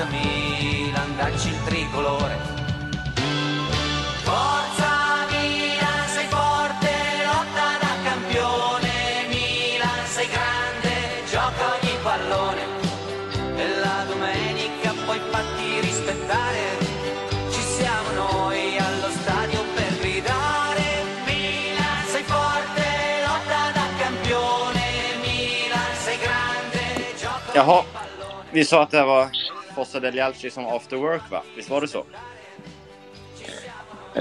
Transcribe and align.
Forza 0.00 0.16
Milan, 0.16 1.16
dacci 1.16 1.48
il 1.48 1.64
tricolore. 1.64 2.38
Forza 4.22 5.26
Milan, 5.28 6.08
sei 6.08 6.26
forte, 6.26 6.90
lotta 7.26 7.68
da 7.84 7.92
campione. 8.02 9.26
Milan, 9.28 10.06
sei 10.06 10.28
grande, 10.28 10.90
gioca 11.28 11.76
ogni 11.76 11.96
pallone. 12.02 12.62
E 13.56 13.78
la 13.78 14.04
domenica 14.08 14.94
poi 15.04 15.20
fatti 15.30 15.80
rispettare. 15.80 16.78
Ci 17.50 17.60
siamo 17.60 18.10
noi 18.14 18.78
allo 18.78 19.10
stadio 19.10 19.62
per 19.74 19.98
gridare. 19.98 20.84
Milan, 21.26 22.06
sei 22.06 22.22
forte, 22.22 22.86
lotta 23.26 23.70
da 23.74 23.86
campione. 23.98 24.82
Milan, 25.20 25.92
sei 26.02 26.16
grande, 26.16 27.14
gioca 27.18 27.52
Jaha. 27.52 27.72
ogni 27.72 27.86
pallone. 27.92 28.48
Vi 28.52 28.64
sa 28.64 28.82
att 28.82 28.90
det 28.90 29.04
var 29.04 29.49
Fossa 29.80 30.00
del 30.00 30.14
Jalci 30.14 30.50
som 30.50 30.66
after 30.66 30.96
work, 30.96 31.30
va? 31.30 31.42
Visst 31.56 31.70
var 31.70 31.80
det 31.80 31.88
så? 31.88 32.04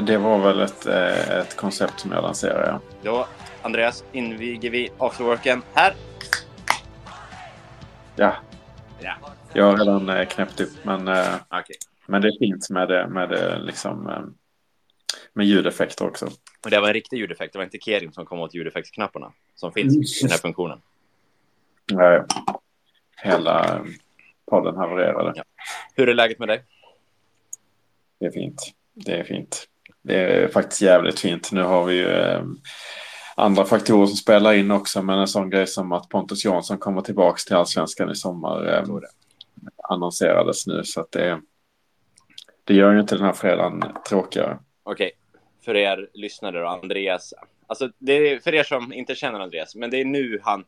Det 0.02 0.18
var 0.18 0.38
väl 0.40 0.60
ett, 0.62 0.86
eh, 0.86 1.30
ett 1.38 1.56
koncept 1.56 2.00
som 2.00 2.12
jag 2.12 2.22
lanserade. 2.24 2.68
Ja. 2.68 2.80
Då, 3.04 3.28
Andreas, 3.62 4.04
inviger 4.12 4.70
vi 4.70 4.90
afterworken 4.98 5.62
här. 5.74 5.94
ja, 8.16 8.36
Ja. 9.00 9.14
jag 9.54 9.66
har 9.66 9.78
redan 9.78 10.10
eh, 10.10 10.28
knäppt 10.28 10.60
upp. 10.60 10.72
Men, 10.84 11.08
eh, 11.08 11.36
Okej. 11.50 11.76
men 12.08 12.22
det 12.22 12.28
är 12.28 12.40
fint 12.40 12.70
med, 12.70 12.88
det, 12.88 13.08
med, 13.08 13.62
liksom, 13.66 14.04
med 15.34 15.46
ljudeffekter 15.46 16.08
också. 16.08 16.26
Och 16.64 16.70
det 16.70 16.80
var 16.80 16.88
en 16.88 16.94
riktig 16.94 17.18
ljudeffekt. 17.18 17.54
Det 17.54 17.60
var 17.60 17.64
inte 17.64 17.80
Kerim 17.82 18.12
som 18.12 18.26
kom 18.26 18.40
åt 18.40 18.54
ljudeffektsknapparna 18.54 19.32
som 19.56 19.72
finns 19.72 20.22
i 20.22 20.22
den 20.26 20.32
här 20.32 20.38
funktionen. 20.40 20.82
Nej, 21.92 22.22
hela 23.22 23.86
podden 24.50 24.76
havererade. 24.76 25.34
Ja. 25.36 25.44
Hur 25.96 26.10
är 26.10 26.14
läget 26.14 26.40
med 26.40 26.48
dig? 26.48 26.64
Det 28.20 28.26
är 28.26 28.32
fint. 28.32 28.74
Det 28.94 29.20
är 29.20 29.24
fint. 29.24 29.68
Det 30.02 30.16
är 30.16 30.48
faktiskt 30.48 30.82
jävligt 30.82 31.20
fint. 31.20 31.52
Nu 31.52 31.64
har 31.64 31.86
vi 31.86 31.96
ju 31.96 32.08
eh, 32.08 32.44
andra 33.36 33.66
faktorer 33.66 34.06
som 34.06 34.16
spelar 34.16 34.54
in 34.54 34.72
också. 34.72 35.02
Men 35.02 35.20
en 35.20 35.28
sån 35.28 35.50
grej 35.50 35.68
som 35.68 35.92
att 35.92 36.10
Pontus 36.10 36.46
Jansson 36.46 36.78
kommer 36.78 37.02
tillbaka 37.02 37.38
till 37.48 37.56
allsvenskan 37.56 38.12
i 38.12 38.16
sommar 38.16 38.68
eh, 38.68 38.84
annonserades 39.90 40.68
nu. 40.68 40.84
Så 40.84 41.02
att 41.02 41.12
det, 41.12 41.42
det 42.64 42.74
gör 42.74 42.94
ju 42.94 43.00
inte 43.00 43.16
den 43.16 43.26
här 43.26 43.34
fredagen 43.34 43.84
tråkigare. 44.10 44.60
Okej, 44.84 45.12
för 45.66 45.76
er 45.76 46.10
lyssnare 46.14 46.64
och 46.64 46.72
Andreas. 46.72 47.34
Alltså, 47.68 47.90
det 47.98 48.14
är 48.14 48.40
för 48.40 48.54
er 48.54 48.64
som 48.64 48.94
inte 48.94 49.16
känner 49.16 49.40
Andreas, 49.40 49.76
men 49.76 49.90
det 49.90 49.98
är 50.02 50.06
nu 50.06 50.40
han, 50.44 50.64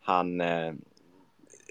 han, 0.00 0.40
eh, 0.40 0.72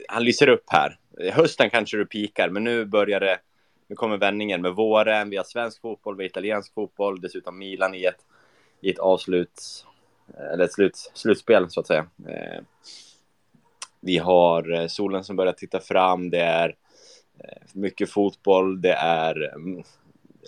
han 0.08 0.24
lyser 0.24 0.50
upp 0.50 0.64
här. 0.68 1.00
Hösten 1.34 1.70
kanske 1.70 1.98
du 1.98 2.06
pikar, 2.06 2.50
men 2.50 2.64
nu 2.64 2.86
börjar 2.86 3.20
det. 3.20 3.40
Nu 3.88 3.96
kommer 3.96 4.18
vändningen 4.18 4.62
med 4.62 4.74
våren. 4.74 5.30
Vi 5.30 5.38
har 5.38 5.44
svensk 5.44 5.82
fotboll, 5.82 6.18
vi 6.18 6.24
har 6.24 6.30
italiensk 6.30 6.74
fotboll, 6.74 7.22
dessutom 7.22 7.58
Milan 7.58 7.96
i 7.96 8.04
ett, 8.04 8.26
i 8.82 8.90
ett 8.90 9.00
avslut, 9.00 9.86
eller 10.54 10.64
ett 10.64 10.74
slut, 10.74 11.12
slutspel 11.14 11.70
så 11.70 11.80
att 11.80 11.88
säga. 11.88 12.08
Eh, 12.28 12.62
vi 14.00 14.18
har 14.18 14.72
eh, 14.72 14.88
solen 14.88 15.24
som 15.24 15.36
börjar 15.36 15.54
titta 15.54 15.80
fram. 15.80 16.30
Det 16.30 16.40
är 16.40 16.76
eh, 17.40 17.62
mycket 17.74 18.12
fotboll. 18.12 18.82
Det 18.82 18.94
är 18.94 19.54
mm, 19.56 19.84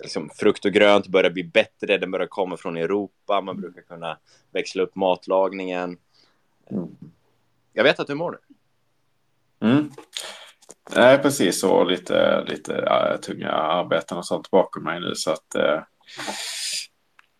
liksom, 0.01 0.29
frukt 0.29 0.65
och 0.65 0.71
grönt 0.71 1.07
börjar 1.07 1.31
bli 1.31 1.43
bättre. 1.43 1.97
Den 1.97 2.11
börjar 2.11 2.27
komma 2.27 2.57
från 2.57 2.77
Europa. 2.77 3.41
Man 3.41 3.61
brukar 3.61 3.81
kunna 3.81 4.17
växla 4.51 4.83
upp 4.83 4.95
matlagningen. 4.95 5.97
Mm. 6.71 6.97
Jag 7.73 7.83
vet 7.83 7.99
att 7.99 8.07
du 8.07 8.15
mår 8.15 8.31
nu. 8.31 8.37
Mm. 9.67 9.91
Nej, 10.95 11.17
precis 11.17 11.59
så. 11.59 11.83
Lite, 11.83 12.45
lite 12.47 12.75
äh, 12.75 13.19
tunga 13.19 13.51
arbeten 13.51 14.17
och 14.17 14.25
sånt 14.25 14.51
bakom 14.51 14.83
mig 14.83 14.99
nu. 14.99 15.15
Så 15.15 15.31
att, 15.31 15.55
äh, 15.55 15.81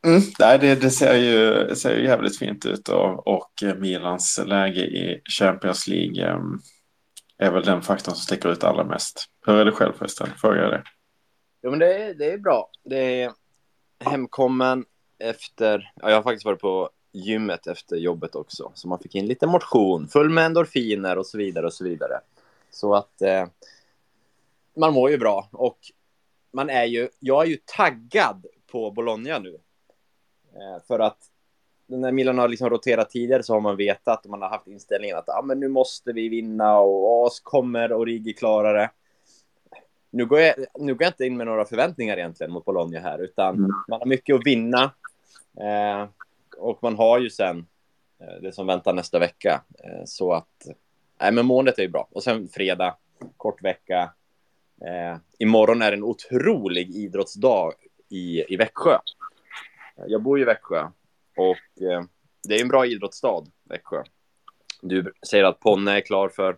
mm, 0.05 0.21
nej, 0.39 0.59
det, 0.59 0.75
det 0.75 0.89
ser, 0.89 1.15
ju, 1.15 1.75
ser 1.75 1.97
ju 1.97 2.03
jävligt 2.03 2.39
fint 2.39 2.65
ut. 2.65 2.89
Och, 2.89 3.27
och 3.27 3.51
Milans 3.77 4.39
läge 4.45 4.81
i 4.81 5.21
Champions 5.39 5.87
League 5.87 6.29
äh, 6.29 6.39
är 7.37 7.51
väl 7.51 7.63
den 7.63 7.81
faktorn 7.81 8.15
som 8.15 8.23
sticker 8.23 8.49
ut 8.49 8.63
allra 8.63 8.83
mest. 8.83 9.25
Hur 9.45 9.55
är 9.55 9.65
det 9.65 9.71
själv 9.71 9.93
förresten? 9.93 10.27
Frågar 10.37 10.61
jag 10.61 10.71
det. 10.71 10.83
Jo, 11.63 11.69
men 11.69 11.79
det 11.79 11.93
är, 11.93 12.13
det 12.13 12.31
är 12.31 12.37
bra. 12.37 12.69
Det 12.83 13.23
är 13.23 13.31
hemkommen 14.05 14.85
efter... 15.19 15.91
Ja, 15.95 16.09
jag 16.09 16.15
har 16.15 16.23
faktiskt 16.23 16.45
varit 16.45 16.59
på 16.59 16.89
gymmet 17.13 17.67
efter 17.67 17.95
jobbet 17.95 18.35
också. 18.35 18.71
Så 18.75 18.87
man 18.87 18.99
fick 18.99 19.15
in 19.15 19.27
lite 19.27 19.47
motion, 19.47 20.07
full 20.07 20.29
med 20.29 20.45
endorfiner 20.45 21.17
och 21.17 21.25
så 21.25 21.37
vidare 21.37 21.65
och 21.65 21.73
så 21.73 21.83
vidare. 21.83 22.19
Så 22.71 22.95
att 22.95 23.21
eh, 23.21 23.47
man 24.75 24.93
mår 24.93 25.09
ju 25.11 25.17
bra 25.17 25.49
och 25.51 25.77
man 26.51 26.69
är 26.69 26.85
ju... 26.85 27.09
Jag 27.19 27.43
är 27.43 27.47
ju 27.47 27.57
taggad 27.65 28.45
på 28.71 28.91
Bologna 28.91 29.39
nu. 29.39 29.57
Eh, 30.53 30.83
för 30.87 30.99
att 30.99 31.17
när 31.87 32.11
Milan 32.11 32.37
har 32.37 32.47
liksom 32.47 32.69
roterat 32.69 33.09
tidigare 33.09 33.43
så 33.43 33.53
har 33.53 33.61
man 33.61 33.77
vetat 33.77 34.25
och 34.25 34.31
man 34.31 34.41
har 34.41 34.49
haft 34.49 34.67
inställningen 34.67 35.17
att 35.17 35.29
ah, 35.29 35.41
men 35.41 35.59
nu 35.59 35.67
måste 35.67 36.13
vi 36.13 36.29
vinna 36.29 36.79
och 36.79 37.25
oss 37.25 37.39
kommer 37.39 37.93
Origi 37.93 38.33
klara 38.33 38.73
det 38.73 38.89
nu 40.11 40.25
går, 40.25 40.39
jag, 40.39 40.55
nu 40.79 40.93
går 40.93 41.03
jag 41.03 41.09
inte 41.09 41.25
in 41.25 41.37
med 41.37 41.47
några 41.47 41.65
förväntningar 41.65 42.17
egentligen 42.17 42.51
mot 42.51 42.65
Bologna 42.65 42.99
här, 42.99 43.19
utan 43.19 43.55
Mm. 43.55 43.71
man 43.87 43.99
har 43.99 44.05
mycket 44.05 44.35
att 44.35 44.45
vinna. 44.45 44.83
Eh, 45.61 46.07
och 46.57 46.83
man 46.83 46.95
har 46.95 47.19
ju 47.19 47.29
sen 47.29 47.67
eh, 48.19 48.41
det 48.41 48.51
som 48.51 48.67
väntar 48.67 48.93
nästa 48.93 49.19
vecka. 49.19 49.61
Eh, 49.83 50.05
så 50.05 50.33
att, 50.33 50.67
nej 51.21 51.31
men 51.31 51.45
måendet 51.45 51.77
är 51.77 51.83
ju 51.83 51.89
bra. 51.89 52.07
Och 52.11 52.23
sen 52.23 52.47
fredag, 52.47 52.97
kort 53.37 53.63
vecka. 53.63 54.13
Eh, 54.81 55.17
imorgon 55.39 55.81
är 55.81 55.91
en 55.91 56.03
otrolig 56.03 56.95
idrottsdag 56.95 57.73
i, 58.09 58.53
i 58.53 58.57
Växjö. 58.57 58.97
Jag 60.07 60.21
bor 60.21 60.37
ju 60.37 60.43
i 60.43 60.45
Växjö 60.45 60.87
och 61.37 61.83
eh, 61.83 62.03
det 62.47 62.55
är 62.55 62.61
en 62.61 62.67
bra 62.67 62.85
idrottsstad, 62.85 63.43
Växjö. 63.63 64.03
Du 64.81 65.13
säger 65.29 65.43
att 65.43 65.59
Ponne 65.59 65.97
är 65.97 66.01
klar 66.01 66.29
för 66.29 66.57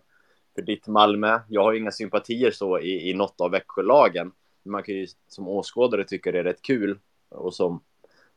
för 0.54 0.62
ditt 0.62 0.86
Malmö. 0.86 1.40
Jag 1.48 1.62
har 1.62 1.72
ju 1.72 1.78
inga 1.78 1.90
sympatier 1.90 2.50
så 2.50 2.78
i, 2.78 3.10
i 3.10 3.14
något 3.14 3.40
av 3.40 3.50
Växjölagen. 3.50 4.32
Men 4.62 4.72
man 4.72 4.82
kan 4.82 4.94
ju 4.94 5.06
som 5.28 5.48
åskådare 5.48 6.04
tycka 6.04 6.32
det 6.32 6.38
är 6.38 6.44
rätt 6.44 6.62
kul 6.62 6.98
och 7.28 7.54
som 7.54 7.82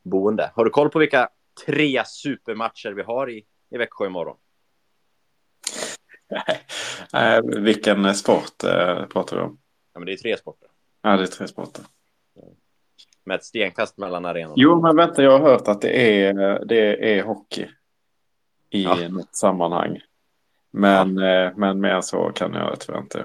boende. 0.02 0.50
Har 0.54 0.64
du 0.64 0.70
koll 0.70 0.90
på 0.90 0.98
vilka 0.98 1.28
tre 1.66 2.02
supermatcher 2.06 2.90
vi 2.90 3.02
har 3.02 3.30
i, 3.30 3.44
i 3.70 3.78
Växjö 3.78 4.06
imorgon? 4.06 4.36
Äh, 7.12 7.40
vilken 7.62 8.14
sport 8.14 8.64
äh, 8.64 9.06
pratar 9.06 9.36
du 9.36 9.42
om? 9.42 9.58
Ja, 9.92 10.00
men 10.00 10.06
det 10.06 10.12
är 10.12 10.16
tre 10.16 10.36
sporter. 10.36 10.68
Ja, 11.02 11.16
det 11.16 11.22
är 11.22 11.26
tre 11.26 11.48
sporter. 11.48 11.84
Med 13.24 13.34
ett 13.34 13.44
stenkast 13.44 13.96
mellan 13.98 14.24
arenorna. 14.24 14.54
Jo, 14.56 14.80
men 14.82 14.96
vänta, 14.96 15.22
jag 15.22 15.38
har 15.38 15.50
hört 15.50 15.68
att 15.68 15.80
det 15.80 16.22
är, 16.26 16.64
det 16.64 17.18
är 17.18 17.22
hockey 17.22 17.66
i 18.70 18.82
Ja. 18.82 19.08
något 19.08 19.36
sammanhang. 19.36 20.00
Men, 20.70 21.18
eh, 21.18 21.52
men 21.56 21.80
mer 21.80 22.00
så 22.00 22.32
kan 22.32 22.54
jag 22.54 22.80
tyvärr 22.80 22.98
inte. 22.98 23.24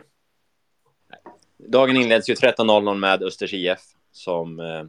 Dagen 1.58 1.98
inleds 1.98 2.30
ju 2.30 2.34
13.00 2.34 2.96
med 2.98 3.24
Östers 3.24 3.54
IF 3.54 3.80
som 4.12 4.60
eh, 4.60 4.84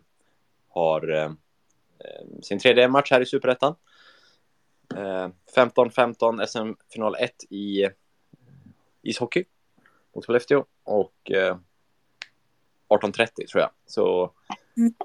har 0.68 1.12
eh, 1.12 1.24
eh, 1.24 2.40
sin 2.42 2.58
tredje 2.58 2.88
match 2.88 3.10
här 3.10 3.20
i 3.20 3.26
Superettan. 3.26 3.74
Eh, 4.96 5.28
15-15 5.56 6.46
SM-final 6.46 7.14
1 7.18 7.32
i 7.50 7.88
ishockey 9.02 9.44
mot 10.14 10.26
Skellefteå 10.26 10.64
och 10.84 11.30
eh, 11.30 11.56
18.30 12.88 13.26
tror 13.46 13.60
jag. 13.60 13.70
Så 13.86 14.32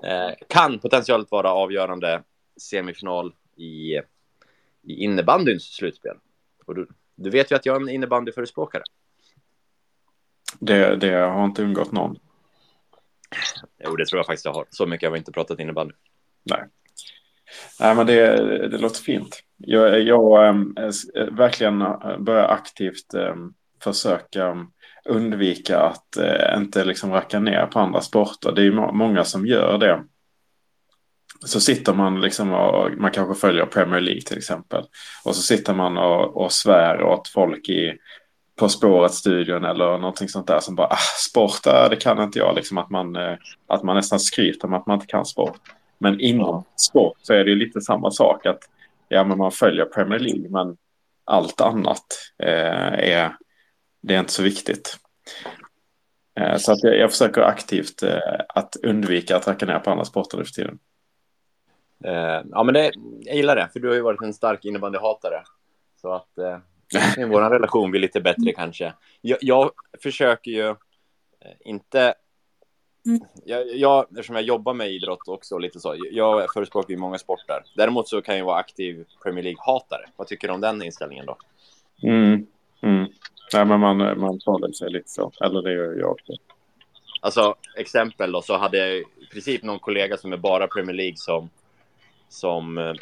eh, 0.03 0.31
kan 0.49 0.79
potentiellt 0.79 1.31
vara 1.31 1.51
avgörande 1.51 2.23
semifinal 2.61 3.35
i, 3.55 3.95
i 4.83 4.93
innebandyns 5.03 5.63
slutspel. 5.63 6.17
Och 6.65 6.75
du, 6.75 6.87
du 7.15 7.29
vet 7.29 7.51
ju 7.51 7.55
att 7.55 7.65
jag 7.65 7.75
är 7.75 7.81
en 7.81 7.89
innebandyförespråkare. 7.89 8.83
Det, 10.59 10.95
det 10.95 11.13
har 11.13 11.45
inte 11.45 11.63
undgått 11.63 11.91
någon. 11.91 12.19
Jo, 13.83 13.95
det 13.95 14.05
tror 14.05 14.19
jag 14.19 14.25
faktiskt 14.25 14.45
jag 14.45 14.53
har. 14.53 14.65
Så 14.69 14.85
mycket 14.85 15.07
har 15.07 15.11
vi 15.13 15.17
inte 15.17 15.31
pratat 15.31 15.59
innebandy. 15.59 15.93
Nej. 16.43 16.63
Nej, 17.79 17.95
men 17.95 18.05
det, 18.07 18.37
det 18.67 18.77
låter 18.77 19.01
fint. 19.03 19.43
Jag, 19.57 20.01
jag 20.01 20.47
äm, 20.47 20.75
s- 20.77 21.09
äh, 21.09 21.25
verkligen 21.33 21.81
äh, 21.81 22.17
börjar 22.17 22.47
aktivt 22.47 23.13
äm, 23.13 23.53
försöka 23.83 24.67
undvika 25.05 25.79
att 25.79 26.17
äh, 26.17 26.57
inte 26.57 26.83
liksom 26.83 27.11
racka 27.11 27.39
ner 27.39 27.65
på 27.65 27.79
andra 27.79 28.01
sporter. 28.01 28.51
Det 28.51 28.61
är 28.61 28.65
ju 28.65 28.73
må- 28.73 28.91
många 28.91 29.23
som 29.23 29.45
gör 29.45 29.77
det. 29.77 30.03
Så 31.45 31.59
sitter 31.59 31.93
man 31.93 32.21
liksom 32.21 32.53
och 32.53 32.91
man 32.97 33.11
kanske 33.11 33.41
följer 33.41 33.65
Premier 33.65 34.01
League 34.01 34.21
till 34.21 34.37
exempel. 34.37 34.83
Och 35.25 35.35
så 35.35 35.41
sitter 35.41 35.73
man 35.73 35.97
och, 35.97 36.37
och 36.37 36.51
svär 36.51 37.01
åt 37.01 37.27
folk 37.27 37.69
i 37.69 37.97
På 38.59 38.69
spåret-studion 38.69 39.65
eller 39.65 39.97
någonting 39.97 40.29
sånt 40.29 40.47
där 40.47 40.59
som 40.59 40.75
bara 40.75 40.87
ah, 40.87 40.97
sport, 41.29 41.65
äh, 41.65 41.89
det 41.89 41.95
kan 41.95 42.23
inte 42.23 42.39
jag. 42.39 42.55
Liksom 42.55 42.77
att 42.77 42.89
man, 42.89 43.15
eh, 43.15 43.37
att 43.67 43.83
man 43.83 43.95
nästan 43.95 44.19
skryter 44.19 44.67
om 44.67 44.73
att 44.73 44.87
man 44.87 44.93
inte 44.95 45.07
kan 45.07 45.25
sport. 45.25 45.59
Men 45.99 46.19
inom 46.19 46.63
sport 46.75 47.17
så 47.21 47.33
är 47.33 47.43
det 47.43 47.49
ju 47.49 47.55
lite 47.55 47.81
samma 47.81 48.11
sak 48.11 48.45
att 48.45 48.59
ja, 49.07 49.23
men 49.23 49.37
man 49.37 49.51
följer 49.51 49.85
Premier 49.85 50.19
League 50.19 50.49
men 50.49 50.77
allt 51.25 51.61
annat 51.61 52.05
eh, 52.43 52.93
är, 52.93 53.35
det 54.01 54.15
är 54.15 54.19
inte 54.19 54.31
så 54.31 54.43
viktigt. 54.43 54.97
Eh, 56.39 56.57
Så 56.57 56.71
att 56.71 56.83
jag, 56.83 56.97
jag 56.97 57.11
försöker 57.11 57.41
aktivt 57.41 58.03
eh, 58.03 58.19
att 58.49 58.75
undvika 58.83 59.35
att 59.37 59.47
racka 59.47 59.65
ner 59.65 59.79
på 59.79 59.91
andra 59.91 60.05
sporter 60.05 60.37
nu 60.37 60.45
för 60.45 60.51
tiden. 60.51 60.79
Eh, 62.03 62.41
ja, 62.51 62.63
men 62.63 62.73
det, 62.73 62.91
jag 63.21 63.35
gillar 63.35 63.55
det, 63.55 63.69
för 63.73 63.79
du 63.79 63.87
har 63.87 63.95
ju 63.95 64.01
varit 64.01 64.21
en 64.21 64.33
stark 64.33 64.65
innebandyhatare. 64.65 65.43
Så 66.01 66.13
att 66.13 66.37
eh, 66.37 66.57
vår 67.27 67.49
relation 67.49 67.91
blir 67.91 68.01
lite 68.01 68.21
bättre 68.21 68.53
kanske. 68.55 68.93
Jag, 69.21 69.37
jag 69.41 69.71
försöker 70.03 70.51
ju 70.51 70.75
inte... 71.59 72.13
Jag, 73.45 73.75
jag, 73.75 74.05
eftersom 74.11 74.35
jag 74.35 74.45
jobbar 74.45 74.73
med 74.73 74.91
idrott 74.91 75.27
också, 75.27 75.55
och 75.55 75.61
lite 75.61 75.79
så, 75.79 75.95
jag 76.11 76.53
förespråkar 76.53 76.89
ju 76.89 76.97
många 76.97 77.17
sporter. 77.17 77.63
Däremot 77.75 78.07
så 78.07 78.21
kan 78.21 78.37
jag 78.37 78.45
vara 78.45 78.57
aktiv 78.57 79.05
Premier 79.23 79.43
League-hatare. 79.43 80.05
Vad 80.15 80.27
tycker 80.27 80.47
du 80.47 80.53
om 80.53 80.61
den 80.61 80.83
inställningen 80.83 81.25
då? 81.25 81.37
Mm. 82.03 82.47
Mm. 82.81 83.07
Nej, 83.53 83.65
men 83.65 83.79
man, 83.79 83.97
man 83.97 84.39
talar 84.39 84.71
sig 84.71 84.91
lite 84.91 85.09
så. 85.09 85.31
Eller 85.41 85.61
det 85.61 85.73
gör 85.73 85.93
jag 85.99 86.11
också. 86.11 86.33
Alltså, 87.21 87.55
exempel 87.75 88.31
då, 88.31 88.41
så 88.41 88.57
hade 88.57 88.77
jag 88.77 88.97
i 88.97 89.03
princip 89.31 89.63
någon 89.63 89.79
kollega 89.79 90.17
som 90.17 90.33
är 90.33 90.37
bara 90.37 90.67
Premier 90.67 90.95
League 90.95 91.17
som, 91.17 91.49
som 92.29 92.77
eh, 92.77 92.93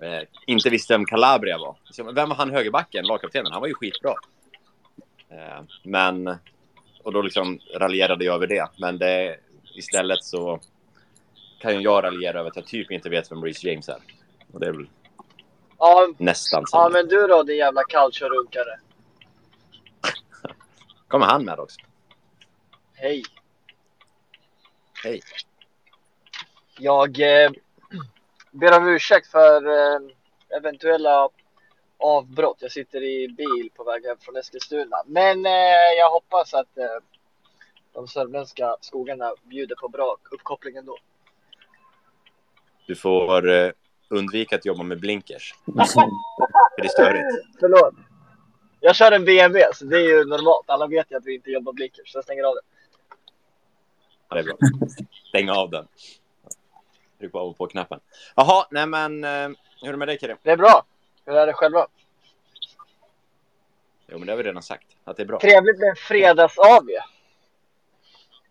eh 0.00 0.22
inte 0.46 0.70
visste 0.70 0.94
vem 0.94 1.04
Calabria 1.04 1.58
var. 1.58 1.76
Vem 2.12 2.28
var 2.28 2.36
han 2.36 2.50
högerbacken, 2.50 3.06
lagkaptenen? 3.06 3.52
Han 3.52 3.60
var 3.60 3.68
ju 3.68 3.74
skitbra. 3.74 4.14
Eh, 5.28 5.62
men, 5.82 6.36
och 7.02 7.12
då 7.12 7.22
liksom 7.22 7.60
raljerade 7.74 8.24
jag 8.24 8.34
över 8.34 8.46
det. 8.46 8.68
Men 8.78 8.98
det, 8.98 9.36
istället 9.74 10.24
så 10.24 10.60
kan 11.60 11.82
jag 11.82 12.04
raljera 12.04 12.38
över 12.38 12.50
att 12.50 12.56
jag 12.56 12.66
typ 12.66 12.90
inte 12.90 13.08
vet 13.08 13.32
vem 13.32 13.44
Reece 13.44 13.64
James 13.64 13.88
är. 13.88 13.98
Och 14.52 14.60
det 14.60 14.66
är 14.66 14.72
väl 14.72 14.86
Ja, 15.80 16.08
nästan 16.18 16.64
ja 16.72 16.88
men 16.88 17.08
du 17.08 17.26
då 17.26 17.42
din 17.42 17.56
jävla 17.56 17.82
calcio-runkare. 17.84 18.80
Kommer 21.08 21.26
han 21.26 21.44
med 21.44 21.58
också? 21.60 21.80
Hej. 22.94 23.22
Hej. 25.04 25.20
Jag 26.78 27.20
eh, 27.20 27.50
ber 28.50 28.78
om 28.78 28.88
ursäkt 28.88 29.30
för 29.30 29.66
eh, 29.66 30.00
eventuella 30.56 31.28
avbrott. 31.98 32.56
Jag 32.60 32.72
sitter 32.72 33.02
i 33.02 33.28
bil 33.28 33.70
på 33.76 33.84
väg 33.84 34.06
hem 34.06 34.16
från 34.20 34.36
Eskilstuna. 34.36 34.96
Men 35.06 35.46
eh, 35.46 35.92
jag 35.98 36.10
hoppas 36.10 36.54
att 36.54 36.78
eh, 36.78 36.84
de 37.92 38.08
sörmländska 38.08 38.76
skogarna 38.80 39.34
bjuder 39.42 39.74
på 39.74 39.88
bra 39.88 40.16
uppkoppling 40.30 40.76
ändå. 40.76 40.96
Du 42.86 42.96
får 42.96 43.46
undvika 44.10 44.56
att 44.56 44.64
jobba 44.66 44.82
med 44.82 45.00
blinkers. 45.00 45.54
För 45.64 46.82
det 46.82 46.84
är 46.84 46.88
störigt. 46.88 47.26
Förlåt. 47.60 47.94
Jag 48.80 48.96
kör 48.96 49.12
en 49.12 49.24
BMW 49.24 49.66
så 49.74 49.84
det 49.84 49.96
är 49.96 50.08
ju 50.08 50.24
normalt. 50.24 50.70
Alla 50.70 50.86
vet 50.86 51.10
ju 51.10 51.16
att 51.16 51.26
vi 51.26 51.34
inte 51.34 51.50
jobbar 51.50 51.72
blinkers 51.72 52.12
så 52.12 52.18
jag 52.18 52.24
stänger 52.24 52.44
av 52.44 52.54
det. 52.54 52.60
Ja, 54.28 54.34
det 54.34 54.40
är 54.40 54.44
bra. 54.44 54.56
Stäng 55.28 55.50
av 55.50 55.70
den. 55.70 55.86
Tryck 57.18 57.32
på 57.32 57.38
av 57.38 57.48
och 57.48 57.58
på-knappen. 57.58 58.00
Jaha, 58.36 58.66
nej 58.70 58.86
men 58.86 59.24
eh, 59.24 59.48
hur 59.80 59.88
är 59.88 59.92
det 59.92 59.96
med 59.96 60.08
dig 60.08 60.18
Karim? 60.18 60.36
Det 60.42 60.50
är 60.50 60.56
bra. 60.56 60.82
Hur 61.24 61.34
är 61.34 61.46
det 61.46 61.52
själva? 61.52 61.86
Jo, 64.06 64.18
men 64.18 64.26
det 64.26 64.32
har 64.32 64.36
vi 64.36 64.42
redan 64.42 64.62
sagt, 64.62 64.86
att 65.04 65.16
det 65.16 65.22
är 65.22 65.26
bra. 65.26 65.40
Trevligt 65.40 65.78
med 65.78 65.88
en 65.88 65.96
fredags-AV. 65.96 66.88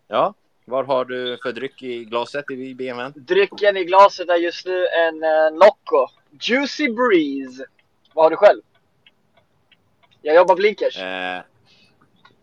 Ja, 0.08 0.34
vad 0.70 0.86
har 0.86 1.04
du 1.04 1.38
för 1.42 1.52
dryck 1.52 1.82
i 1.82 2.04
glaset 2.04 2.50
i 2.50 2.74
BMWn? 2.74 3.12
Drycken 3.16 3.76
i 3.76 3.84
glaset 3.84 4.28
är 4.28 4.36
just 4.36 4.66
nu 4.66 4.86
en 4.86 5.22
eh, 5.22 5.52
Nocco. 5.52 6.06
Juicy 6.40 6.88
Breeze. 6.88 7.64
Vad 8.14 8.24
har 8.24 8.30
du 8.30 8.36
själv? 8.36 8.62
Jag 10.22 10.36
jobbar 10.36 10.56
blinkers. 10.56 10.98
Eh, 10.98 11.38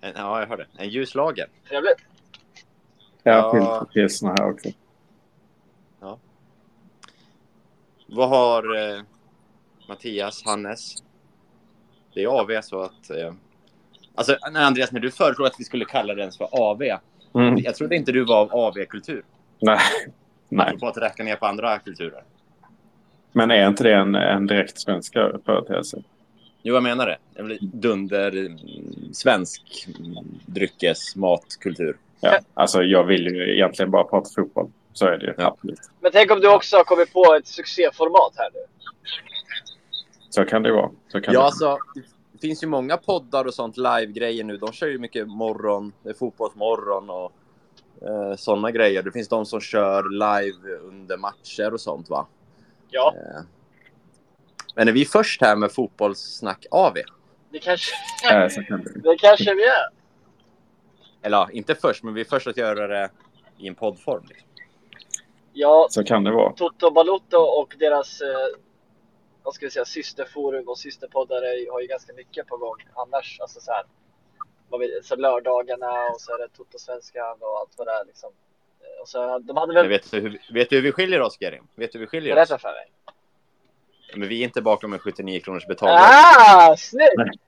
en, 0.02 0.14
ja, 0.16 0.40
jag 0.40 0.48
hörde. 0.48 0.68
En 0.78 0.90
ljus 0.90 1.16
lager. 1.16 1.48
Trevligt. 1.70 1.98
Jag 3.24 3.56
Ja. 3.56 3.80
till 3.86 3.94
pilsner 3.94 4.30
här 4.40 4.50
också. 4.50 4.70
Vad 8.10 8.30
har 8.30 8.76
eh, 8.76 9.02
Mattias, 9.88 10.46
Hannes? 10.46 10.96
Det 12.14 12.24
är 12.24 12.28
AV 12.28 12.62
så 12.62 12.82
att... 12.82 13.10
Eh, 13.10 13.34
alltså, 14.16 14.38
nej, 14.52 14.64
Andreas, 14.64 14.92
när 14.92 15.00
du 15.00 15.12
föreslog 15.12 15.48
att 15.48 15.60
vi 15.60 15.64
skulle 15.64 15.86
kalla 15.86 16.14
det 16.14 16.22
ens 16.22 16.38
för 16.38 16.48
AV. 16.52 16.84
Mm. 17.36 17.58
Jag 17.58 17.76
trodde 17.76 17.96
inte 17.96 18.12
du 18.12 18.26
var 18.26 18.42
av 18.42 18.54
AV-kultur. 18.56 19.24
Nej. 19.60 19.80
Nej. 20.50 20.68
Apropå 20.68 20.88
att 20.88 20.98
räcka 20.98 21.24
ner 21.24 21.36
på 21.36 21.46
andra 21.46 21.80
kulturer. 21.80 22.24
Men 23.32 23.52
är 23.52 23.68
inte 23.68 23.84
det 23.84 23.94
en, 23.96 24.16
en 24.16 24.48
direkt 24.48 24.80
svensk 24.80 25.14
företeelse? 25.46 26.04
Jo, 26.62 26.74
jag 26.74 26.84
menar 26.84 27.18
det. 27.36 27.44
Blir 27.44 27.58
dunder 27.62 28.58
svensk 29.14 29.88
dryckes, 30.46 31.16
matkultur. 31.16 31.98
Ja. 32.20 32.40
Alltså, 32.54 32.84
jag 32.84 33.04
vill 33.04 33.26
ju 33.26 33.54
egentligen 33.56 33.92
bara 33.92 34.04
prata 34.04 34.30
fotboll. 34.36 34.72
Så 34.94 35.06
är 35.06 35.18
det 35.18 35.26
ju. 35.26 35.34
Ja. 35.38 35.58
Men 36.02 36.12
tänk 36.12 36.32
om 36.32 36.40
du 36.40 36.54
också 36.54 36.78
har 36.78 36.84
kommit 36.84 37.14
på 37.14 37.36
ett 37.40 37.48
succéformat 37.48 38.34
här 38.38 38.50
nu. 38.54 38.60
Så 40.30 40.46
kan 40.46 40.64
det 40.64 40.72
vara. 40.72 40.90
Så 41.08 41.22
kan 41.22 41.34
Ja, 41.34 41.40
det. 41.40 41.46
alltså, 41.46 41.78
det 42.42 42.48
finns 42.48 42.64
ju 42.64 42.68
många 42.68 42.98
poddar 42.98 43.46
och 43.46 43.54
sånt 43.54 43.78
live-grejer 43.78 44.44
nu. 44.44 44.58
De 44.58 44.72
kör 44.72 44.88
ju 44.88 44.98
mycket 45.00 45.28
morgon, 45.28 45.94
det 46.04 46.10
är 46.10 46.14
fotbollsmorgon 46.14 47.10
och 47.10 47.32
eh, 48.02 48.36
sådana 48.36 48.72
grejer. 48.72 49.04
Det 49.04 49.12
finns 49.12 49.28
de 49.28 49.46
som 49.46 49.62
kör 49.62 50.04
live 50.10 50.78
under 50.78 51.18
matcher 51.18 51.74
och 51.74 51.82
sånt, 51.82 52.10
va? 52.10 52.28
Ja, 52.90 53.14
Eh, 53.16 53.42
men 54.76 54.88
är 54.88 54.92
vi 54.92 55.06
först 55.06 55.42
här 55.42 55.56
med 55.56 55.72
fotbollssnack 55.72 56.66
AV? 56.72 56.94
det 57.52 57.60
kanske, 57.60 57.92
det 59.04 59.18
kanske 59.18 59.54
vi 59.54 59.64
är. 59.64 59.88
Eller 61.22 61.38
ja, 61.38 61.50
inte 61.52 61.76
först, 61.76 62.04
men 62.04 62.14
vi 62.14 62.22
är 62.22 62.26
först 62.26 62.48
att 62.48 62.58
göra 62.58 62.88
det 62.88 63.10
i 63.58 63.68
en 63.68 63.76
poddform. 63.76 64.24
Liksom. 64.30 64.48
Ja, 65.54 65.88
Så 65.90 66.04
kan 66.04 66.24
det 66.24 66.32
vara. 66.32 66.54
Toto 66.54 66.92
Balotto 66.92 67.38
och 67.38 67.76
deras 67.80 68.22
eh, 68.22 68.28
vad 69.48 69.56
ska 69.56 69.66
vi 69.66 69.72
säga, 69.72 69.86
systerforum 69.86 70.68
och 70.68 70.78
systerpoddare 70.78 71.72
har 71.72 71.82
ju 71.82 71.88
ganska 71.88 72.14
mycket 72.14 72.48
på 72.48 72.58
gång 72.58 72.76
annars. 72.94 73.40
Alltså 73.40 73.60
så 73.60 73.72
här, 73.72 73.86
vad 74.70 74.80
vi, 74.80 75.00
så 75.04 75.16
lördagarna 75.16 76.04
och 76.10 76.22
så 76.22 76.34
är 76.34 76.38
det 76.38 76.48
Toto-svenskan 76.48 77.38
och 77.40 77.60
allt 77.60 77.74
vad 77.78 77.88
det 77.88 77.92
är 77.92 78.06
liksom. 78.06 78.30
Eh, 78.82 79.02
Och 79.02 79.08
så, 79.08 79.40
de 79.40 79.58
hade 79.58 79.74
Men 79.74 79.82
väl 79.82 79.88
vet, 79.88 80.12
du 80.12 80.20
hur, 80.20 80.42
vet 80.54 80.70
du 80.70 80.76
hur 80.76 80.84
vi 80.84 80.92
skiljer 80.92 81.22
oss, 81.22 81.38
Kerim? 81.40 81.68
Vet 81.76 81.92
du 81.92 82.00
hur 82.00 82.06
vi 82.06 82.10
skiljer 82.10 82.34
oss? 82.34 82.36
berättat 82.36 82.62
för 82.62 82.74
mig. 82.74 82.92
Men 84.16 84.30
vi 84.30 84.40
är 84.40 84.44
inte 84.44 84.62
bakom 84.62 84.94
en 84.94 85.00
79 85.00 85.40
kronors 85.40 85.68
betalning. 85.68 85.98
Ah, 86.00 86.76
snyggt! 86.78 87.42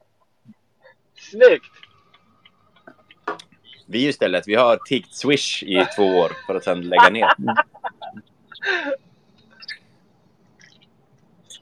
Snyggt! 1.31 1.73
Vi 3.87 4.07
istället, 4.07 4.47
vi 4.47 4.55
har 4.55 4.77
tiggt 4.77 5.15
Swish 5.15 5.63
i 5.63 5.85
två 5.95 6.03
år 6.03 6.31
för 6.47 6.55
att 6.55 6.63
sedan 6.63 6.81
lägga 6.81 7.09
ner. 7.09 7.29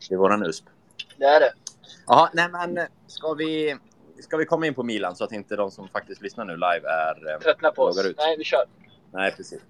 Det 0.10 0.16
är 0.16 0.18
våran 0.20 0.44
USP. 0.46 0.66
Det 1.18 1.26
är 1.26 1.40
det. 1.40 1.54
Jaha, 2.08 2.30
nej 2.34 2.50
men 2.52 2.80
ska 3.08 3.34
vi, 3.34 3.78
ska 4.20 4.38
vi 4.38 4.46
komma 4.46 4.68
in 4.68 4.74
på 4.74 4.84
Milan 4.84 5.16
så 5.16 5.24
att 5.24 5.32
inte 5.32 5.56
de 5.56 5.72
som 5.72 5.88
faktiskt 5.88 6.22
lyssnar 6.22 6.46
nu 6.46 6.54
live 6.54 6.88
är... 6.90 7.34
eh, 7.34 7.40
Tröttna 7.40 7.72
på 7.72 7.82
oss. 7.84 8.06
Ut. 8.06 8.18
Nej, 8.18 8.38
vi 8.38 8.44
kör. 8.44 8.66
Nej, 9.12 9.32
precis. 9.32 9.62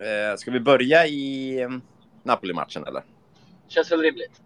Eh, 0.00 0.36
ska 0.36 0.50
vi 0.50 0.60
börja 0.60 1.06
i 1.06 1.60
eh, 1.62 1.68
Napoli-matchen 2.22 2.84
eller? 2.86 3.02
Känns 3.68 3.92
väl 3.92 4.00
rimligt. 4.00 4.40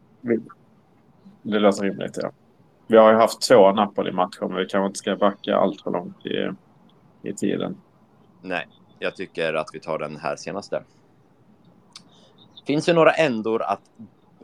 Det 1.42 1.58
låter 1.58 1.82
rimligt, 1.82 2.18
ja. 2.22 2.30
Vi 2.86 2.96
har 2.96 3.10
ju 3.12 3.16
haft 3.16 3.40
två 3.48 3.72
Napoli-matcher, 3.72 4.40
men 4.48 4.56
vi 4.56 4.66
kanske 4.66 4.86
inte 4.86 4.98
ska 4.98 5.16
backa 5.16 5.56
allt 5.56 5.82
för 5.82 5.90
långt 5.90 6.26
i, 6.26 6.50
i 7.22 7.32
tiden. 7.32 7.76
Nej, 8.42 8.68
jag 8.98 9.16
tycker 9.16 9.54
att 9.54 9.68
vi 9.72 9.80
tar 9.80 9.98
den 9.98 10.16
här 10.16 10.36
senaste. 10.36 10.82
Finns 12.66 12.84
det 12.86 12.92
några 12.92 13.12
ändor 13.12 13.62
att... 13.62 13.80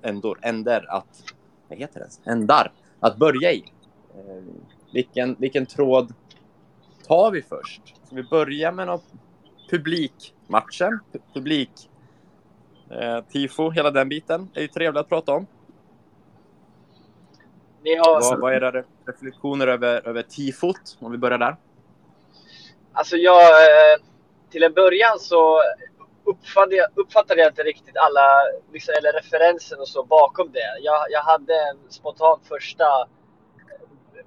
Ändor, 0.02 0.38
änder 0.42 0.87
att... 0.90 1.35
Vad 1.69 1.78
heter 1.78 2.00
det? 2.00 2.30
Ändar 2.30 2.73
att 3.00 3.16
börja 3.16 3.52
i. 3.52 3.64
Eh, 4.14 4.42
vilken, 4.92 5.37
vilken 5.38 5.66
tråd 5.66 6.14
tar 7.07 7.30
vi 7.30 7.42
först? 7.42 7.83
Ska 8.07 8.16
vi 8.16 8.23
börja 8.23 8.73
med 8.73 8.87
någon 8.87 9.00
publikmatchen? 9.71 11.00
Pu- 11.12 11.21
Publik... 11.35 11.90
Eh, 12.90 13.21
tifo, 13.25 13.71
hela 13.71 13.90
den 13.90 14.09
biten. 14.09 14.49
är 14.54 14.61
ju 14.61 14.69
trevligt 14.69 15.00
att 15.00 15.09
prata 15.09 15.33
om. 15.33 15.47
Ni 17.83 17.97
har, 17.97 18.21
Vad, 18.21 18.40
vad 18.40 18.52
är 18.52 18.57
era 18.57 18.85
reflektioner 19.07 19.66
över, 19.66 20.09
över 20.09 20.23
tifot? 20.23 20.99
Om 21.00 21.12
vi 21.12 21.19
börjar 21.19 21.38
där. 21.38 21.57
Alltså 22.92 23.16
jag, 23.16 23.42
eh, 23.42 24.00
till 24.50 24.62
en 24.62 24.73
början 24.73 25.19
så 25.19 25.61
uppfattade 26.30 26.76
jag, 26.76 26.88
uppfattade 26.94 27.40
jag 27.40 27.50
inte 27.50 27.62
riktigt 27.62 27.96
alla 27.96 28.26
liksom, 28.72 28.94
eller 28.99 29.12
referenser 29.12 29.80
och 29.80 29.88
så 29.88 30.02
bakom 30.04 30.52
det. 30.52 30.78
Jag, 30.80 31.06
jag 31.10 31.22
hade 31.22 31.54
en 31.54 31.90
spontan 31.90 32.40
första 32.49 33.08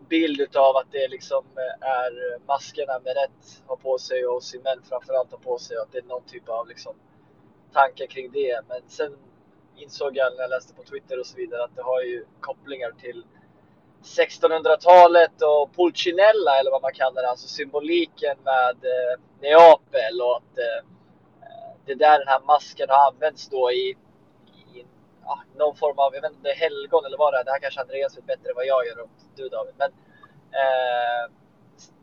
bild 0.09 0.55
av 0.55 0.77
att 0.77 0.91
det 0.91 1.07
liksom 1.07 1.45
eh, 1.57 1.87
är 1.89 2.11
maskerna 2.47 2.99
med 2.99 3.13
rätt 3.15 3.63
har 3.67 3.75
på 3.75 3.97
sig 3.97 4.25
och 4.27 4.43
Simen 4.43 4.83
framförallt 4.89 5.31
har 5.31 5.37
på 5.37 5.57
sig 5.57 5.77
och 5.77 5.83
att 5.83 5.91
det 5.91 5.97
är 5.97 6.03
någon 6.03 6.23
typ 6.23 6.49
av 6.49 6.67
liksom 6.67 6.93
tanke 7.73 8.07
kring 8.07 8.31
det. 8.31 8.61
Men 8.67 8.81
sen 8.87 9.17
insåg 9.75 10.17
jag 10.17 10.33
när 10.33 10.41
jag 10.41 10.49
läste 10.49 10.73
på 10.73 10.83
Twitter 10.83 11.19
och 11.19 11.25
så 11.25 11.37
vidare 11.37 11.63
att 11.63 11.75
det 11.75 11.83
har 11.83 12.01
ju 12.01 12.25
kopplingar 12.39 12.91
till 12.91 13.23
1600-talet 14.03 15.41
och 15.41 15.75
Pulcinella 15.75 16.59
eller 16.59 16.71
vad 16.71 16.81
man 16.81 16.93
kallar 16.93 17.21
det, 17.21 17.29
alltså 17.29 17.47
symboliken 17.47 18.37
med 18.43 18.77
eh, 18.93 19.19
Neapel 19.41 20.21
och 20.21 20.37
att 20.37 20.57
eh, 20.57 20.89
det 21.85 21.91
är 21.91 21.95
där 21.95 22.19
den 22.19 22.27
här 22.27 22.39
masken 22.39 22.89
har 22.89 23.07
använts 23.07 23.49
då 23.49 23.71
i, 23.71 23.97
i 24.47 24.85
ja, 25.23 25.39
någon 25.55 25.75
form 25.75 25.99
av, 25.99 26.15
jag 26.15 26.21
vet 26.21 26.31
inte 26.31 26.49
helgon 26.49 27.05
eller 27.05 27.17
vad 27.17 27.33
det 27.33 27.39
är, 27.39 27.43
det 27.43 27.51
här 27.51 27.59
kanske 27.59 27.81
Andreas 27.81 28.17
vet 28.17 28.25
bättre 28.25 28.49
än 28.49 28.55
vad 28.55 28.65
jag 28.65 28.87
gör 28.87 28.99
och 29.01 29.09
du 29.35 29.49
David. 29.49 29.73
Men 29.77 29.91
eh, 30.61 31.31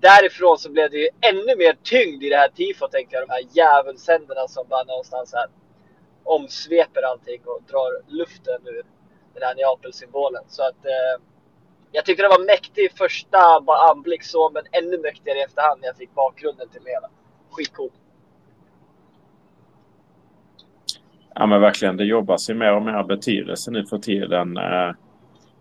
därifrån 0.00 0.58
så 0.58 0.70
blev 0.70 0.90
det 0.90 0.96
ju 0.96 1.08
ännu 1.20 1.56
mer 1.56 1.76
tyngd 1.82 2.22
i 2.22 2.28
det 2.28 2.36
här 2.36 2.48
tifot 2.48 2.92
tänkte 2.92 3.16
jag, 3.16 3.28
de 3.28 3.32
här 3.32 3.44
djävulshänderna 3.50 4.48
som 4.48 4.68
bara 4.68 4.84
någonstans 4.84 5.34
här 5.34 5.48
omsveper 6.24 7.02
allting 7.02 7.40
och 7.44 7.62
drar 7.62 8.02
luften 8.08 8.66
ur 8.66 8.84
den 9.34 9.42
här 9.42 9.54
Neapel-symbolen. 9.54 10.44
Så 10.48 10.62
att 10.62 10.84
eh, 10.84 11.22
jag 11.92 12.04
tyckte 12.04 12.22
det 12.22 12.28
var 12.28 12.46
mäktig 12.46 12.92
första 12.98 13.38
anblick 13.90 14.24
så, 14.24 14.50
men 14.50 14.64
ännu 14.72 14.98
mäktigare 14.98 15.38
i 15.38 15.42
efterhand 15.42 15.80
när 15.80 15.88
jag 15.88 15.96
fick 15.96 16.14
bakgrunden 16.14 16.68
till 16.68 16.84
det 16.84 16.90
hela. 16.90 17.10
Skitcoolt. 17.50 17.99
Ja 21.34 21.46
men 21.46 21.60
verkligen, 21.60 21.96
det 21.96 22.04
jobbas 22.04 22.50
ju 22.50 22.54
mer 22.54 22.72
och 22.72 22.82
mer 22.82 23.02
betydelse 23.02 23.70
nu 23.70 23.86
för 23.86 23.98
tiden. 23.98 24.56
Eh, 24.56 24.90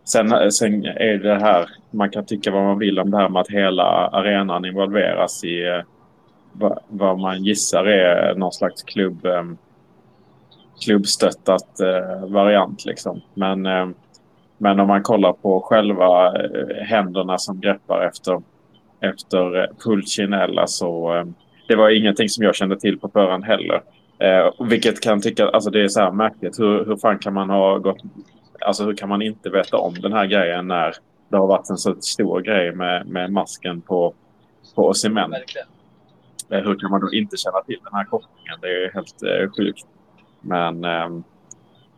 sen, 0.04 0.52
sen 0.52 0.86
är 0.86 1.18
det 1.18 1.40
här, 1.40 1.70
man 1.92 2.10
kan 2.10 2.26
tycka 2.26 2.52
vad 2.52 2.64
man 2.64 2.80
vill 2.80 3.00
om 3.00 3.12
det 3.12 3.18
här 3.18 3.30
med 3.30 3.42
att 3.42 3.50
hela 3.50 3.84
arenan 4.08 4.66
involveras 4.66 5.44
i 5.44 5.68
eh, 5.68 5.82
vad 6.88 7.20
man 7.20 7.44
gissar 7.44 7.86
är 7.86 8.36
någon 8.36 8.52
slags 8.52 8.84
klubb, 8.84 9.26
eh, 9.26 9.44
klubbstöttat 10.86 11.80
variant. 12.28 12.86
Liksom. 12.86 13.22
Men, 13.34 13.62
men 14.58 14.80
om 14.80 14.88
man 14.88 15.04
kollar 15.04 15.34
på 15.34 15.62
själva 15.62 16.34
händerna 16.82 17.38
som 17.38 17.60
greppar 17.60 18.02
efter, 18.02 18.42
efter 19.00 19.68
Pulcinella 19.84 20.68
så 20.68 21.24
det 21.68 21.76
var 21.76 21.90
ingenting 21.90 22.30
som 22.30 22.44
jag 22.44 22.56
kände 22.56 22.80
till 22.80 23.00
på 23.00 23.10
förhand 23.10 23.44
heller. 23.44 23.82
Eh, 24.20 24.66
vilket 24.70 25.02
kan 25.02 25.22
tycka, 25.22 25.50
alltså 25.50 25.70
det 25.70 25.84
är 25.84 25.88
så 25.88 26.00
här 26.00 26.12
märkligt. 26.12 26.60
Hur, 26.60 26.86
hur 26.86 26.98
fan 26.98 27.20
kan 27.20 27.34
man 27.34 27.50
ha 27.50 27.78
gått, 27.78 27.98
alltså 28.62 28.84
hur 28.84 28.96
kan 28.96 29.10
man 29.10 29.22
inte 29.22 29.50
veta 29.50 29.78
om 29.78 29.94
den 29.94 30.14
här 30.14 30.26
grejen 30.26 30.68
när 30.68 30.96
det 31.30 31.38
har 31.38 31.48
varit 31.48 31.70
en 31.70 31.78
så 31.78 31.96
stor 32.02 32.42
grej 32.42 32.76
med, 32.76 33.08
med 33.08 33.32
masken 33.32 33.82
på, 33.82 34.14
på 34.76 34.88
Osimhen. 34.88 35.34
Eh, 36.52 36.60
hur 36.60 36.80
kan 36.80 36.92
man 36.92 37.02
då 37.02 37.14
inte 37.14 37.38
känna 37.38 37.62
till 37.62 37.80
den 37.84 37.94
här 37.94 38.06
kopplingen? 38.06 38.60
Det 38.62 38.68
är 38.68 38.94
helt 38.94 39.24
eh, 39.24 39.52
sjukt. 39.58 39.86
Men, 40.42 40.84
eh, 40.84 41.10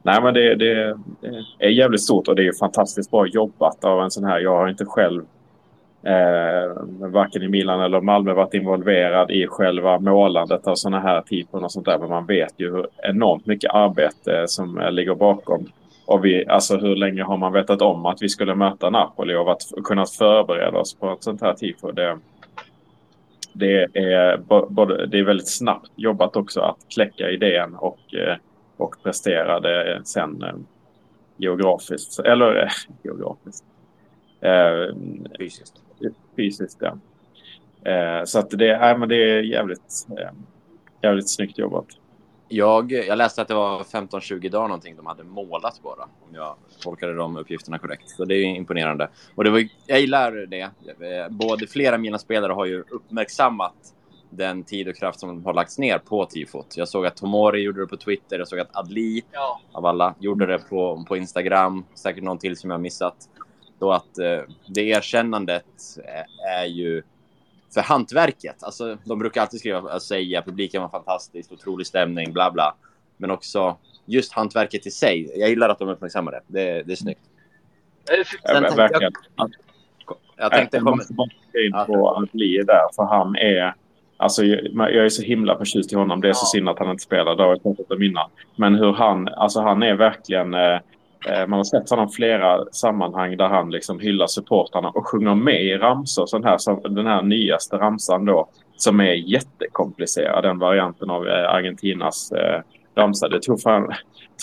nej, 0.04 0.22
men 0.22 0.34
det, 0.34 0.56
det, 0.56 0.98
det, 1.22 1.46
är 1.60 1.70
jävligt 1.70 2.04
stort 2.04 2.28
och 2.28 2.36
det 2.36 2.48
är 2.48 2.60
fantastiskt 2.60 3.12
bra 3.12 3.28
jobbat 3.28 3.84
av 3.84 4.02
en 4.02 4.12
sån 4.12 4.24
här. 4.24 4.40
Jag 4.40 4.58
har 4.58 4.68
inte 4.68 4.86
själv 4.86 5.26
eh, 6.04 7.10
varken 7.12 7.44
i 7.44 7.48
Milan 7.48 7.82
eller 7.82 8.02
Malmö 8.02 8.34
varit 8.34 8.54
involverad 8.54 9.32
i 9.32 9.48
själva 9.48 10.00
målandet 10.00 10.68
av 10.68 10.76
sådana 10.76 11.00
här 11.00 11.22
typer 11.22 11.64
och 11.64 11.72
sånt 11.72 11.86
där. 11.86 11.98
Men 11.98 12.10
man 12.10 12.26
vet 12.26 12.54
ju 12.58 12.72
hur 12.72 12.88
enormt 13.04 13.46
mycket 13.46 13.74
arbete 13.74 14.48
som 14.48 14.78
eh, 14.80 14.92
ligger 14.92 15.16
bakom. 15.16 15.66
Och 16.06 16.26
vi, 16.26 16.48
alltså 16.48 16.78
hur 16.78 16.96
länge 16.96 17.24
har 17.24 17.38
man 17.38 17.54
vetat 17.54 17.82
om 17.82 18.06
att 18.06 18.22
vi 18.22 18.30
skulle 18.30 18.56
möta 18.56 18.90
Napoli 18.90 19.36
och 19.36 19.46
varit, 19.46 19.72
kunnat 19.84 20.12
förbereda 20.12 20.78
oss 20.78 20.96
på 20.96 21.12
ett 21.12 21.24
sånt 21.24 21.42
här 21.42 21.54
tifo? 21.54 21.92
Det, 21.92 22.18
det, 23.54 23.84
är, 23.94 24.38
både, 24.70 25.06
det 25.06 25.20
är 25.20 25.24
väldigt 25.24 25.52
snabbt 25.52 25.92
jobbat 25.96 26.36
också 26.36 26.62
att 26.62 26.78
kläcka 26.94 27.30
idén 27.30 27.76
och, 27.76 28.16
eh, 28.16 28.36
och 28.78 28.96
prestera 29.04 29.60
det 29.60 30.02
sen 30.06 30.44
eh, 30.44 30.54
geografiskt. 31.38 32.20
Eller 32.20 32.72
geografiskt. 33.04 33.66
Eh, 34.42 34.96
fysiskt 35.40 35.82
fysiskt. 36.36 36.78
Ja. 36.80 36.98
Eh, 37.92 38.26
så 38.26 38.40
att 38.40 38.50
det, 38.50 38.72
äh, 38.72 38.98
men 38.98 39.10
det 39.10 39.16
är 39.16 39.44
jävligt, 39.44 40.08
eh, 40.20 40.30
jävligt 41.02 41.30
snyggt 41.30 41.58
jobbat. 41.58 41.88
Jag, 42.48 42.92
jag 42.92 43.18
läste 43.18 43.42
att 43.42 43.48
det 43.48 43.54
var 43.54 43.84
15-20 43.84 44.50
dagar 44.50 44.68
någonting 44.68 44.96
de 44.96 45.06
hade 45.06 45.24
målat 45.24 45.82
bara, 45.84 46.04
om 46.04 46.36
jag 46.36 46.56
tolkade 46.80 47.14
de 47.14 47.38
uppgifterna 47.38 47.80
korrekt. 47.80 48.10
Så 48.10 48.26
det 48.26 48.36
är 48.36 48.46
imponerande. 48.46 49.10
Och 49.36 49.44
det 49.44 49.50
var, 49.50 49.68
jag 49.88 50.00
gillar 50.00 50.32
det. 50.32 50.62
Eh, 50.62 51.30
både 51.30 51.68
flera 51.68 51.96
av 51.96 52.02
mina 52.02 52.18
spelare 52.18 52.54
har 52.54 52.66
ju 52.66 52.84
uppmärksammat 52.90 53.76
den 54.30 54.64
tid 54.64 54.88
och 54.88 54.96
kraft 54.96 55.20
som 55.20 55.46
har 55.46 55.54
lagts 55.54 55.78
ner 55.78 55.98
på 55.98 56.26
tifot. 56.26 56.78
Jag 56.78 56.88
såg 56.88 57.06
att 57.06 57.18
Tomori 57.18 57.62
gjorde 57.62 57.82
det 57.82 57.88
på 57.88 57.98
Twitter, 57.98 58.40
jag 58.40 58.48
såg 58.48 58.60
att 58.60 58.76
Adli 58.76 59.24
ja. 59.32 59.62
av 59.72 59.86
alla 59.86 60.16
gjorde 60.20 60.46
det 60.46 60.60
på, 60.60 61.06
på 61.08 61.18
Instagram. 61.18 61.86
Säkert 61.94 62.24
någon 62.24 62.38
till 62.38 62.58
som 62.58 62.72
jag 62.72 62.82
missat. 62.82 63.16
Så 63.82 63.92
att 63.92 64.18
eh, 64.18 64.40
det 64.68 64.82
erkännandet 64.82 65.66
är, 66.04 66.26
är 66.62 66.66
ju 66.66 67.04
för 67.74 67.82
hantverket. 67.82 68.64
Alltså, 68.64 68.98
de 69.06 69.20
brukar 69.20 69.42
alltid 69.42 69.60
skriva 69.60 69.80
och 69.80 70.02
säga 70.02 70.42
publiken 70.42 70.82
var 70.82 70.90
fantastisk, 70.90 71.52
otrolig 71.52 71.88
stämning, 71.88 72.34
bla 72.34 72.52
bla. 72.52 72.76
Men 73.18 73.32
också 73.32 73.78
just 74.06 74.34
hantverket 74.34 74.86
i 74.86 74.92
sig. 74.92 75.40
Jag 75.40 75.50
gillar 75.50 75.70
att 75.70 75.80
de 75.80 75.90
uppmärksammar 75.90 76.32
det. 76.32 76.42
Det, 76.48 76.84
det 76.84 76.92
är 76.92 76.96
snyggt. 76.96 77.22
Sen 78.46 78.64
ja, 78.64 78.76
verkligen. 78.76 79.14
Jag, 79.36 79.52
jag 80.38 80.52
tänkte 80.52 80.78
jag 80.78 80.98
måste 80.98 81.14
bara 81.14 81.30
in 81.66 81.86
på 81.88 82.10
att 82.10 82.32
bli 82.32 82.64
där, 82.68 82.96
för 82.96 83.04
han 83.04 83.36
är... 83.36 83.76
Alltså, 84.18 84.44
jag 84.44 85.06
är 85.06 85.10
så 85.10 85.24
himla 85.24 85.58
förtjust 85.58 85.94
i 85.94 85.96
honom. 85.96 86.22
Det 86.22 86.28
är 86.28 86.30
ja. 86.30 86.34
så 86.34 86.46
synd 86.46 86.70
att 86.70 86.80
han 86.80 86.90
inte 86.90 87.04
spelar. 87.04 87.36
Det 87.36 87.44
har 87.44 87.50
jag 87.50 87.64
pratat 87.64 87.92
om 87.92 88.04
innan. 88.04 88.30
Men 88.56 88.76
hur 88.76 88.94
han... 88.94 89.28
Alltså 89.28 89.62
han 89.62 89.84
är 89.84 89.96
verkligen... 89.96 90.56
Eh, 91.28 91.48
man 91.48 91.60
har 91.60 91.64
sett 91.64 91.90
honom 91.90 92.10
flera 92.10 92.66
sammanhang 92.72 93.38
där 93.38 93.48
han 93.48 93.72
liksom 93.72 94.00
hyllar 94.00 94.28
supportarna 94.28 94.90
och 94.90 95.08
sjunger 95.08 95.36
med 95.36 95.64
i 95.64 95.78
ramsor. 95.78 96.26
Sån 96.26 96.44
här, 96.44 96.90
den 96.90 97.08
här 97.08 97.22
nyaste 97.22 97.76
ramsan 97.76 98.26
då 98.26 98.50
som 98.76 99.00
är 99.00 99.14
jättekomplicerad. 99.14 100.44
Den 100.44 100.60
varianten 100.60 101.10
av 101.10 101.28
eh, 101.28 101.50
Argentinas 101.50 102.32
eh, 102.32 102.62
ramsa. 102.96 103.30
Det 103.30 103.42
tog, 103.42 103.62
fan, 103.62 103.94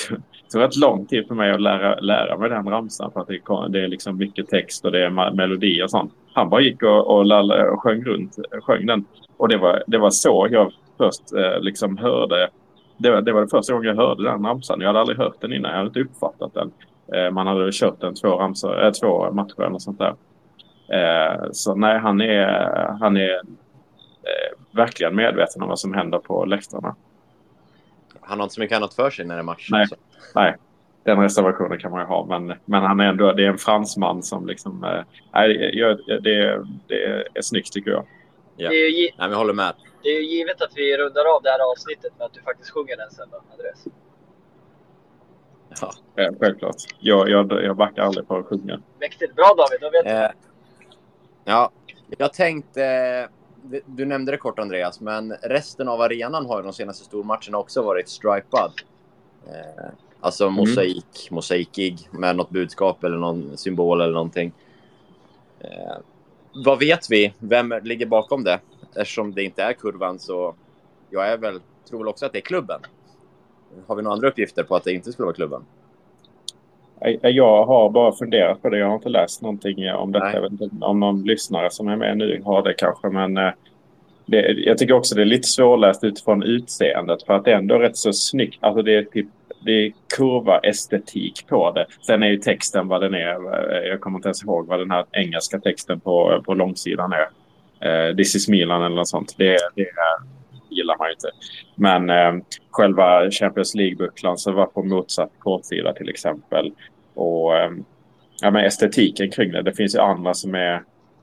tog 0.52 0.62
rätt 0.62 0.76
lång 0.76 1.06
tid 1.06 1.28
för 1.28 1.34
mig 1.34 1.50
att 1.50 1.60
lära, 1.60 2.00
lära 2.00 2.38
mig 2.38 2.48
den 2.48 2.68
ramsan. 2.68 3.10
För 3.12 3.20
att 3.20 3.28
det, 3.28 3.40
det 3.68 3.84
är 3.84 3.88
liksom 3.88 4.16
mycket 4.16 4.48
text 4.48 4.84
och 4.84 4.92
det 4.92 5.04
är 5.04 5.34
melodi 5.34 5.82
och 5.82 5.90
sånt. 5.90 6.12
Han 6.32 6.50
bara 6.50 6.60
gick 6.60 6.82
och, 6.82 7.16
och, 7.16 7.24
lall, 7.24 7.52
och 7.52 7.82
sjöng 7.82 8.04
runt, 8.04 8.36
sjöng 8.62 8.86
den. 8.86 9.04
Och 9.36 9.48
det 9.48 9.56
var, 9.56 9.82
det 9.86 9.98
var 9.98 10.10
så 10.10 10.48
jag 10.50 10.72
först 10.98 11.32
eh, 11.32 11.60
liksom 11.60 11.98
hörde 11.98 12.50
det, 12.98 13.10
var, 13.10 13.22
det 13.22 13.32
var 13.32 13.40
det 13.40 13.48
första 13.48 13.72
gången 13.72 13.88
jag 13.88 13.96
hörde 13.96 14.24
den 14.24 14.44
ramsan. 14.44 14.80
Jag 14.80 14.86
hade 14.86 15.00
aldrig 15.00 15.18
hört 15.18 15.40
den 15.40 15.52
innan. 15.52 15.70
Jag 15.70 15.78
hade 15.78 15.88
inte 15.88 16.00
uppfattat 16.00 16.54
den. 16.54 16.72
Eh, 17.14 17.30
man 17.30 17.46
hade 17.46 17.72
kört 17.72 18.00
den 18.00 18.14
två, 18.14 18.28
ramsor, 18.28 18.84
äh, 18.84 18.90
två 18.90 19.32
matcher 19.32 19.62
eller 19.62 19.78
sånt 19.78 19.98
där. 19.98 20.14
Eh, 20.92 21.42
så 21.52 21.74
nej, 21.74 21.98
han 21.98 22.20
är, 22.20 22.46
han 23.00 23.16
är 23.16 23.40
verkligen 24.70 25.16
medveten 25.16 25.62
om 25.62 25.68
vad 25.68 25.78
som 25.78 25.94
händer 25.94 26.18
på 26.18 26.44
läktarna. 26.44 26.96
Han 28.20 28.38
har 28.38 28.44
inte 28.44 28.54
så 28.54 28.60
mycket 28.60 28.76
annat 28.76 28.94
för 28.94 29.10
sig 29.10 29.26
när 29.26 29.34
det 29.34 29.40
är 29.40 29.44
match. 29.44 29.68
Nej, 29.70 29.86
nej. 30.34 30.56
den 31.04 31.18
reservationen 31.18 31.78
kan 31.78 31.90
man 31.90 32.00
ju 32.00 32.06
ha. 32.06 32.26
Men, 32.26 32.54
men 32.64 32.82
han 32.82 33.00
är 33.00 33.04
ändå 33.04 33.32
det 33.32 33.44
är 33.44 33.48
en 33.48 33.58
fransman 33.58 34.22
som 34.22 34.46
liksom... 34.46 34.84
Eh, 34.84 35.00
det, 35.32 36.20
det, 36.20 36.64
det 36.86 37.04
är 37.34 37.42
snyggt 37.42 37.72
tycker 37.72 37.90
jag. 37.90 38.04
Ja. 38.58 38.70
Nej, 38.70 39.14
jag 39.18 39.36
håller 39.36 39.54
med 39.54 39.74
det 40.02 40.08
är 40.08 40.20
ju 40.20 40.36
givet 40.36 40.62
att 40.62 40.72
vi 40.74 40.96
rundar 40.96 41.36
av 41.36 41.42
det 41.42 41.50
här 41.50 41.72
avsnittet 41.72 42.12
med 42.18 42.24
att 42.26 42.32
du 42.32 42.40
faktiskt 42.40 42.70
sjunger 42.70 42.96
den 42.96 43.10
sen 43.10 43.28
då, 43.30 43.42
Andreas. 43.52 43.84
Ja, 45.80 45.92
självklart. 46.40 46.76
Jag, 46.98 47.28
jag, 47.28 47.64
jag 47.64 47.76
backar 47.76 48.02
aldrig 48.02 48.28
på 48.28 48.36
att 48.36 48.46
sjunga. 48.46 48.80
Mäktigt. 49.00 49.34
Bra 49.34 49.54
David, 49.56 49.80
då 49.80 49.90
vet 49.90 50.04
du. 50.04 50.10
Eh, 50.10 50.30
ja, 51.44 51.70
jag 52.18 52.32
tänkte... 52.32 53.28
Du 53.86 54.04
nämnde 54.04 54.32
det 54.32 54.38
kort 54.38 54.58
Andreas, 54.58 55.00
men 55.00 55.32
resten 55.32 55.88
av 55.88 56.00
arenan 56.00 56.46
har 56.46 56.58
ju 56.58 56.62
de 56.62 56.72
senaste 56.72 57.04
stormatcherna 57.04 57.58
också 57.58 57.82
varit 57.82 58.08
stripad. 58.08 58.72
Eh, 59.46 59.84
alltså 60.20 60.44
mm. 60.44 60.54
mosaik, 60.54 61.28
mm. 61.28 61.34
mosaikig 61.34 62.08
med 62.10 62.36
något 62.36 62.50
budskap 62.50 63.04
eller 63.04 63.16
någon 63.16 63.56
symbol 63.56 64.00
eller 64.00 64.12
någonting. 64.12 64.52
Eh, 66.58 66.64
vad 66.64 66.78
vet 66.78 67.10
vi? 67.10 67.32
Vem 67.38 67.74
ligger 67.82 68.06
bakom 68.06 68.44
det? 68.44 68.60
eftersom 68.94 69.34
det 69.34 69.42
inte 69.42 69.62
är 69.62 69.72
kurvan 69.72 70.18
så 70.18 70.54
jag 71.10 71.28
är 71.28 71.36
väl, 71.36 71.60
tror 71.88 71.98
väl 71.98 72.08
också 72.08 72.26
att 72.26 72.32
det 72.32 72.38
är 72.38 72.42
klubben. 72.42 72.80
Har 73.86 73.96
vi 73.96 74.02
några 74.02 74.14
andra 74.14 74.28
uppgifter 74.28 74.62
på 74.62 74.76
att 74.76 74.84
det 74.84 74.92
inte 74.92 75.12
skulle 75.12 75.26
vara 75.26 75.34
klubben? 75.34 75.62
Jag 77.22 77.64
har 77.64 77.90
bara 77.90 78.12
funderat 78.12 78.62
på 78.62 78.68
det. 78.68 78.78
Jag 78.78 78.86
har 78.86 78.94
inte 78.94 79.08
läst 79.08 79.42
någonting 79.42 79.92
om 79.92 80.12
detta. 80.12 80.32
Jag 80.32 80.40
vet 80.40 80.52
inte 80.52 80.76
om 80.80 81.00
någon 81.00 81.24
lyssnare 81.24 81.70
som 81.70 81.88
är 81.88 81.96
med 81.96 82.18
nu 82.18 82.42
har 82.44 82.62
det 82.62 82.74
kanske. 82.74 83.08
Men 83.08 83.36
eh, 83.36 83.50
det, 84.26 84.40
jag 84.40 84.78
tycker 84.78 84.94
också 84.94 85.14
det 85.14 85.20
är 85.22 85.26
lite 85.26 85.48
svårläst 85.48 86.04
utifrån 86.04 86.42
utseendet. 86.42 87.22
För 87.22 87.34
att 87.34 87.44
det 87.44 87.52
är 87.52 87.56
ändå 87.56 87.78
rätt 87.78 87.96
så 87.96 88.12
snyggt. 88.12 88.58
Alltså 88.60 88.82
det 88.82 88.96
är 88.96 89.02
typ 89.02 89.26
det 89.60 89.72
är 89.72 89.92
kurva-estetik 90.16 91.46
på 91.48 91.70
det. 91.72 91.86
Sen 92.06 92.22
är 92.22 92.28
ju 92.28 92.36
texten 92.36 92.88
vad 92.88 93.00
den 93.00 93.14
är. 93.14 93.84
Jag 93.86 94.00
kommer 94.00 94.18
inte 94.18 94.28
ens 94.28 94.44
ihåg 94.44 94.66
vad 94.66 94.78
den 94.78 94.90
här 94.90 95.04
engelska 95.12 95.60
texten 95.60 96.00
på, 96.00 96.42
på 96.46 96.54
långsidan 96.54 97.12
är 97.12 97.28
eh, 97.80 98.16
This 98.16 98.34
is 98.34 98.48
Milan 98.48 98.82
eller 98.82 98.96
något 98.96 99.08
sånt. 99.08 99.34
Det, 99.38 99.58
det 99.74 99.86
gillar 100.70 100.98
man 100.98 101.08
ju 101.08 101.12
inte. 101.12 101.30
Men 101.74 102.10
eh, 102.10 102.44
själva 102.70 103.30
Champions 103.30 103.74
League-bucklan 103.74 104.36
som 104.36 104.54
var 104.54 104.66
på 104.66 104.82
motsatt 104.82 105.32
kortsida 105.38 105.92
till 105.92 106.08
exempel. 106.08 106.72
Och, 107.14 107.56
eh, 107.56 107.70
ja, 108.40 108.50
men 108.50 108.64
estetiken 108.64 109.30
kring 109.30 109.52
det. 109.52 109.62
Det 109.62 109.72
finns 109.72 109.94
ju 109.94 109.98
andra 109.98 110.34
som 110.34 110.54
är 110.54 110.74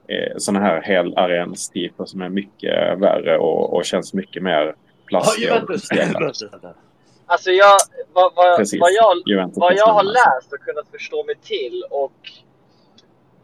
eh, 0.08 0.34
sådana 0.38 0.66
här 0.66 0.82
helarenstyper 0.82 2.06
som 2.06 2.22
är 2.22 2.30
mycket 2.30 3.00
värre 3.00 3.38
och, 3.38 3.74
och 3.74 3.86
känns 3.86 4.14
mycket 4.14 4.44
mer 4.44 4.76
plastiga. 5.06 5.62
speciella. 5.62 6.34
Alltså 7.26 7.52
jag, 7.52 7.78
vad, 8.14 8.34
vad, 8.36 8.58
Precis. 8.58 8.82
vad, 8.82 8.92
jag, 8.92 9.22
vad 9.56 9.74
jag 9.76 9.88
har 9.88 10.04
läst 10.04 10.54
och 10.54 10.60
kunnat 10.60 10.88
förstå 10.92 11.24
mig 11.24 11.36
till 11.42 11.84
och 11.90 12.12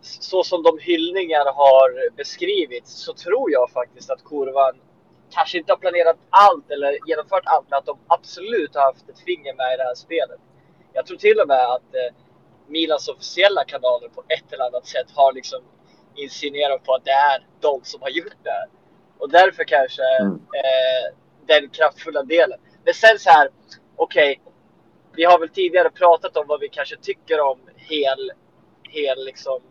så 0.01 0.43
som 0.43 0.63
de 0.63 0.79
hyllningar 0.81 1.45
har 1.53 2.09
beskrivits 2.17 2.91
så 3.03 3.13
tror 3.13 3.51
jag 3.51 3.71
faktiskt 3.71 4.09
att 4.11 4.23
kurvan 4.23 4.73
kanske 5.29 5.57
inte 5.57 5.71
har 5.71 5.77
planerat 5.77 6.17
allt 6.29 6.71
eller 6.71 6.97
genomfört 7.09 7.43
allt 7.45 7.65
men 7.69 7.77
att 7.77 7.85
de 7.85 7.97
absolut 8.07 8.75
har 8.75 8.81
haft 8.81 9.09
ett 9.09 9.19
finger 9.19 9.53
med 9.53 9.73
i 9.73 9.77
det 9.77 9.83
här 9.83 9.95
spelet. 9.95 10.39
Jag 10.93 11.05
tror 11.05 11.17
till 11.17 11.39
och 11.39 11.47
med 11.47 11.65
att 11.65 11.95
eh, 11.95 12.15
Milans 12.67 13.07
officiella 13.07 13.63
kanaler 13.63 14.07
på 14.09 14.23
ett 14.27 14.53
eller 14.53 14.63
annat 14.65 14.87
sätt 14.87 15.07
har 15.15 15.33
liksom 15.33 15.59
insinuerat 16.15 16.83
på 16.83 16.93
att 16.93 17.05
det 17.05 17.11
är 17.11 17.45
de 17.59 17.79
som 17.83 18.01
har 18.01 18.09
gjort 18.09 18.37
det 18.43 18.49
här. 18.49 18.67
Och 19.17 19.29
därför 19.29 19.63
kanske 19.63 20.01
Mm. 20.21 20.33
eh, 20.33 21.15
den 21.47 21.69
kraftfulla 21.69 22.23
delen. 22.23 22.59
Men 22.85 22.93
sen 22.93 23.19
så 23.19 23.29
här, 23.29 23.49
okej, 23.95 24.41
vi 25.15 25.23
har 25.23 25.39
väl 25.39 25.49
tidigare 25.49 25.89
pratat 25.89 26.37
om 26.37 26.47
vad 26.47 26.59
vi 26.59 26.69
kanske 26.69 26.97
tycker 26.97 27.39
om 27.39 27.59
hel, 27.75 28.31
hel 28.89 29.25
liksom 29.25 29.61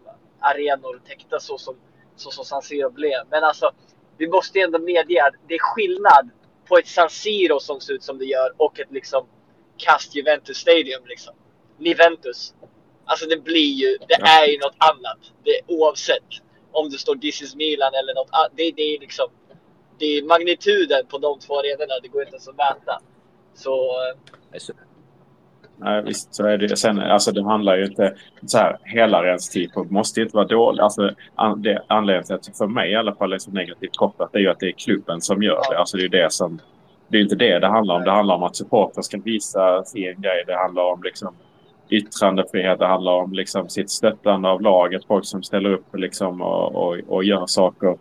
arenor 0.41 1.01
täckta 1.07 1.41
så 1.41 1.59
som, 1.59 1.77
så 2.17 2.31
som 2.31 2.45
San 2.45 2.63
Siro 2.63 2.91
blev. 2.91 3.21
Men 3.31 3.45
alltså, 3.45 3.71
vi 4.19 4.29
måste 4.29 4.61
ändå 4.61 4.79
medge 4.79 5.27
att 5.27 5.35
det 5.49 5.55
är 5.55 5.59
skillnad 5.59 6.31
på 6.69 6.79
ett 6.79 6.89
San 6.89 7.11
Siro 7.11 7.61
som 7.61 7.81
ser 7.81 7.93
ut 7.95 8.03
som 8.03 8.19
det 8.19 8.25
gör 8.25 8.55
och 8.57 8.81
ett 8.81 8.93
liksom 8.93 9.27
kast 9.77 10.15
Juventus 10.15 10.57
Stadium 10.57 11.07
liksom. 11.07 11.35
Niventus. 11.79 12.55
Alltså 13.05 13.27
det 13.27 13.37
blir 13.37 13.73
ju, 13.75 13.99
det 14.09 14.15
är 14.15 14.47
ju 14.47 14.59
något 14.59 14.77
annat. 14.79 15.19
Det, 15.45 15.61
oavsett 15.67 16.29
om 16.73 16.91
det 16.91 16.99
står 16.99 17.15
This 17.15 17.43
is 17.43 17.55
Milan 17.55 17.95
eller 17.95 18.15
något 18.15 18.29
annat. 18.33 18.53
Det, 18.57 18.71
det 18.77 18.83
är 18.83 19.01
liksom, 19.01 19.29
det 20.01 20.19
är 20.19 20.25
magnituden 20.25 21.07
på 21.11 21.19
de 21.19 21.39
två 21.39 21.59
arenorna, 21.59 21.95
det 22.03 22.09
går 22.09 22.23
inte 22.23 22.35
ens 22.35 22.49
att 22.49 22.57
mäta. 22.57 23.01
Så 23.55 23.73
eh, 23.73 24.75
Nej, 25.83 26.03
visst 26.03 26.35
så 26.35 26.47
är 26.47 26.59
det. 26.59 26.77
Sen, 26.77 26.99
alltså 26.99 27.33
det 27.33 27.45
handlar 27.45 27.77
ju 27.77 27.85
inte... 27.85 28.15
Så 28.47 28.59
här, 28.59 28.79
hela 28.85 29.25
renstyper 29.25 29.85
måste 29.85 30.21
ju 30.21 30.25
inte 30.25 30.37
vara 30.37 30.47
dålig. 30.47 30.83
Alltså, 30.83 31.11
an, 31.35 31.63
det, 31.63 31.83
anledningen 31.87 32.25
till 32.25 32.35
att 32.35 32.59
för 32.59 32.67
mig 32.67 32.91
i 32.91 32.97
alla 32.97 33.15
fall 33.15 33.33
är 33.33 33.39
så 33.39 33.51
negativt 33.51 33.97
kopplat 33.97 34.35
är 34.35 34.39
ju 34.39 34.49
att 34.49 34.61
det 34.61 34.67
är 34.67 34.73
klubben 34.73 35.21
som 35.21 35.43
gör 35.43 35.63
det. 35.71 35.79
Alltså 35.79 35.97
det 35.97 36.05
är 36.05 36.09
det 36.09 36.33
som... 36.33 36.61
Det 37.09 37.19
är 37.19 37.23
inte 37.23 37.37
det 37.37 37.59
det 37.59 37.67
handlar 37.67 37.95
om. 37.95 38.05
Det 38.05 38.11
handlar 38.11 38.35
om 38.35 38.43
att 38.43 38.57
supportrar 38.57 39.03
ska 39.03 39.19
visa 39.25 39.85
sin 39.85 40.21
grej. 40.21 40.45
Det 40.47 40.57
handlar 40.57 40.83
om 40.83 41.03
liksom 41.03 41.35
yttrandefrihet. 41.89 42.79
Det 42.79 42.87
handlar 42.87 43.13
om 43.13 43.33
liksom 43.33 43.69
sitt 43.69 43.91
stöttande 43.91 44.49
av 44.49 44.61
laget. 44.61 45.05
Folk 45.05 45.25
som 45.25 45.43
ställer 45.43 45.73
upp 45.73 45.97
liksom 45.97 46.43
och, 46.43 46.75
och, 46.75 46.99
och 47.09 47.25
gör 47.25 47.47
saker 47.47 47.97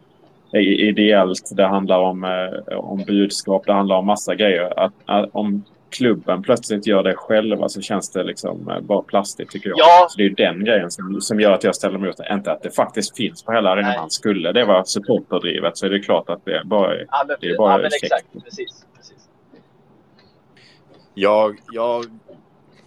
ideellt. 0.53 1.51
Det 1.55 1.67
handlar 1.67 1.99
om, 1.99 2.23
eh, 2.23 2.77
om 2.77 3.03
budskap. 3.07 3.65
Det 3.65 3.73
handlar 3.73 3.95
om 3.95 4.05
massa 4.05 4.35
grejer. 4.35 4.79
Att, 4.79 4.93
att, 5.05 5.29
om 5.31 5.63
klubben 5.89 6.41
plötsligt 6.41 6.87
gör 6.87 7.03
det 7.03 7.13
själva 7.13 7.69
så 7.69 7.81
känns 7.81 8.11
det 8.11 8.23
liksom 8.23 8.69
eh, 8.69 8.79
bara 8.79 9.01
plastigt 9.01 9.51
tycker 9.51 9.69
jag. 9.69 9.79
Ja. 9.79 10.07
Så 10.09 10.17
det 10.17 10.23
är 10.23 10.29
ju 10.29 10.33
den 10.33 10.63
grejen 10.65 10.91
som, 10.91 11.21
som 11.21 11.39
gör 11.39 11.51
att 11.51 11.63
jag 11.63 11.75
ställer 11.75 11.97
mig 11.97 12.07
emot 12.07 12.17
det. 12.17 12.33
Inte 12.33 12.51
att 12.51 12.61
det 12.61 12.75
faktiskt 12.75 13.17
finns 13.17 13.43
på 13.43 13.51
hela 13.51 13.69
arenan. 13.69 13.93
Nej. 13.97 14.09
Skulle 14.09 14.51
det 14.51 14.65
vara 14.65 14.85
supporterdrivet 14.85 15.77
så 15.77 15.85
är 15.85 15.89
det 15.89 15.99
klart 15.99 16.29
att 16.29 16.45
det 16.45 16.61
bara 16.65 16.95
är... 16.95 17.05
ja, 17.11 17.25
men, 17.27 17.37
Det 17.41 17.49
är 17.49 17.57
bara 17.57 17.71
ja, 17.71 17.77
men 17.77 17.85
exakt. 17.85 18.25
Precis. 18.43 18.85
precis. 18.97 19.29
Jag, 21.13 21.57
jag, 21.71 22.05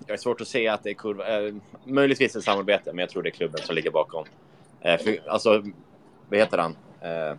jag 0.07 0.14
är 0.14 0.19
svårt 0.19 0.40
att 0.40 0.49
se 0.49 0.69
att 0.69 0.83
det 0.83 0.90
är 0.90 0.95
kurva. 0.95 1.47
Eh, 1.47 1.54
möjligtvis 1.85 2.37
ett 2.37 2.45
samarbete, 2.45 2.92
men 2.92 2.99
jag 2.99 3.09
tror 3.09 3.23
det 3.23 3.28
är 3.28 3.31
klubben 3.31 3.61
som 3.64 3.75
ligger 3.75 3.90
bakom. 3.90 4.25
Eh, 4.81 4.99
för, 4.99 5.19
alltså, 5.28 5.62
vad 6.28 6.38
heter 6.38 6.59
han? 6.59 6.76
Eh, 7.00 7.37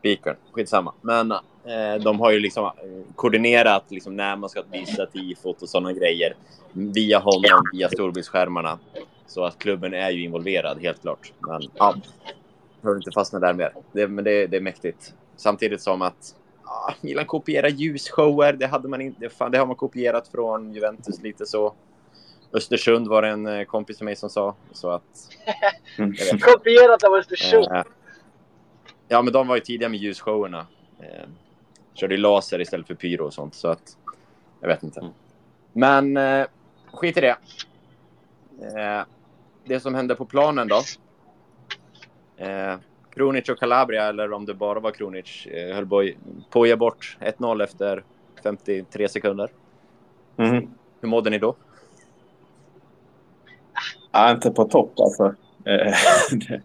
speakern. 0.00 0.36
Skitsamma. 0.52 0.92
Men 1.00 1.32
eh, 1.32 2.02
de 2.02 2.20
har 2.20 2.30
ju 2.30 2.40
liksom 2.40 2.64
eh, 2.64 2.70
koordinerat 3.16 3.84
liksom, 3.88 4.16
när 4.16 4.36
man 4.36 4.50
ska 4.50 4.62
visa 4.72 5.06
tifot 5.06 5.62
och 5.62 5.68
sådana 5.68 5.92
grejer 5.92 6.34
via 6.72 7.18
honom, 7.18 7.64
via 7.72 7.88
storbildsskärmarna. 7.88 8.78
Så 9.26 9.44
att 9.44 9.58
klubben 9.58 9.94
är 9.94 10.10
ju 10.10 10.24
involverad, 10.24 10.82
helt 10.82 11.00
klart. 11.00 11.32
Men 11.38 11.62
ja, 11.74 11.94
behöver 12.82 12.98
inte 12.98 13.12
fastna 13.12 13.38
där 13.38 13.52
mer. 13.52 13.72
Det, 13.92 14.08
men 14.08 14.24
det, 14.24 14.46
det 14.46 14.56
är 14.56 14.60
mäktigt. 14.60 15.14
Samtidigt 15.36 15.82
som 15.82 16.02
att 16.02 16.34
ah, 16.64 16.92
Milan 17.00 17.26
kopierar 17.26 17.68
ljusshower. 17.68 18.52
Det, 18.52 18.66
hade 18.66 18.88
man 18.88 19.00
inte, 19.00 19.28
fan, 19.28 19.50
det 19.50 19.58
har 19.58 19.66
man 19.66 19.76
kopierat 19.76 20.28
från 20.28 20.72
Juventus 20.74 21.22
lite 21.22 21.46
så. 21.46 21.74
Östersund 22.52 23.08
var 23.08 23.22
det 23.22 23.28
en 23.28 23.46
eh, 23.46 23.64
kompis 23.64 23.96
till 23.96 24.04
mig 24.04 24.16
som 24.16 24.30
sa. 24.30 24.54
Så 24.72 24.90
att. 24.90 25.02
Kopierat 26.40 27.04
av 27.04 27.14
Östersund. 27.14 27.66
Eh, 27.66 27.82
ja, 29.10 29.22
men 29.22 29.32
de 29.32 29.48
var 29.48 29.54
ju 29.54 29.60
tidiga 29.60 29.88
med 29.88 29.98
ljusshowerna. 29.98 30.66
Eh, 30.98 31.28
körde 31.94 32.14
ju 32.14 32.20
laser 32.20 32.60
istället 32.60 32.86
för 32.86 32.94
pyro 32.94 33.24
och 33.24 33.34
sånt. 33.34 33.54
Så 33.54 33.68
att, 33.68 33.96
jag 34.60 34.68
vet 34.68 34.82
inte. 34.82 35.10
Men 35.72 36.16
eh, 36.16 36.46
skit 36.92 37.16
i 37.16 37.20
det. 37.20 37.36
Eh, 38.60 39.04
det 39.64 39.80
som 39.80 39.94
hände 39.94 40.14
på 40.14 40.24
planen 40.24 40.68
då. 40.68 40.82
Eh, 42.36 42.76
Kronic 43.10 43.48
och 43.48 43.58
Calabria, 43.58 44.08
eller 44.08 44.32
om 44.32 44.46
det 44.46 44.54
bara 44.54 44.80
var 44.80 44.90
Kronic, 44.90 45.46
eh, 45.46 45.74
höll 45.74 45.86
på 45.86 46.10
på 46.50 46.62
att 46.62 46.68
ge 46.68 46.76
bort 46.76 47.16
1-0 47.20 47.64
efter 47.64 48.04
53 48.42 49.08
sekunder. 49.08 49.50
Mhm. 50.36 50.70
Hur 51.00 51.08
mådde 51.08 51.30
ni 51.30 51.38
då? 51.38 51.54
Ja, 54.12 54.30
inte 54.30 54.50
på 54.50 54.64
topp 54.64 54.92
alltså. 54.96 55.34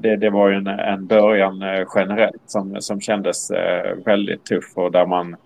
Det, 0.00 0.16
det, 0.16 0.30
var 0.30 0.48
ju 0.48 0.54
en, 0.54 0.66
en 0.66 1.06
början 1.06 1.62
eh, 1.62 1.86
generellt 1.94 2.42
som, 2.46 2.76
som 2.80 3.00
kändes 3.00 3.50
eh, 3.50 3.96
väldigt 4.04 4.44
tuff 4.44 4.72
och 4.74 4.92
där 4.92 5.06
man 5.06 5.36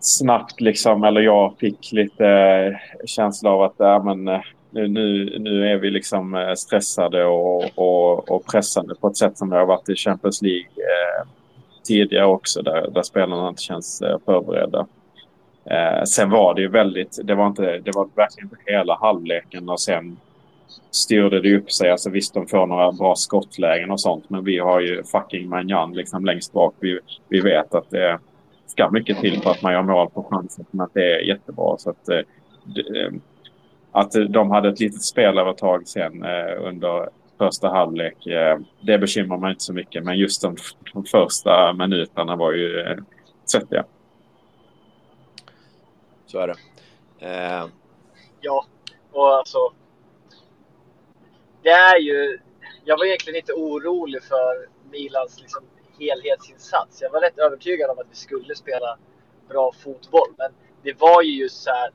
snabbt 0.00 0.60
liksom, 0.60 1.04
eller 1.04 1.20
jag 1.20 1.54
fick 1.58 1.92
lite 1.92 2.26
eh, 2.26 3.06
känsla 3.06 3.50
av 3.50 3.62
att 3.62 3.80
äh, 3.80 4.04
men, 4.04 4.24
nu, 4.70 4.88
nu, 4.88 5.38
nu 5.38 5.68
är 5.68 5.76
vi 5.76 5.90
liksom 5.90 6.54
stressade 6.56 7.24
och, 7.24 7.78
och, 7.78 8.30
och 8.30 8.46
pressade 8.46 8.94
på 8.94 9.08
ett 9.08 9.16
sätt 9.16 9.38
som 9.38 9.50
det 9.50 9.56
har 9.56 9.66
varit 9.66 9.88
i 9.88 9.96
Champions 9.96 10.42
League 10.42 10.66
eh, 10.66 11.28
tidigare 11.84 12.26
också 12.26 12.62
där, 12.62 12.90
där 12.90 13.02
spelarna 13.02 13.48
inte 13.48 13.62
känns 13.62 14.02
eh, 14.02 14.18
förberedda. 14.24 14.86
Eh, 15.64 16.04
sen 16.04 16.30
var 16.30 16.54
det 16.54 16.60
ju 16.60 16.68
väldigt, 16.68 17.18
det 17.24 17.34
var, 17.34 17.46
inte, 17.46 17.78
det 17.78 17.90
var 17.94 18.08
verkligen 18.14 18.48
inte 18.48 18.72
hela 18.72 18.98
halvleken 19.00 19.68
och 19.68 19.80
sen 19.80 20.16
styrde 20.90 21.40
det 21.40 21.56
upp 21.56 21.72
sig. 21.72 21.90
Alltså 21.90 22.10
visst, 22.10 22.34
de 22.34 22.46
får 22.46 22.66
några 22.66 22.92
bra 22.92 23.14
skottlägen 23.14 23.90
och 23.90 24.00
sånt, 24.00 24.30
men 24.30 24.44
vi 24.44 24.58
har 24.58 24.80
ju 24.80 25.04
fucking 25.04 25.48
Manjan 25.48 25.94
liksom 25.94 26.24
längst 26.24 26.52
bak. 26.52 26.74
Vi, 26.80 27.00
vi 27.28 27.40
vet 27.40 27.74
att 27.74 27.90
det 27.90 28.18
ska 28.66 28.90
mycket 28.90 29.20
till 29.20 29.42
för 29.42 29.50
att 29.50 29.62
man 29.62 29.72
gör 29.72 29.82
mål 29.82 30.10
på 30.10 30.22
chansen, 30.30 30.64
men 30.70 30.80
att 30.80 30.94
det 30.94 31.14
är 31.14 31.20
jättebra. 31.20 31.78
Så 31.78 31.90
att, 31.90 32.08
eh, 32.08 32.20
det, 32.64 33.00
eh, 33.00 33.12
att 33.92 34.12
de 34.28 34.50
hade 34.50 34.68
ett 34.68 34.80
litet 34.80 35.02
spelövertag 35.02 35.88
sen 35.88 36.24
eh, 36.24 36.66
under 36.68 37.08
första 37.38 37.68
halvlek, 37.68 38.26
eh, 38.26 38.58
det 38.80 38.98
bekymrar 38.98 39.38
mig 39.38 39.50
inte 39.50 39.64
så 39.64 39.72
mycket. 39.72 40.04
Men 40.04 40.18
just 40.18 40.42
de, 40.42 40.56
de 40.92 41.04
första 41.04 41.72
minuterna 41.72 42.36
var 42.36 42.52
ju 42.52 42.80
eh, 42.80 42.96
svettiga. 43.44 43.84
Så 46.26 46.38
är 46.38 46.46
det. 46.46 46.56
Eh, 47.26 47.66
Ja, 48.44 48.64
och 49.12 49.34
alltså. 49.34 49.58
Det 51.62 51.70
är 51.70 51.98
ju. 51.98 52.38
Jag 52.84 52.98
var 52.98 53.04
egentligen 53.04 53.36
inte 53.36 53.52
orolig 53.52 54.22
för 54.22 54.68
Milans 54.90 55.40
liksom, 55.40 55.62
helhetsinsats. 55.98 57.02
Jag 57.02 57.10
var 57.10 57.20
rätt 57.20 57.38
övertygad 57.38 57.90
om 57.90 57.98
att 57.98 58.06
vi 58.10 58.16
skulle 58.16 58.54
spela 58.54 58.98
bra 59.48 59.72
fotboll, 59.72 60.34
men 60.38 60.52
det 60.82 61.00
var 61.00 61.22
ju 61.22 61.30
just 61.30 61.62
så 61.62 61.70
här. 61.70 61.90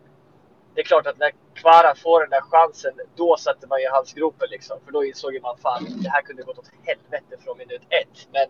Det 0.75 0.81
är 0.81 0.85
klart 0.85 1.07
att 1.07 1.17
när 1.17 1.31
Kvara 1.55 1.95
får 1.95 2.21
den 2.21 2.29
där 2.29 2.41
chansen, 2.41 2.93
då 3.15 3.37
satte 3.37 3.67
man 3.67 3.81
ju 3.81 3.89
halsgropen 3.89 4.47
liksom. 4.51 4.77
För 4.85 4.91
då 4.91 5.05
insåg 5.05 5.39
man 5.41 5.57
fan, 5.57 5.85
det 6.03 6.09
här 6.09 6.21
kunde 6.21 6.43
gått 6.43 6.57
åt 6.57 6.71
helvete 6.83 7.37
från 7.43 7.57
minut 7.57 7.81
ett. 7.89 8.27
Men 8.31 8.45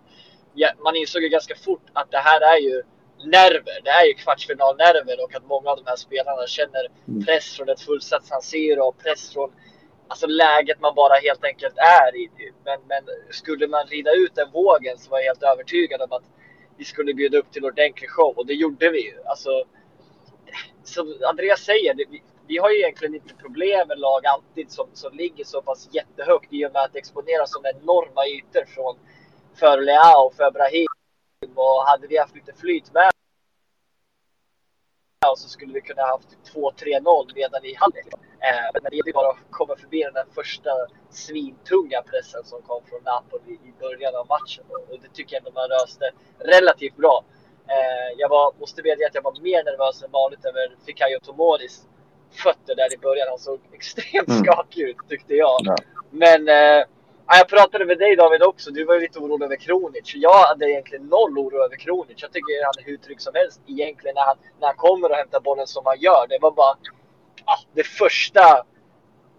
ja, 0.54 0.70
man 0.84 0.96
insåg 0.96 1.22
ju 1.24 1.30
ganska 1.30 1.56
fort 1.56 1.86
att 1.94 2.12
det 2.12 2.18
här 2.18 2.42
är 2.42 2.58
ju 2.58 2.84
nerver. 3.26 3.82
Det 3.84 3.90
är 3.90 4.06
ju 4.06 4.14
kvartsfinalnerver 4.14 5.24
och 5.24 5.36
att 5.36 5.46
många 5.46 5.70
av 5.70 5.78
de 5.78 5.86
här 5.86 5.96
spelarna 5.96 6.48
känner 6.48 6.88
press 7.26 7.56
från 7.56 7.70
ett 7.70 7.82
fullsatt 7.82 8.26
San 8.26 8.42
Siro 8.42 8.82
och 8.82 8.98
press 8.98 9.34
från 9.34 9.52
alltså 10.08 10.28
läget 10.28 10.80
man 10.80 10.96
bara 10.96 11.14
helt 11.14 11.44
enkelt 11.44 11.78
är 11.78 12.16
i. 12.16 12.30
Typ. 12.38 12.56
Men, 12.66 12.80
men 12.88 13.04
skulle 13.32 13.68
man 13.68 13.88
rida 13.88 14.12
ut 14.14 14.36
den 14.36 14.52
vågen 14.52 14.98
så 14.98 15.10
var 15.10 15.20
jag 15.20 15.26
helt 15.26 15.44
övertygad 15.44 16.02
om 16.02 16.12
att 16.12 16.24
vi 16.78 16.86
skulle 16.86 17.14
bjuda 17.14 17.38
upp 17.38 17.52
till 17.52 17.66
ordentlig 17.66 18.10
show 18.10 18.38
och 18.38 18.46
det 18.46 18.54
gjorde 18.54 18.90
vi 18.90 19.06
ju. 19.06 19.24
Alltså, 19.26 19.64
som 20.84 21.18
Andreas 21.30 21.60
säger, 21.60 21.94
det, 21.94 22.06
vi, 22.10 22.24
vi 22.48 22.58
har 22.58 22.70
ju 22.70 22.78
egentligen 22.78 23.16
inte 23.16 23.34
problem 23.34 23.88
med 23.88 24.00
lag 24.00 24.26
alltid 24.26 24.72
som, 24.72 24.88
som 24.94 25.18
ligger 25.18 25.44
så 25.44 25.62
pass 25.62 25.90
jättehögt 25.92 26.54
i 26.54 26.66
och 26.66 26.74
med 26.74 26.82
att 26.82 26.96
exponera 26.96 27.48
som 27.48 27.66
enorma 27.66 28.28
ytor 28.28 28.66
från 28.66 28.96
för 29.56 29.82
Leao 29.82 30.26
och 30.26 30.34
för 30.34 30.52
Brahim. 30.52 30.88
Och 31.56 31.84
hade 31.88 32.08
vi 32.08 32.18
haft 32.18 32.36
lite 32.36 32.54
flyt 32.54 32.94
med 32.94 33.12
och 35.32 35.40
så 35.40 35.50
skulle 35.50 35.74
vi 35.74 35.82
kunna 35.82 36.02
ha 36.02 36.10
haft 36.12 36.30
2-3-0 36.54 37.34
redan 37.36 37.66
i 37.66 37.74
halvlek. 37.76 38.08
Eh, 38.40 38.68
men 38.74 38.82
det 38.92 38.96
gäller 38.98 39.14
bara 39.14 39.30
att 39.30 39.38
komma 39.50 39.76
förbi 39.76 40.04
den 40.04 40.14
där 40.14 40.26
första 40.36 40.72
svintunga 41.10 42.02
pressen 42.02 42.44
som 42.44 42.62
kom 42.62 42.82
från 42.90 43.02
Napoli 43.04 43.54
i 43.54 43.74
början 43.80 44.16
av 44.16 44.28
matchen. 44.28 44.64
Och 44.90 44.98
det 45.02 45.10
tycker 45.14 45.36
jag 45.36 45.40
ändå 45.48 45.52
man 45.60 45.70
löste 45.70 46.06
relativt 46.40 46.96
bra. 46.96 47.24
Eh, 47.68 48.10
jag 48.18 48.30
var, 48.30 48.54
måste 48.60 48.82
medge 48.84 49.08
att 49.08 49.16
jag 49.16 49.22
var 49.22 49.42
mer 49.42 49.64
nervös 49.64 50.04
än 50.04 50.12
vanligt 50.12 50.46
över 50.46 50.76
Fikayo 50.86 51.20
Tomoris 51.20 51.86
fötter 52.44 52.76
där 52.76 52.94
i 52.94 52.98
början. 52.98 53.28
Han 53.30 53.40
såg 53.40 53.60
extremt 53.74 54.30
Mm. 54.30 54.44
skakig 54.44 54.82
ut 54.82 54.98
tyckte 55.10 55.34
jag. 55.34 55.58
Ja. 55.64 55.76
Men 56.10 56.48
eh, 56.50 56.86
ja, 57.28 57.38
jag 57.38 57.48
pratade 57.48 57.86
med 57.86 57.98
dig 57.98 58.16
David 58.16 58.44
också. 58.44 58.72
Du 58.72 58.86
var 58.86 58.94
ju 58.94 59.02
lite 59.02 59.20
orolig 59.20 59.46
över 59.46 59.56
Kronic. 59.56 60.16
Jag 60.16 60.44
hade 60.46 60.72
egentligen 60.72 61.06
noll 61.06 61.38
oro 61.38 61.64
över 61.64 61.76
Kronic. 61.76 62.22
Jag 62.22 62.32
tycker 62.32 62.66
han 62.66 62.84
är 62.84 62.90
hur 62.90 62.98
trygg 62.98 63.22
som 63.22 63.34
helst 63.36 63.62
egentligen 63.68 64.16
när 64.16 64.26
han, 64.26 64.38
när 64.60 64.68
han 64.68 64.76
kommer 64.76 65.10
och 65.10 65.16
hämtar 65.16 65.40
bollen 65.40 65.68
som 65.68 65.86
han 65.86 66.00
gör. 66.00 66.28
Det 66.30 66.38
var 66.42 66.52
bara 66.52 66.78
ja, 67.46 67.60
det 67.74 67.84
första 67.84 68.66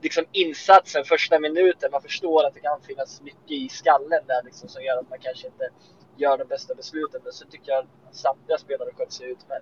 liksom, 0.02 0.24
insatsen, 0.32 1.04
första 1.04 1.38
minuten. 1.38 1.90
Man 1.92 2.02
förstår 2.02 2.46
att 2.46 2.54
det 2.54 2.60
kan 2.60 2.80
finnas 2.80 3.22
mycket 3.22 3.50
i 3.50 3.68
skallen 3.68 4.22
där 4.26 4.42
liksom, 4.44 4.68
som 4.68 4.82
gör 4.82 4.98
att 4.98 5.10
man 5.10 5.18
kanske 5.18 5.46
inte 5.46 5.68
gör 6.16 6.38
de 6.38 6.44
bästa 6.44 6.74
besluten. 6.74 7.20
Men 7.24 7.32
så 7.32 7.46
tycker 7.46 7.72
jag 7.72 7.78
att 7.78 8.16
samtliga 8.16 8.58
spelare 8.58 8.88
sköt 8.96 9.12
sig 9.12 9.30
ut 9.30 9.48
med. 9.48 9.60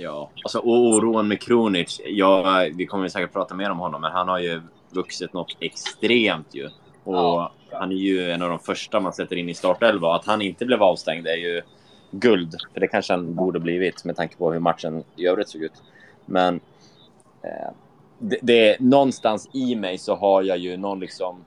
Ja, 0.00 0.30
alltså 0.44 0.58
och 0.58 0.86
oron 0.86 1.28
med 1.28 1.42
Kronic. 1.42 2.00
Ja, 2.04 2.66
vi 2.74 2.86
kommer 2.86 3.08
säkert 3.08 3.32
prata 3.32 3.54
mer 3.54 3.70
om 3.70 3.78
honom, 3.78 4.00
men 4.00 4.12
han 4.12 4.28
har 4.28 4.38
ju 4.38 4.62
vuxit 4.92 5.32
något 5.32 5.56
extremt 5.60 6.54
ju. 6.54 6.66
Och 7.04 7.14
Ja. 7.14 7.52
han 7.72 7.92
är 7.92 7.96
ju 7.96 8.30
en 8.30 8.42
av 8.42 8.48
de 8.48 8.58
första 8.58 9.00
man 9.00 9.12
sätter 9.12 9.36
in 9.36 9.48
i 9.48 9.54
startelva. 9.54 10.14
Att 10.14 10.24
han 10.26 10.42
inte 10.42 10.64
blev 10.66 10.82
avstängd 10.82 11.26
är 11.26 11.36
ju 11.36 11.62
guld. 12.10 12.54
För 12.72 12.80
det 12.80 12.88
kanske 12.88 13.12
han 13.12 13.34
borde 13.34 13.60
blivit 13.60 14.04
med 14.04 14.16
tanke 14.16 14.36
på 14.36 14.52
hur 14.52 14.58
matchen 14.60 15.04
i 15.16 15.26
övrigt 15.26 15.48
såg 15.48 15.62
ut. 15.62 15.82
Men 16.26 16.60
eh, 17.42 17.70
det, 18.18 18.38
det 18.42 18.68
är 18.74 18.76
någonstans 18.80 19.48
i 19.52 19.74
mig 19.76 19.98
så 19.98 20.14
har 20.14 20.42
jag 20.42 20.58
ju 20.58 20.76
någon 20.76 21.00
liksom 21.00 21.44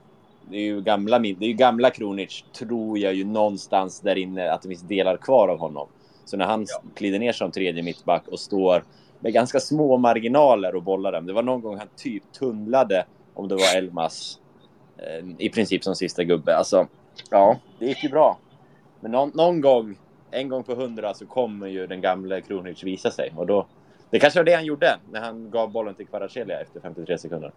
det 0.50 0.56
är 0.56 0.60
ju 0.64 0.80
gamla, 0.80 1.18
det 1.18 1.28
är 1.44 1.48
ju 1.48 1.52
gamla 1.52 1.90
Kronic, 1.90 2.44
tror 2.52 2.98
jag 2.98 3.14
ju 3.14 3.24
någonstans 3.24 4.00
där 4.00 4.16
inne 4.18 4.52
att 4.52 4.62
det 4.62 4.68
finns 4.68 4.82
delar 4.82 5.16
kvar 5.16 5.48
av 5.48 5.58
honom. 5.58 5.88
Så 6.24 6.36
när 6.36 6.44
han 6.44 6.66
Ja. 6.68 6.82
glider 6.94 7.18
ner 7.18 7.32
som 7.32 7.50
tredje 7.50 7.82
mittback 7.82 8.28
och 8.28 8.40
står 8.40 8.84
med 9.20 9.32
ganska 9.32 9.60
små 9.60 9.96
marginaler 9.96 10.74
och 10.74 10.82
bollar 10.82 11.12
dem. 11.12 11.26
Det 11.26 11.32
var 11.32 11.42
någon 11.42 11.60
gång 11.60 11.78
han 11.78 11.88
typ 11.96 12.22
tunnlade 12.32 13.04
om 13.34 13.48
det 13.48 13.54
var 13.54 13.76
Elmas 13.76 14.38
eh, 14.96 15.26
i 15.38 15.48
princip 15.48 15.84
som 15.84 15.94
sista 15.94 16.24
gubbe. 16.24 16.56
Alltså, 16.56 16.88
ja, 17.30 17.58
det 17.78 17.86
gick 17.86 18.04
ju 18.04 18.08
bra. 18.08 18.38
Men 19.00 19.10
någon, 19.10 19.30
någon 19.34 19.60
gång, 19.60 19.98
en 20.30 20.48
gång 20.48 20.64
på 20.64 20.74
hundra, 20.74 21.14
så 21.14 21.26
kommer 21.26 21.66
ju 21.66 21.86
den 21.86 22.00
gamla 22.00 22.40
Kronic 22.40 22.84
visa 22.84 23.10
sig. 23.10 23.32
Och 23.36 23.46
då, 23.46 23.66
det 24.10 24.18
kanske 24.18 24.40
var 24.40 24.44
det 24.44 24.54
han 24.54 24.64
gjorde 24.64 24.98
när 25.10 25.20
han 25.20 25.50
gav 25.50 25.70
bollen 25.72 25.94
till 25.94 26.06
Kvaratskhelia 26.06 26.60
efter 26.60 26.80
53 26.80 27.18
sekunder. 27.18 27.52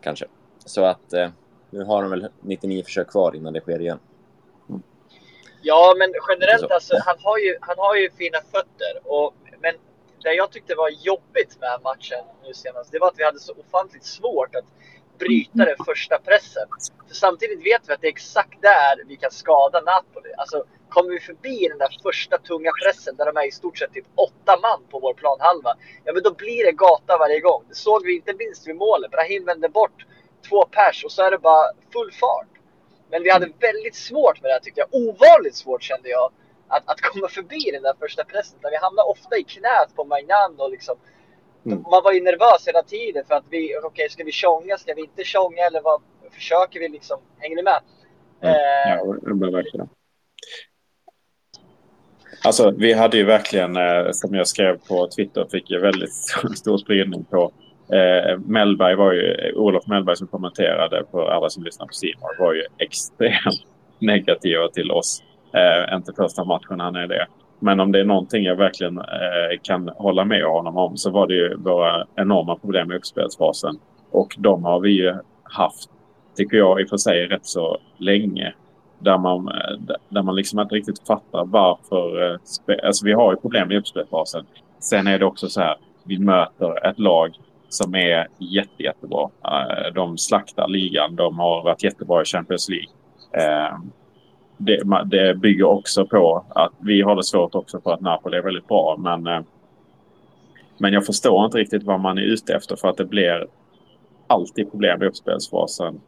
Kanske. 0.00 0.26
Så 0.64 0.84
att 0.84 1.12
eh, 1.12 1.30
nu 1.70 1.84
har 1.84 2.02
de 2.02 2.10
väl 2.10 2.28
99 2.40 2.82
försök 2.84 3.10
kvar 3.10 3.36
innan 3.36 3.52
det 3.52 3.60
sker 3.60 3.80
igen. 3.80 3.98
Ja, 5.62 5.94
men 5.98 6.12
generellt 6.28 6.60
Så. 6.60 6.74
alltså, 6.74 6.96
han 7.06 7.16
har 7.22 7.38
ju, 7.38 7.56
han 7.60 7.78
har 7.78 7.96
ju 7.96 8.10
fina 8.10 8.38
fötter. 8.52 8.92
Och, 9.04 9.34
men 9.60 9.74
det 10.22 10.34
jag 10.34 10.52
tyckte 10.52 10.74
var 10.74 10.88
jobbigt 10.88 11.60
med 11.60 11.80
matchen 11.82 12.24
nu 12.44 12.54
senast, 12.54 12.92
det 12.92 12.98
var 12.98 13.08
att 13.08 13.18
vi 13.18 13.24
hade 13.24 13.40
så 13.40 13.52
ofantligt 13.52 14.04
svårt 14.04 14.54
att 14.54 14.64
bryta 15.18 15.64
den 15.64 15.84
första 15.86 16.18
pressen. 16.18 16.68
För 17.08 17.14
samtidigt 17.14 17.66
vet 17.66 17.88
vi 17.88 17.92
att 17.92 18.00
det 18.00 18.06
är 18.06 18.12
exakt 18.12 18.62
där 18.62 19.04
vi 19.06 19.16
kan 19.16 19.30
skada 19.30 19.80
Napoli. 19.80 20.32
Alltså, 20.36 20.64
kommer 20.88 21.10
vi 21.10 21.20
förbi 21.20 21.68
den 21.68 21.78
där 21.78 21.96
första 22.02 22.38
tunga 22.38 22.70
pressen 22.84 23.16
där 23.16 23.26
de 23.26 23.36
är 23.36 23.48
i 23.48 23.50
stort 23.50 23.78
sett 23.78 23.92
typ 23.92 24.06
åtta 24.14 24.58
man 24.62 24.80
på 24.90 24.98
vår 24.98 25.14
planhalva, 25.14 25.74
ja 26.04 26.12
men 26.12 26.22
då 26.22 26.34
blir 26.34 26.64
det 26.64 26.72
gata 26.72 27.18
varje 27.18 27.40
gång. 27.40 27.64
Det 27.68 27.74
såg 27.74 28.04
vi 28.04 28.16
inte 28.16 28.34
minst 28.38 28.68
vid 28.68 28.76
målet. 28.76 29.10
Brahim 29.10 29.44
vände 29.44 29.68
bort 29.68 30.06
två 30.48 30.64
pers 30.64 31.04
och 31.04 31.12
så 31.12 31.22
är 31.22 31.30
det 31.30 31.38
bara 31.38 31.66
full 31.92 32.12
fart. 32.12 32.46
Men 33.10 33.22
vi 33.22 33.30
hade 33.30 33.50
väldigt 33.58 33.96
svårt 33.96 34.42
med 34.42 34.48
det 34.48 34.52
här 34.52 34.60
tyckte 34.60 34.80
jag. 34.80 34.88
Ovanligt 34.92 35.56
svårt 35.56 35.82
kände 35.82 36.08
jag. 36.08 36.32
Att, 36.70 36.88
att 36.90 37.00
komma 37.00 37.28
förbi 37.28 37.70
den 37.72 37.82
där 37.82 37.94
första 37.98 38.24
pressen. 38.24 38.58
Vi 38.62 38.76
hamnade 38.76 39.08
ofta 39.08 39.36
i 39.36 39.44
knät 39.44 39.90
på 39.96 40.04
Magnan 40.04 40.54
och 40.58 40.70
liksom. 40.70 40.96
Mm. 41.66 41.82
Man 41.82 42.02
var 42.04 42.12
ju 42.12 42.20
nervös 42.20 42.68
hela 42.68 42.82
tiden 42.82 43.24
för 43.28 43.34
att 43.34 43.44
vi, 43.50 43.78
okej 43.84 44.08
ska 44.10 44.24
vi 44.24 44.32
tjonga, 44.32 44.78
ska 44.78 44.94
vi 44.94 45.00
inte 45.00 45.24
tjonga 45.24 45.62
eller 45.62 45.80
vad 45.80 46.02
försöker 46.30 46.80
vi 46.80 46.88
liksom? 46.88 47.18
Hänger 47.38 47.56
ni 47.56 47.62
med? 47.62 47.80
Mm. 48.40 48.54
Eh, 48.54 48.96
Ja, 48.96 49.16
det 49.22 49.34
blir 49.34 49.52
verkligen. 49.52 49.88
Alltså, 52.44 52.70
vi 52.70 52.92
hade 52.92 53.16
ju 53.16 53.24
verkligen, 53.24 53.76
eh, 53.76 54.10
som 54.12 54.34
jag 54.34 54.48
skrev 54.48 54.78
på 54.88 55.08
Twitter, 55.16 55.46
fick 55.50 55.70
ju 55.70 55.80
väldigt 55.80 56.14
stor 56.56 56.78
spridning 56.78 57.24
på. 57.24 57.52
Eh, 57.92 58.38
Mellberg 58.38 58.94
var 58.94 59.12
ju, 59.12 59.52
Olof 59.52 59.86
Mellberg 59.86 60.16
som 60.16 60.26
kommenterade 60.26 61.04
på 61.04 61.28
alla 61.28 61.50
som 61.50 61.62
lyssnar 61.62 61.86
på 61.86 61.92
Simon 61.92 62.30
var 62.38 62.54
ju 62.54 62.64
extremt 62.78 63.64
negativa 63.98 64.68
till 64.68 64.90
oss. 64.90 65.22
Eh, 65.52 65.94
inte 65.96 66.12
första 66.16 66.44
matchen 66.44 66.80
han 66.80 66.96
är 66.96 67.06
det. 67.06 67.26
Men 67.58 67.80
om 67.80 67.92
det 67.92 68.00
är 68.00 68.04
någonting 68.04 68.44
jag 68.44 68.56
verkligen 68.56 68.98
eh, 68.98 69.58
kan 69.62 69.88
hålla 69.88 70.24
med 70.24 70.44
honom 70.44 70.76
om 70.76 70.96
så 70.96 71.10
var 71.10 71.26
det 71.26 71.34
ju 71.34 71.56
våra 71.56 72.06
enorma 72.16 72.56
problem 72.56 72.92
i 72.92 72.96
uppspelsfasen. 72.96 73.78
Och 74.10 74.34
de 74.38 74.64
har 74.64 74.80
vi 74.80 74.90
ju 74.90 75.14
haft, 75.42 75.90
tycker 76.36 76.56
jag 76.56 76.80
i 76.80 76.84
och 76.84 76.88
för 76.88 76.96
sig, 76.96 77.26
rätt 77.26 77.46
så 77.46 77.78
länge. 77.98 78.54
Där 78.98 79.18
man, 79.18 79.48
eh, 79.48 79.96
där 80.08 80.22
man 80.22 80.34
liksom 80.34 80.60
inte 80.60 80.74
riktigt 80.74 81.06
fattar 81.06 81.44
varför... 81.44 82.32
eh, 82.32 82.86
Alltså 82.86 83.06
vi 83.06 83.12
har 83.12 83.32
ju 83.32 83.36
problem 83.40 83.72
i 83.72 83.76
uppspelsfasen. 83.78 84.46
Sen 84.78 85.06
är 85.06 85.18
det 85.18 85.24
också 85.24 85.48
så 85.48 85.60
här, 85.60 85.76
vi 86.04 86.18
möter 86.18 86.86
ett 86.86 86.98
lag 86.98 87.30
som 87.68 87.94
är 87.94 88.26
jätte, 88.38 88.82
jättebra. 88.82 89.30
Eh, 89.44 89.92
De 89.94 90.18
slaktar 90.18 90.68
ligan. 90.68 91.16
De 91.16 91.38
har 91.38 91.62
varit 91.64 91.84
jättebra 91.84 92.22
i 92.22 92.24
Champions 92.24 92.68
League. 92.68 92.88
Eh, 93.32 93.74
det, 94.62 94.82
det 95.04 95.34
bygger 95.34 95.64
också 95.64 96.06
på 96.06 96.44
att 96.48 96.72
vi 96.78 97.02
har 97.02 97.16
det 97.16 97.24
svårt 97.24 97.54
också 97.54 97.80
för 97.80 97.92
att 97.92 98.00
Napoli 98.00 98.36
är 98.36 98.42
väldigt 98.42 98.68
bra. 98.68 98.96
Men, 98.98 99.26
eh, 99.26 99.40
men 100.78 100.92
jag 100.92 101.06
förstår 101.06 101.44
inte 101.44 101.58
riktigt 101.58 101.82
vad 101.82 102.00
man 102.00 102.18
är 102.18 102.22
ute 102.22 102.54
efter 102.54 102.76
för 102.76 102.88
att 102.88 102.96
det 102.96 103.04
blir 103.04 103.46
alltid 104.26 104.70
problem 104.70 105.02
i 105.02 105.06
uppspelsfasen. 105.06 106.00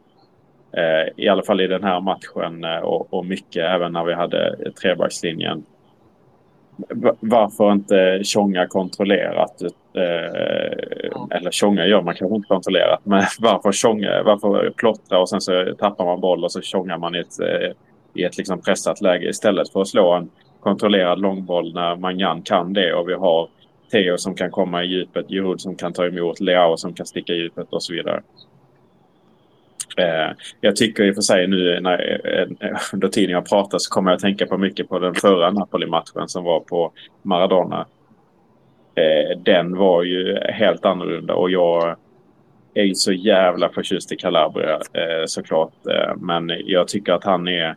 Eh, 0.71 1.23
I 1.23 1.27
alla 1.29 1.43
fall 1.43 1.61
i 1.61 1.67
den 1.67 1.83
här 1.83 1.99
matchen 2.01 2.63
eh, 2.63 2.77
och, 2.77 3.13
och 3.13 3.25
mycket 3.25 3.63
även 3.63 3.91
när 3.93 4.03
vi 4.03 4.13
hade 4.13 4.71
trebackslinjen. 4.81 5.65
Va- 6.89 7.15
Varför 7.19 7.71
inte 7.71 8.21
tjonga 8.23 8.67
kontrollerat? 8.67 9.61
Eller 11.31 11.51
tjonga 11.51 11.85
gör 11.85 12.01
man 12.01 12.15
kanske 12.15 12.35
inte 12.35 12.47
kontrollerat. 12.47 12.99
Men 13.03 13.23
varför 13.39 13.71
tjonga? 13.71 14.23
Varför 14.23 14.69
plottra 14.77 15.19
och 15.19 15.29
sen 15.29 15.41
så 15.41 15.73
tappar 15.79 16.05
man 16.05 16.21
boll 16.21 16.43
och 16.43 16.51
så 16.51 16.61
tjongar 16.61 16.97
man 16.97 17.15
i 17.15 17.19
ett, 17.19 17.39
i 18.13 18.23
ett 18.23 18.37
liksom 18.37 18.61
pressat 18.61 19.01
läge 19.01 19.29
istället 19.29 19.69
för 19.69 19.81
att 19.81 19.87
slå 19.87 20.13
en 20.13 20.29
kontrollerad 20.59 21.19
långboll 21.19 21.73
när 21.73 21.95
Mangan 21.95 22.41
kan 22.41 22.73
det 22.73 22.93
och 22.93 23.09
vi 23.09 23.13
har 23.13 23.49
Theo 23.91 24.17
som 24.17 24.35
kan 24.35 24.51
komma 24.51 24.83
i 24.83 24.87
djupet, 24.87 25.27
Giroud 25.29 25.61
som 25.61 25.75
kan 25.75 25.93
ta 25.93 26.05
emot, 26.05 26.39
Leao 26.39 26.77
som 26.77 26.93
kan 26.93 27.05
sticka 27.05 27.33
i 27.33 27.35
djupet 27.35 27.67
och 27.69 27.83
så 27.83 27.93
vidare. 27.93 28.21
Eh, 29.97 30.35
jag 30.61 30.75
tycker 30.75 31.03
i 31.03 31.11
och 31.11 31.15
för 31.15 31.21
sig 31.21 31.47
nu 31.47 31.79
när, 31.79 32.19
eh, 32.25 32.69
eh, 32.69 32.77
under 32.93 33.07
tiden 33.07 33.31
jag 33.31 33.49
pratar 33.49 33.77
så 33.77 33.89
kommer 33.89 34.11
jag 34.11 34.15
att 34.15 34.21
tänka 34.21 34.45
på 34.45 34.57
mycket 34.57 34.89
på 34.89 34.99
den 34.99 35.15
förra 35.15 35.51
Napoli-matchen 35.51 36.27
som 36.27 36.43
var 36.43 36.59
på 36.59 36.91
Maradona. 37.21 37.85
Eh, 38.95 39.37
den 39.37 39.77
var 39.77 40.03
ju 40.03 40.39
helt 40.39 40.85
annorlunda 40.85 41.33
och 41.33 41.51
jag 41.51 41.95
är 42.73 42.83
ju 42.83 42.95
så 42.95 43.11
jävla 43.11 43.69
förtjust 43.69 44.11
i 44.11 44.15
Calabria 44.15 44.73
eh, 44.73 45.25
såklart. 45.25 45.73
Eh, 45.89 46.15
men 46.17 46.51
jag 46.65 46.87
tycker 46.87 47.13
att 47.13 47.23
han 47.23 47.47
är 47.47 47.75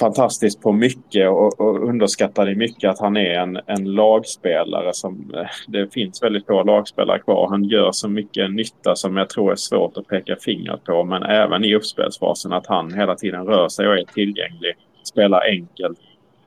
fantastisk 0.00 0.60
på 0.60 0.72
mycket 0.72 1.28
och, 1.28 1.60
och 1.60 1.88
underskattar 1.88 2.50
i 2.50 2.54
mycket 2.54 2.90
att 2.90 2.98
han 2.98 3.16
är 3.16 3.38
en, 3.38 3.60
en 3.66 3.84
lagspelare 3.84 4.92
som 4.92 5.34
eh, 5.34 5.46
det 5.68 5.92
finns 5.92 6.22
väldigt 6.22 6.46
få 6.46 6.62
lagspelare 6.62 7.18
kvar. 7.18 7.48
Han 7.48 7.64
gör 7.64 7.92
så 7.92 8.08
mycket 8.08 8.52
nytta 8.52 8.96
som 8.96 9.16
jag 9.16 9.28
tror 9.28 9.52
är 9.52 9.56
svårt 9.56 9.96
att 9.96 10.06
peka 10.06 10.36
fingret 10.36 10.84
på. 10.84 11.04
Men 11.04 11.22
även 11.22 11.64
i 11.64 11.74
uppspelsfasen 11.74 12.52
att 12.52 12.66
han 12.66 12.94
hela 12.94 13.14
tiden 13.14 13.46
rör 13.46 13.68
sig 13.68 13.88
och 13.88 13.98
är 13.98 14.04
tillgänglig. 14.04 14.74
Spelar 15.02 15.40
enkelt. 15.40 15.98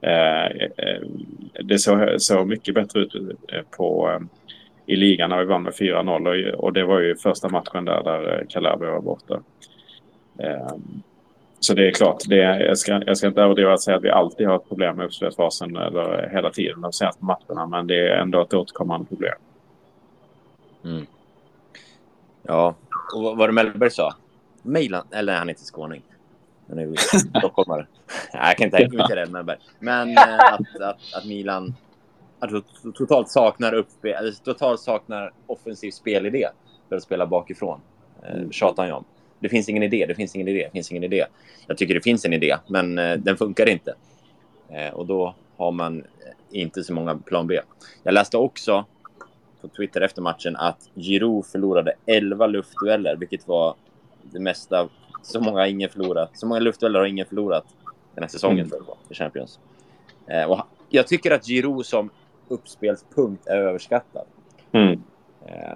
Eh, 0.01 0.45
eh, 0.45 1.01
det 1.63 1.79
såg 1.79 1.99
så 2.17 2.45
mycket 2.45 2.75
bättre 2.75 2.99
ut 2.99 3.15
eh, 3.15 3.61
på, 3.77 4.09
eh, 4.09 4.19
i 4.85 4.95
ligan 4.95 5.29
när 5.29 5.37
vi 5.37 5.45
vann 5.45 5.63
med 5.63 5.73
4-0 5.73 6.53
och, 6.53 6.63
och 6.63 6.73
det 6.73 6.83
var 6.83 6.99
ju 6.99 7.15
första 7.15 7.49
matchen 7.49 7.85
där, 7.85 8.03
där 8.03 8.39
eh, 8.39 8.47
Calabria 8.49 8.91
var 8.91 9.01
borta. 9.01 9.39
Så 11.63 11.73
det 11.73 11.87
är 11.87 11.91
klart, 11.91 12.23
det 12.27 12.41
är, 12.41 12.59
jag, 12.59 12.77
ska, 12.77 13.01
jag 13.05 13.17
ska 13.17 13.27
inte 13.27 13.41
överdriva 13.41 13.73
att 13.73 13.81
säga 13.81 13.97
att 13.97 14.03
vi 14.03 14.09
alltid 14.09 14.47
har 14.47 14.55
ett 14.55 14.67
problem 14.67 14.95
med 14.95 15.05
uppspelsfasen 15.05 15.75
eller 15.75 16.29
hela 16.33 16.51
tiden 16.51 16.81
de 16.81 16.93
senaste 16.93 17.25
matcherna. 17.25 17.65
Men 17.65 17.87
det 17.87 18.07
är 18.07 18.17
ändå 18.17 18.41
ett 18.41 18.53
återkommande 18.53 19.07
problem. 19.07 19.33
Mm. 20.83 21.05
Ja, 22.43 22.75
och 23.15 23.23
vad 23.23 23.37
var 23.37 23.47
det 23.47 23.53
Mellberg 23.53 23.91
sa? 23.91 24.15
Mejlan, 24.61 25.07
eller 25.11 25.37
han 25.37 25.49
är 25.49 25.53
inte 25.53 25.63
skåning. 25.63 26.01
Han 26.69 26.79
är 26.79 26.83
ju 26.83 26.95
stockholmare. 27.39 27.87
Nej, 28.33 28.47
jag 28.47 28.57
kan 28.57 28.65
inte 28.65 28.77
tänka 28.77 28.97
mig 28.97 29.07
till 29.07 29.33
Mellberg. 29.33 29.57
Men 29.79 30.17
eh, 30.17 30.53
att, 30.53 30.81
att, 30.81 30.97
att 31.15 31.25
Milan 31.25 31.73
att 32.39 32.51
totalt 32.95 33.29
saknar 33.29 33.73
uppspel, 33.73 34.35
totalt 34.35 34.79
saknar 34.79 35.31
offensiv 35.47 35.91
spelidé 35.91 36.47
för 36.89 36.95
att 36.95 37.03
spela 37.03 37.25
bakifrån. 37.25 37.79
Eh, 38.23 38.49
tjatar 38.49 38.85
jag 38.85 38.97
om. 38.97 39.05
Det 39.43 39.49
finns 39.49 39.69
ingen 39.69 39.83
idé, 39.83 40.05
det 40.05 40.15
finns 40.15 40.35
ingen 40.35 40.47
idé, 40.47 40.63
det 40.63 40.71
finns 40.71 40.91
ingen 40.91 41.03
idé. 41.03 41.25
Jag 41.67 41.77
tycker 41.77 41.93
det 41.93 42.01
finns 42.01 42.25
en 42.25 42.33
idé, 42.33 42.57
men 42.67 42.97
eh, 42.97 43.17
den 43.17 43.37
funkar 43.37 43.69
inte. 43.69 43.95
Eh, 44.69 44.93
och 44.93 45.05
då 45.05 45.35
har 45.57 45.71
man 45.71 46.03
inte 46.51 46.83
så 46.83 46.93
många 46.93 47.15
plan 47.15 47.47
B. 47.47 47.59
Jag 48.03 48.13
läste 48.13 48.37
också 48.37 48.85
på 49.61 49.67
Twitter 49.67 50.01
efter 50.01 50.21
matchen 50.21 50.55
att 50.55 50.89
Giroud 50.95 51.45
förlorade 51.45 51.93
11 52.05 52.47
luftdueller, 52.47 53.15
vilket 53.15 53.47
var 53.47 53.75
det 54.21 54.39
mesta. 54.39 54.89
Så 55.21 55.39
många 55.39 55.67
ingen 55.67 55.89
förlorat. 55.89 56.29
Så 56.33 56.47
många 56.47 56.59
luftdueller 56.59 56.99
har 56.99 57.05
ingen 57.05 57.25
förlorat 57.25 57.65
den 58.15 58.23
här 58.23 58.29
säsongen 58.29 58.65
mm. 58.65 58.85
för 59.07 59.15
Champions. 59.15 59.59
Eh, 60.27 60.51
och 60.51 60.59
jag 60.89 61.07
tycker 61.07 61.31
att 61.31 61.45
Giroud 61.45 61.85
som 61.85 62.09
uppspelspunkt 62.47 63.47
är 63.47 63.57
överskattad. 63.57 64.25
Mm. 64.71 65.03
Eh, 65.45 65.75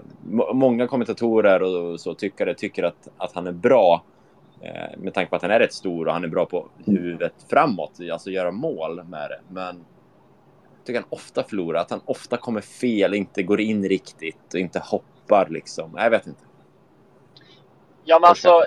många 0.54 0.88
kommentatorer 0.88 1.64
och 1.64 2.00
så 2.00 2.14
tyckare 2.14 2.54
tycker 2.54 2.84
att, 2.84 3.08
att 3.18 3.34
han 3.34 3.48
är 3.48 3.52
bra 3.52 4.04
eh, 4.62 4.98
med 4.98 5.14
tanke 5.14 5.30
på 5.30 5.36
att 5.36 5.42
han 5.42 5.52
är 5.52 5.60
rätt 5.60 5.74
stor 5.74 6.08
och 6.08 6.14
han 6.14 6.24
är 6.24 6.28
bra 6.28 6.46
på 6.46 6.68
huvudet 6.86 7.34
framåt, 7.50 7.92
alltså 8.12 8.30
göra 8.30 8.52
mål 8.52 9.04
med 9.04 9.30
det. 9.30 9.40
Men 9.50 9.86
jag 10.78 10.86
tycker 10.86 11.00
han 11.00 11.10
ofta 11.10 11.44
förlorar, 11.44 11.82
att 11.82 11.90
han 11.90 12.02
ofta 12.06 12.38
kommer 12.38 12.62
fel, 12.62 13.14
inte 13.14 13.44
går 13.44 13.62
in 13.62 13.90
riktigt 13.90 14.54
och 14.54 14.60
inte 14.60 14.80
hoppar 14.80 15.48
liksom. 15.50 15.92
Jag 15.98 16.10
vet 16.10 16.28
inte. 16.28 16.44
Ja, 18.04 18.20
men 18.20 18.30
alltså, 18.30 18.64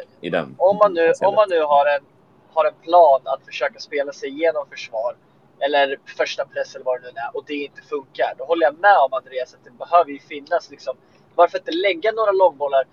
om, 0.57 0.77
man 0.77 0.95
nu, 0.95 1.13
om 1.21 1.35
man 1.35 1.47
nu 1.49 1.63
har 1.63 1.87
en, 1.87 2.05
har 2.53 2.65
en 2.65 2.75
plan 2.83 3.21
att 3.25 3.45
försöka 3.47 3.79
spela 3.79 4.13
sig 4.13 4.29
igenom 4.29 4.67
försvar 4.71 5.17
eller 5.61 5.99
första 6.17 6.45
press 6.45 6.75
eller 6.75 6.85
vad 6.85 7.03
det 7.03 7.13
nu 7.13 7.21
är 7.21 7.37
och 7.37 7.45
det 7.47 7.55
inte 7.55 7.83
funkar. 7.83 8.35
Då 8.39 8.45
håller 8.45 8.67
jag 8.67 8.79
med 8.79 8.99
om 8.99 9.13
Andreas 9.13 9.55
att 9.55 9.65
det 9.65 9.71
behöver 9.71 10.11
ju 10.11 10.19
finnas 10.19 10.71
liksom. 10.71 10.97
Varför 11.35 11.59
inte 11.59 11.73
lägga 11.73 12.13
några 12.13 12.33
långbollar? 12.33 12.85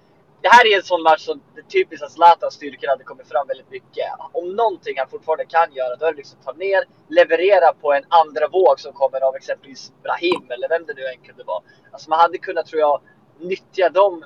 Det 0.41 0.49
här 0.49 0.67
är 0.67 0.77
en 0.77 0.83
sån 0.83 1.03
match 1.03 1.21
som 1.21 1.41
det 1.55 1.61
typiskt 1.61 2.05
att 2.05 2.11
Zlatans 2.11 2.53
styrkor 2.53 2.87
hade 2.87 3.03
kommit 3.03 3.27
fram 3.27 3.47
väldigt 3.47 3.71
mycket. 3.71 4.05
Om 4.31 4.55
någonting 4.55 4.97
han 4.97 5.09
fortfarande 5.09 5.45
kan 5.45 5.73
göra, 5.73 5.95
då 5.95 6.05
är 6.05 6.11
det 6.11 6.17
liksom 6.17 6.39
ta 6.45 6.53
ner, 6.53 6.83
leverera 7.07 7.73
på 7.73 7.93
en 7.93 8.03
andra 8.09 8.47
våg 8.47 8.79
som 8.79 8.93
kommer 8.93 9.21
av 9.21 9.35
exempelvis 9.35 9.91
Brahim 10.03 10.45
eller 10.49 10.69
vem 10.69 10.85
det 10.85 10.93
nu 10.93 11.05
än 11.05 11.21
kunde 11.27 11.43
vara. 11.43 11.63
Alltså 11.91 12.09
man 12.09 12.19
hade 12.19 12.37
kunnat, 12.37 12.65
tror 12.65 12.79
jag, 12.79 13.01
nyttja 13.39 13.89
de 13.89 14.25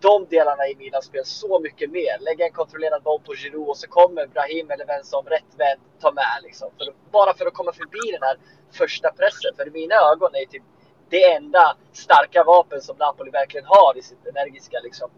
de 0.00 0.26
delarna 0.30 0.68
i 0.68 0.76
Milans 0.76 1.04
spel 1.04 1.24
så 1.24 1.60
mycket 1.60 1.90
mer. 1.90 2.18
Lägga 2.20 2.44
en 2.46 2.52
kontrollerad 2.52 3.02
boll 3.02 3.20
på 3.20 3.34
Giroud 3.34 3.68
och 3.68 3.76
så 3.76 3.88
kommer 3.88 4.26
Brahim 4.26 4.70
eller 4.70 4.86
vem 4.86 5.04
som 5.04 5.24
rätt 5.24 5.52
vänd 5.56 5.80
ta 6.00 6.12
med. 6.12 6.38
Liksom. 6.42 6.70
För 6.78 6.94
bara 7.10 7.34
för 7.34 7.46
att 7.46 7.54
komma 7.54 7.72
förbi 7.72 8.12
den 8.12 8.22
här 8.22 8.36
första 8.70 9.10
pressen. 9.12 9.54
För 9.56 9.68
i 9.68 9.70
mina 9.70 9.94
ögon 9.94 10.34
är 10.34 10.46
typ 10.46 10.62
det 11.08 11.32
enda 11.32 11.76
starka 11.92 12.44
vapen 12.44 12.80
som 12.80 12.96
Napoli 12.96 13.30
verkligen 13.30 13.66
har 13.66 13.98
i 13.98 14.02
sitt 14.02 14.26
energiska 14.26 14.80
liksom, 14.82 15.10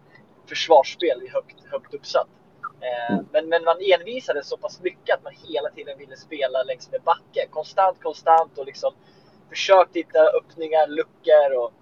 försvarsspel 0.46 1.28
högt, 1.32 1.56
högt 1.70 1.94
uppsatt. 1.94 2.28
Eh, 2.80 3.12
mm. 3.12 3.26
men, 3.32 3.48
men 3.48 3.64
man 3.64 3.76
envisades 3.94 4.48
så 4.48 4.56
pass 4.56 4.80
mycket 4.80 5.14
att 5.16 5.24
man 5.24 5.32
hela 5.48 5.70
tiden 5.70 5.98
ville 5.98 6.16
spela 6.16 6.62
längs 6.62 6.90
med 6.90 7.02
backen. 7.02 7.46
Konstant, 7.50 8.02
konstant 8.02 8.58
och 8.58 8.66
liksom 8.66 8.92
försökt 9.48 9.96
hitta 9.96 10.18
öppningar, 10.18 10.86
luckor 10.86 11.56
och 11.58 11.72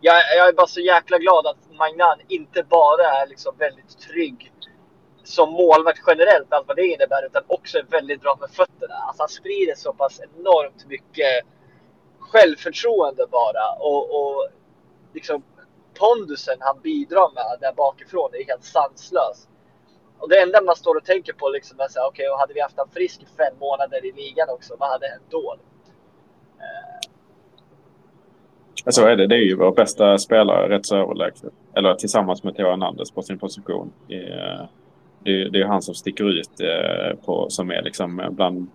jag, 0.00 0.22
jag, 0.36 0.48
är 0.48 0.52
bara 0.52 0.66
så 0.66 0.80
jäkla 0.80 1.18
glad 1.18 1.46
att 1.46 1.76
Magnan 1.78 2.18
inte 2.28 2.62
bara 2.62 3.04
är 3.04 3.26
liksom 3.26 3.54
väldigt 3.58 3.98
trygg 3.98 4.52
som 5.24 5.52
målvakt 5.52 6.00
generellt, 6.06 6.52
allt 6.52 6.68
vad 6.68 6.76
det 6.76 6.86
innebär, 6.86 7.26
utan 7.26 7.42
också 7.46 7.78
är 7.78 7.82
väldigt 7.82 8.20
bra 8.20 8.36
med 8.40 8.50
fötterna. 8.50 8.94
Alltså 8.94 9.22
han 9.22 9.28
sprider 9.28 9.74
så 9.74 9.92
pass 9.92 10.20
enormt 10.20 10.86
mycket 10.86 11.44
självförtroende 12.18 13.26
bara 13.30 13.72
och, 13.78 14.20
och 14.20 14.48
liksom 15.12 15.42
pondusen 15.98 16.56
han 16.60 16.80
bidrar 16.80 17.34
med 17.34 17.60
där 17.60 17.72
bakifrån 17.72 18.30
är 18.34 18.44
helt 18.44 18.64
sanslös. 18.64 19.48
Och 20.18 20.28
det 20.28 20.40
enda 20.40 20.62
man 20.62 20.76
står 20.76 20.96
och 20.96 21.04
tänker 21.04 21.32
på 21.32 21.48
liksom 21.48 21.80
är 21.80 21.88
såhär, 21.88 22.08
okej, 22.08 22.28
okay, 22.28 22.38
hade 22.38 22.54
vi 22.54 22.60
haft 22.60 22.78
en 22.78 22.90
frisk 22.90 23.20
fem 23.36 23.54
månader 23.60 24.04
i 24.04 24.12
ligan 24.12 24.48
också, 24.48 24.76
vad 24.78 24.90
hade 24.90 25.08
hänt 25.08 25.26
då? 25.28 25.56
Eh, 26.58 26.99
så 28.86 29.06
är 29.06 29.16
det. 29.16 29.26
Det 29.26 29.34
är 29.34 29.44
ju 29.44 29.56
vår 29.56 29.72
bästa 29.72 30.18
spelare 30.18 30.68
rätt 30.68 30.86
så 30.86 30.96
överlägset. 30.96 31.52
Eller 31.74 31.94
tillsammans 31.94 32.44
med 32.44 32.56
Theo 32.56 32.70
Hernandez 32.70 33.10
på 33.10 33.22
sin 33.22 33.38
position. 33.38 33.92
Det 34.06 34.28
är, 35.24 35.48
det 35.50 35.60
är 35.60 35.64
han 35.64 35.82
som 35.82 35.94
sticker 35.94 36.24
ut 36.24 36.60
eh, 36.60 37.16
på, 37.24 37.46
som 37.50 37.70
är 37.70 37.82
liksom 37.82 38.22
bland 38.30 38.68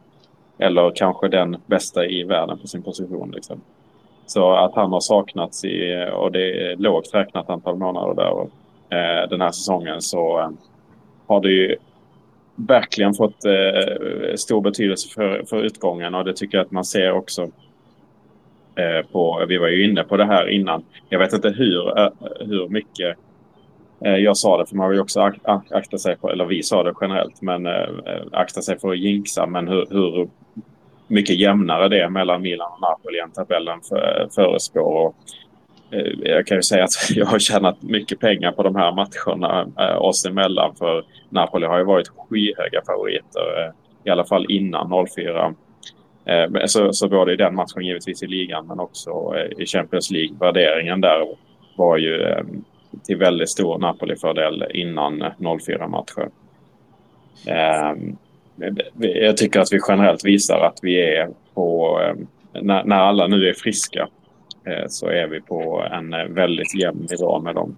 eller 0.57 0.91
kanske 0.95 1.27
den 1.27 1.57
bästa 1.65 2.05
i 2.05 2.23
världen 2.23 2.59
på 2.59 2.67
sin 2.67 2.83
position. 2.83 3.31
Liksom. 3.31 3.61
Så 4.25 4.53
att 4.53 4.75
han 4.75 4.91
har 4.91 4.99
saknats 4.99 5.65
i, 5.65 6.07
och 6.13 6.31
det 6.31 6.71
är 6.71 6.75
lågt 6.75 7.09
räknat 7.13 7.49
antal 7.49 7.77
månader 7.77 8.13
där 8.15 8.29
och, 8.29 8.49
eh, 8.93 9.29
den 9.29 9.41
här 9.41 9.51
säsongen 9.51 10.01
så 10.01 10.39
eh, 10.39 10.49
har 11.27 11.41
det 11.41 11.51
ju 11.51 11.75
verkligen 12.55 13.13
fått 13.13 13.45
eh, 13.45 14.35
stor 14.35 14.61
betydelse 14.61 15.09
för, 15.09 15.43
för 15.49 15.63
utgången 15.63 16.15
och 16.15 16.25
det 16.25 16.33
tycker 16.33 16.57
jag 16.57 16.65
att 16.65 16.71
man 16.71 16.85
ser 16.85 17.11
också 17.11 17.49
Eh, 18.75 19.05
på, 19.11 19.45
vi 19.49 19.57
var 19.57 19.67
ju 19.67 19.89
inne 19.89 20.03
på 20.03 20.17
det 20.17 20.25
här 20.25 20.49
innan. 20.49 20.83
Jag 21.09 21.19
vet 21.19 21.33
inte 21.33 21.49
hur, 21.49 21.99
eh, 21.99 22.09
hur 22.39 22.67
mycket 22.67 23.17
eh, 24.05 24.15
jag 24.15 24.37
sa 24.37 24.57
det, 24.57 24.65
för 24.65 24.75
man 24.75 24.89
vill 24.89 24.97
ju 24.97 25.01
också 25.01 25.31
akta 25.71 25.97
sig 25.97 26.17
på, 26.17 26.29
eller 26.29 26.45
vi 26.45 26.63
sa 26.63 26.83
det 26.83 26.93
generellt, 27.01 27.41
men 27.41 27.67
akta 28.31 28.61
sig 28.61 28.79
för 28.79 28.91
att 28.91 28.99
jinxa. 28.99 29.45
Men 29.45 29.67
hur, 29.67 29.85
hur 29.89 30.29
mycket 31.07 31.35
jämnare 31.35 31.89
det 31.89 31.99
är 31.99 32.09
mellan 32.09 32.41
Milan 32.41 32.71
och 32.73 32.81
Napoli 32.81 33.19
än 33.19 33.31
tabellen 33.31 33.81
för, 33.89 34.27
förespår. 34.35 35.05
Och, 35.05 35.15
jag 36.23 36.47
kan 36.47 36.57
ju 36.57 36.61
säga 36.61 36.83
att 36.83 37.09
jag 37.15 37.25
har 37.25 37.39
tjänat 37.39 37.81
mycket 37.81 38.19
pengar 38.19 38.51
på 38.51 38.63
de 38.63 38.75
här 38.75 38.91
matcherna 38.91 39.67
oss 39.99 40.25
emellan. 40.25 40.75
För 40.75 41.03
Napoli 41.29 41.65
har 41.65 41.77
ju 41.77 41.83
varit 41.83 42.07
skyhöga 42.07 42.81
favoriter, 42.87 43.71
i 44.03 44.09
alla 44.09 44.25
fall 44.25 44.45
innan 44.49 45.07
04. 45.15 45.55
Eh, 46.25 46.65
så, 46.65 46.93
så 46.93 47.09
både 47.09 47.33
i 47.33 47.35
den 47.35 47.55
matchen 47.55 47.85
givetvis 47.85 48.23
i 48.23 48.27
ligan 48.27 48.67
men 48.67 48.79
också 48.79 49.33
eh, 49.35 49.63
i 49.63 49.65
Champions 49.65 50.11
League. 50.11 50.37
Värderingen 50.39 51.01
där 51.01 51.35
var 51.75 51.97
ju 51.97 52.21
eh, 52.23 52.43
till 53.03 53.17
väldigt 53.17 53.49
stor 53.49 53.77
Napoli-fördel 53.77 54.65
innan 54.73 55.23
04-matchen. 55.23 56.31
Jag 58.99 59.37
tycker 59.37 59.59
att 59.59 59.73
vi 59.73 59.79
generellt 59.87 60.25
visar 60.25 60.59
att 60.59 60.79
vi 60.81 61.15
är 61.17 61.29
på, 61.53 61.99
när 62.61 62.91
alla 62.91 63.27
nu 63.27 63.49
är 63.49 63.53
friska, 63.53 64.07
så 64.87 65.07
är 65.07 65.27
vi 65.27 65.41
på 65.41 65.87
en 65.91 66.33
väldigt 66.33 66.75
jämn 66.75 67.07
nivå 67.11 67.39
med 67.39 67.55
dem. 67.55 67.77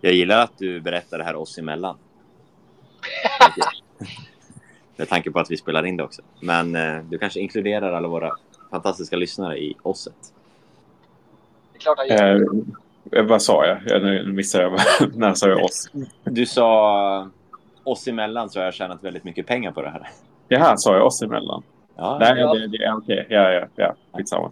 Jag 0.00 0.12
gillar 0.12 0.42
att 0.44 0.58
du 0.58 0.80
berättar 0.80 1.18
det 1.18 1.24
här 1.24 1.36
oss 1.36 1.58
emellan. 1.58 1.96
Med 4.96 5.08
tanke 5.08 5.30
på 5.30 5.38
att 5.38 5.50
vi 5.50 5.56
spelar 5.56 5.86
in 5.86 5.96
det 5.96 6.02
också. 6.04 6.22
Men 6.40 6.76
eh, 6.76 7.04
du 7.04 7.18
kanske 7.18 7.40
inkluderar 7.40 7.92
alla 7.92 8.08
våra 8.08 8.30
fantastiska 8.70 9.16
lyssnare 9.16 9.58
i 9.58 9.74
osset. 9.82 10.14
Det 11.72 11.78
är 11.78 11.80
klart 11.80 11.98
jag 12.08 12.18
gör. 12.18 12.46
Eh, 13.12 13.24
vad 13.24 13.42
sa 13.42 13.66
jag? 13.66 13.78
jag 13.86 14.02
nu 14.02 14.32
missade 14.32 14.64
jag. 14.64 14.72
När 15.16 15.34
sa 15.34 15.48
jag 15.48 15.64
oss? 15.64 15.90
Du 16.24 16.46
sa 16.46 17.30
oss 17.84 18.08
emellan 18.08 18.50
så 18.50 18.58
har 18.58 18.64
jag 18.64 18.74
tjänat 18.74 19.04
väldigt 19.04 19.24
mycket 19.24 19.46
pengar 19.46 19.72
på 19.72 19.82
det 19.82 19.90
här. 19.90 20.08
Jaha, 20.48 20.76
sa 20.76 20.96
jag 20.96 21.06
oss 21.06 21.22
emellan? 21.22 21.62
Ja, 21.96 22.18
Nej, 22.20 22.40
ja. 22.40 22.54
det, 22.54 22.66
det 22.66 22.84
är 22.84 22.96
okej. 22.96 23.26
Ja, 23.30 23.52
ja, 23.52 23.66
ja. 23.76 23.94
Skitsamma. 24.12 24.50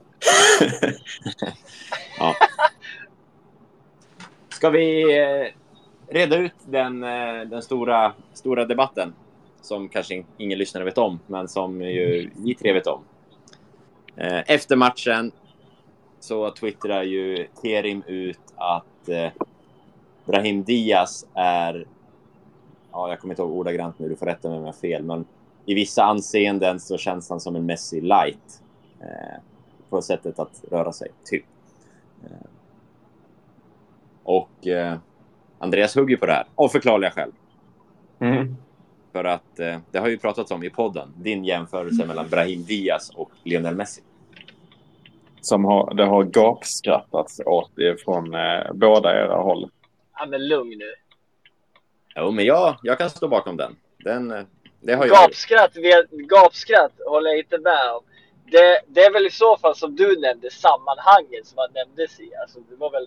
ja. 2.19 2.35
Ska 4.49 4.71
vi 4.71 5.19
eh, 5.19 5.47
reda 6.15 6.37
ut 6.37 6.55
den, 6.65 7.05
eh, 7.05 7.41
den 7.47 7.63
stora, 7.63 8.13
stora 8.33 8.65
debatten 8.65 9.15
som 9.63 9.89
kanske 9.89 10.25
ingen 10.37 10.59
lyssnare 10.59 10.85
vet 10.85 10.99
om, 10.99 11.21
men 11.27 11.49
som 11.49 11.83
ju 11.83 12.31
vi 12.37 12.55
tre 12.55 12.73
vet 12.73 12.87
om. 12.87 13.01
Eh, 14.17 14.41
efter 14.47 14.77
matchen 14.77 15.33
så 16.21 16.51
twittrar 16.51 17.03
ju 17.03 17.47
Kerim 17.63 18.03
ut 18.07 18.41
att 18.57 19.09
eh, 19.09 19.31
Brahim 20.25 20.63
Diaz 20.63 21.27
är, 21.35 21.87
ja, 22.93 23.09
jag 23.09 23.21
kommer 23.21 23.35
inte 23.35 23.43
ihåg 23.43 23.53
ordagrant 23.53 23.99
nu, 23.99 24.09
du 24.09 24.17
får 24.17 24.27
rätta 24.27 24.49
mig 24.49 24.59
om 24.59 24.65
jag 24.65 24.73
har 24.73 24.81
fel, 24.81 25.03
men 25.03 25.25
i 25.67 25.75
vissa 25.75 26.05
anseenden 26.05 26.81
så 26.81 26.99
känns 26.99 27.31
han 27.31 27.41
som 27.41 27.57
en 27.57 27.67
Messi 27.67 28.01
light 28.01 28.63
eh, 29.01 29.41
på 29.89 30.03
sättet 30.03 30.39
att 30.39 30.65
röra 30.71 30.93
sig, 30.93 31.09
typ. 31.25 31.45
Och 34.25 34.67
Andreas 35.59 35.97
hugger 35.97 36.17
på 36.17 36.27
det 36.27 36.33
här, 36.33 36.47
av 36.55 36.69
förklarliga 36.69 37.11
skäl. 37.11 37.31
Mm. 38.19 38.57
För 39.13 39.25
att 39.25 39.59
eh, 39.59 39.79
det 39.91 39.99
har 39.99 40.09
ju 40.09 40.19
pratats 40.19 40.51
om 40.51 40.65
i 40.65 40.71
podden, 40.71 41.13
din 41.17 41.45
jämförelse 41.45 42.07
mellan 42.07 42.29
Brahim 42.29 42.65
Diaz 42.65 43.11
och 43.15 43.31
Lionel 43.45 43.75
Messi. 43.77 44.03
Som 45.41 45.65
har, 45.65 45.95
det 45.95 46.05
har 46.05 46.25
gapskrattats 46.25 47.41
åt 47.47 47.71
från 48.05 48.35
eh, 48.35 48.73
båda 48.75 49.15
era 49.25 49.35
håll. 49.37 49.71
Ja, 50.19 50.27
men 50.27 50.49
lugn 50.49 50.79
nu. 50.79 50.93
Jo, 52.17 52.31
men 52.31 52.45
jag, 52.45 52.77
jag 52.83 52.99
kan 52.99 53.11
stå 53.11 53.29
bakom 53.29 53.57
den. 53.57 53.77
Den, 53.99 54.31
eh, 54.31 54.45
Det 54.81 54.95
har 54.95 55.07
jag 55.07 55.17
Gapskratt, 55.17 55.77
vet- 55.77 56.11
gapskratt 56.11 56.93
håller 57.07 57.31
jag 57.31 57.39
inte 57.39 57.59
med 57.59 57.93
om. 57.97 58.03
Det, 58.51 58.81
det 58.89 59.01
är 59.01 59.13
väl 59.13 59.27
i 59.27 59.31
så 59.31 59.57
fall 59.57 59.77
som 59.77 59.97
du 59.97 60.21
nämnde, 60.21 60.51
sammanhanget 60.51 61.47
som 61.47 61.59
han 61.59 61.69
nämndes 61.75 62.21
i. 62.21 62.31
Alltså, 62.43 62.61
det 62.71 62.77
var 62.77 62.91
väl, 62.91 63.07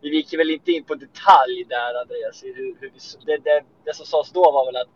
vi 0.00 0.16
gick 0.16 0.34
väl 0.38 0.50
inte 0.50 0.72
in 0.72 0.84
på 0.84 0.94
detalj 0.94 1.64
där 1.68 2.00
Andreas. 2.00 2.42
Hur, 2.44 2.76
hur 2.80 2.90
vi, 2.90 2.98
det, 3.26 3.38
det, 3.44 3.64
det 3.84 3.94
som 3.94 4.06
sades 4.06 4.32
då 4.32 4.50
var 4.52 4.66
väl 4.66 4.76
att 4.76 4.88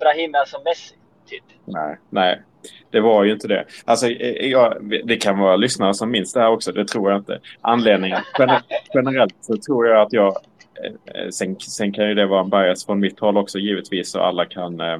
Brahim 0.00 0.34
är 0.34 0.44
som 0.44 0.60
Messi, 0.64 0.94
typ. 1.26 1.42
Nej, 1.64 1.98
nej. 2.10 2.42
Det 2.90 3.00
var 3.00 3.24
ju 3.24 3.32
inte 3.32 3.48
det. 3.48 3.64
Alltså, 3.84 4.06
eh, 4.08 4.46
jag, 4.50 4.76
det 5.04 5.16
kan 5.16 5.38
vara 5.38 5.56
lyssnare 5.56 5.94
som 5.94 6.10
minns 6.10 6.32
det 6.32 6.40
här 6.40 6.48
också. 6.50 6.72
Det 6.72 6.84
tror 6.88 7.10
jag 7.10 7.20
inte. 7.20 7.40
Anledningen 7.60 8.18
gener- 8.38 8.62
generellt 8.94 9.34
så 9.40 9.56
tror 9.56 9.86
jag 9.86 10.00
att 10.02 10.12
jag... 10.12 10.36
eh, 10.84 11.28
Sen, 11.30 11.60
sen 11.60 11.92
kan 11.92 12.08
ju 12.08 12.14
det 12.14 12.26
vara 12.26 12.40
en 12.40 12.50
bias 12.50 12.86
från 12.86 13.00
mitt 13.00 13.20
håll 13.20 13.36
också 13.36 13.58
givetvis. 13.58 14.14
Och 14.14 14.26
alla 14.26 14.44
kan... 14.44 14.80
eh, 14.80 14.98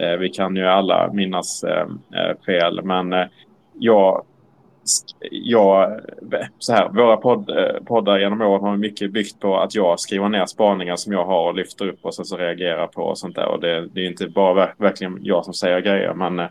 eh, 0.00 0.16
Vi 0.18 0.28
kan 0.28 0.56
ju 0.56 0.66
alla 0.66 1.12
minnas 1.12 1.64
eh, 1.64 1.86
eh, 2.14 2.36
fel. 2.46 2.82
Men 2.84 3.12
eh, 3.12 3.26
jag... 3.78 4.24
jag 5.30 6.00
så 6.58 6.72
här, 6.72 6.88
våra 6.88 7.16
podd, 7.16 7.50
eh, 7.50 7.84
poddar 7.84 8.18
genom 8.18 8.40
åren 8.40 8.64
har 8.64 8.76
mycket 8.76 9.12
byggt 9.12 9.40
på 9.40 9.56
att 9.56 9.74
jag 9.74 10.00
skriver 10.00 10.28
ner 10.28 10.46
spaningar 10.46 10.96
som 10.96 11.12
jag 11.12 11.24
har 11.24 11.48
och 11.48 11.54
lyfter 11.54 11.88
upp 11.88 11.98
och 12.02 12.14
sen 12.14 12.24
så 12.24 12.36
reagerar 12.36 12.86
på 12.86 13.02
och 13.02 13.18
sånt 13.18 13.36
där. 13.36 13.46
Och 13.46 13.60
det, 13.60 13.88
det 13.88 14.00
är 14.00 14.06
inte 14.06 14.28
bara 14.28 14.54
ver- 14.54 14.74
verkligen 14.78 15.18
jag 15.22 15.44
som 15.44 15.54
säger 15.54 15.80
grejer. 15.80 16.14
Men, 16.14 16.38
eh, 16.38 16.46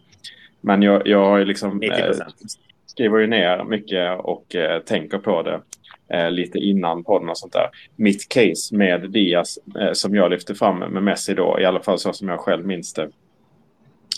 men 0.61 0.81
jag, 0.81 1.07
jag 1.07 1.25
har 1.25 1.37
ju 1.37 1.45
liksom... 1.45 1.81
90%. 1.81 2.21
skriver 2.85 3.19
ju 3.19 3.27
ner 3.27 3.63
mycket 3.63 4.19
och 4.19 4.55
eh, 4.55 4.79
tänker 4.79 5.17
på 5.17 5.41
det 5.41 5.61
eh, 6.13 6.31
lite 6.31 6.57
innan 6.57 7.03
podden 7.03 7.29
och 7.29 7.37
sånt 7.37 7.53
där. 7.53 7.69
Mitt 7.95 8.29
case 8.29 8.75
med 8.75 9.11
Diaz 9.11 9.59
eh, 9.79 9.91
som 9.93 10.15
jag 10.15 10.31
lyfte 10.31 10.55
fram 10.55 10.79
med 10.79 11.03
Messi 11.03 11.33
då, 11.33 11.57
i 11.59 11.65
alla 11.65 11.79
fall 11.79 11.99
så 11.99 12.13
som 12.13 12.27
jag 12.27 12.39
själv 12.39 12.65
minns 12.65 12.93
det, 12.93 13.09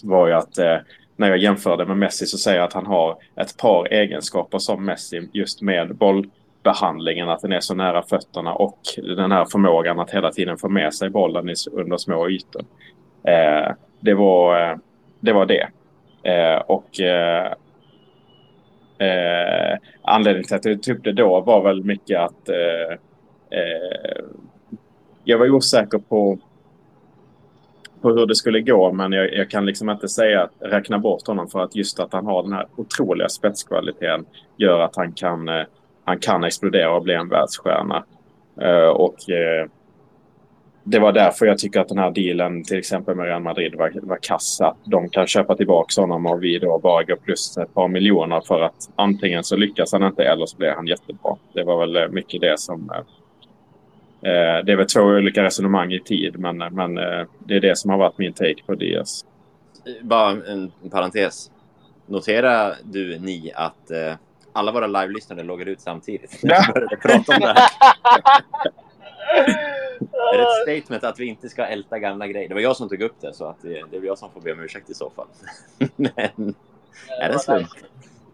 var 0.04 0.28
ju 0.28 0.34
att 0.34 0.58
eh, 0.58 0.78
när 1.16 1.30
jag 1.30 1.38
jämförde 1.38 1.86
med 1.86 1.98
Messi 1.98 2.26
så 2.26 2.38
säger 2.38 2.58
jag 2.58 2.68
att 2.68 2.74
han 2.74 2.86
har 2.86 3.18
ett 3.36 3.58
par 3.58 3.94
egenskaper 3.94 4.58
som 4.58 4.86
Messi 4.86 5.30
just 5.34 5.62
med 5.62 5.96
bollbehandlingen, 5.96 7.30
att 7.30 7.42
den 7.42 7.52
är 7.52 7.60
så 7.60 7.76
nära 7.76 8.04
fötterna 8.04 8.54
och 8.54 8.80
den 8.98 9.32
här 9.32 9.46
förmågan 9.46 10.00
att 10.00 10.12
hela 10.12 10.32
tiden 10.32 10.58
få 10.58 10.70
med 10.70 10.94
sig 10.94 11.10
bollen 11.10 11.56
under 11.72 11.98
små 11.98 12.30
ytor. 12.30 12.62
Eh, 13.24 13.72
det, 14.00 14.14
var, 14.14 14.70
eh, 14.70 14.78
det 15.20 15.34
var 15.34 15.46
det. 15.46 15.68
Eh, 16.24 16.58
och 16.58 17.00
eh, 17.00 17.54
Eh, 18.98 19.78
anledningen 20.02 20.48
till 20.48 20.56
att 20.56 20.66
jag 20.66 20.84
tog 20.84 20.98
upp 20.98 21.04
det 21.04 21.12
då 21.12 21.42
var 21.42 21.64
väl 21.64 21.84
mycket 21.84 22.20
att 22.20 22.50
eh, 22.50 22.98
eh, 23.60 24.26
jag 25.24 25.38
var 25.38 25.50
osäker 25.50 25.98
på, 25.98 26.38
på 28.06 28.12
hur 28.12 28.26
det 28.26 28.36
skulle 28.36 28.62
gå 28.62 28.92
men 28.92 29.12
jag, 29.12 29.34
jag 29.34 29.50
kan 29.50 29.66
liksom 29.66 29.90
inte 29.90 30.08
säga 30.08 30.44
att 30.44 30.52
räkna 30.60 31.00
bort 31.00 31.28
honom 31.28 31.48
för 31.48 31.60
att 31.60 31.76
just 31.76 32.00
att 32.00 32.14
han 32.14 32.26
har 32.26 32.44
den 32.44 32.54
här 32.54 32.68
otroliga 32.76 33.30
spetskvaliteten 33.30 34.26
gör 34.58 34.80
att 34.80 34.96
han 34.96 35.12
kan, 35.12 35.50
eh, 35.50 35.64
han 36.04 36.20
kan 36.20 36.44
explodera 36.44 36.96
och 36.96 37.04
bli 37.04 37.14
en 37.14 37.30
världsstjärna. 37.30 38.06
Eh, 38.62 38.88
och 38.88 39.30
eh, 39.30 39.68
det 40.84 41.00
var 41.00 41.12
därför 41.12 41.46
jag 41.46 41.58
tycker 41.58 41.80
att 41.80 41.88
den 41.88 41.98
här 41.98 42.12
dealen 42.12 42.64
till 42.64 42.78
exempel 42.78 43.16
med 43.16 43.26
Real 43.26 43.42
Madrid 43.42 43.76
var, 43.76 43.92
var 44.02 44.20
kass. 44.22 44.62
Att 44.62 44.78
de 44.84 45.10
kan 45.10 45.28
köpa 45.28 45.56
tillbaka 45.56 46.02
honom 46.02 46.26
och 46.26 46.44
vi 46.44 46.60
då 46.60 46.80
bara 46.80 47.04
går 47.04 47.16
plus 47.16 47.58
ett 47.58 47.74
par 47.74 47.88
miljoner 47.88 48.42
för 48.48 48.62
att 48.62 48.90
antingen 48.96 49.44
så 49.44 49.56
lyckas 49.56 49.94
han 49.94 50.04
inte 50.04 50.24
eller 50.24 50.46
så 50.46 50.58
blir 50.58 50.72
han 50.72 50.88
jättebra. 50.88 51.36
Det 51.54 51.64
var 51.64 51.80
väl 51.80 51.96
eh, 51.96 52.10
mycket 52.10 52.42
det 52.42 52.60
som... 52.60 52.92
Eh, 52.96 53.02
Eh, 54.26 54.66
det 54.66 54.72
är 54.72 54.76
väl 54.76 54.88
två 54.88 55.02
olika 55.02 55.44
resonemang 55.44 55.94
i 55.94 56.00
tid 56.00 56.40
men, 56.40 56.58
men 56.58 56.98
eh, 56.98 57.28
det 57.40 57.56
är 57.56 57.60
det 57.60 57.78
som 57.78 57.92
har 57.92 57.98
varit 57.98 58.18
min 58.18 58.34
take 58.34 58.64
på 58.66 58.76
Diaz. 58.76 59.26
Bara 60.02 60.32
en 60.32 60.72
parentes. 60.92 61.52
Notera 62.06 62.76
du, 62.84 63.20
ni, 63.20 63.52
att 63.56 63.92
eh, 63.92 64.14
alla 64.54 64.72
våra 64.72 64.88
live-lyssnare 64.88 65.44
loggar 65.44 65.66
ut 65.66 65.82
samtidigt. 65.82 66.40
Vi 66.44 66.50
började 66.74 66.98
prata 66.98 67.34
om 67.36 67.40
det 67.40 67.48
här. 67.48 67.58
Är 70.34 70.38
det 70.38 70.44
ett 70.44 70.82
statement 70.82 71.04
att 71.04 71.20
vi 71.20 71.26
inte 71.26 71.50
ska 71.50 71.66
älta 71.66 72.00
gamla 72.00 72.28
grejer? 72.28 72.48
Det 72.48 72.54
var 72.54 72.62
jag 72.62 72.76
som 72.76 72.90
tog 72.90 73.02
upp 73.02 73.22
det, 73.22 73.34
så 73.34 73.46
att 73.46 73.62
det, 73.62 73.84
det 73.92 73.98
är 73.98 74.02
jag 74.02 74.18
som 74.18 74.32
får 74.32 74.42
be 74.42 74.54
om 74.54 74.60
ursäkt 74.60 74.90
i 74.90 74.94
så 74.94 75.10
fall. 75.10 75.28
Men 75.96 76.56
är 77.22 77.28
det 77.28 77.34
en 77.34 77.40
slump? 77.40 77.68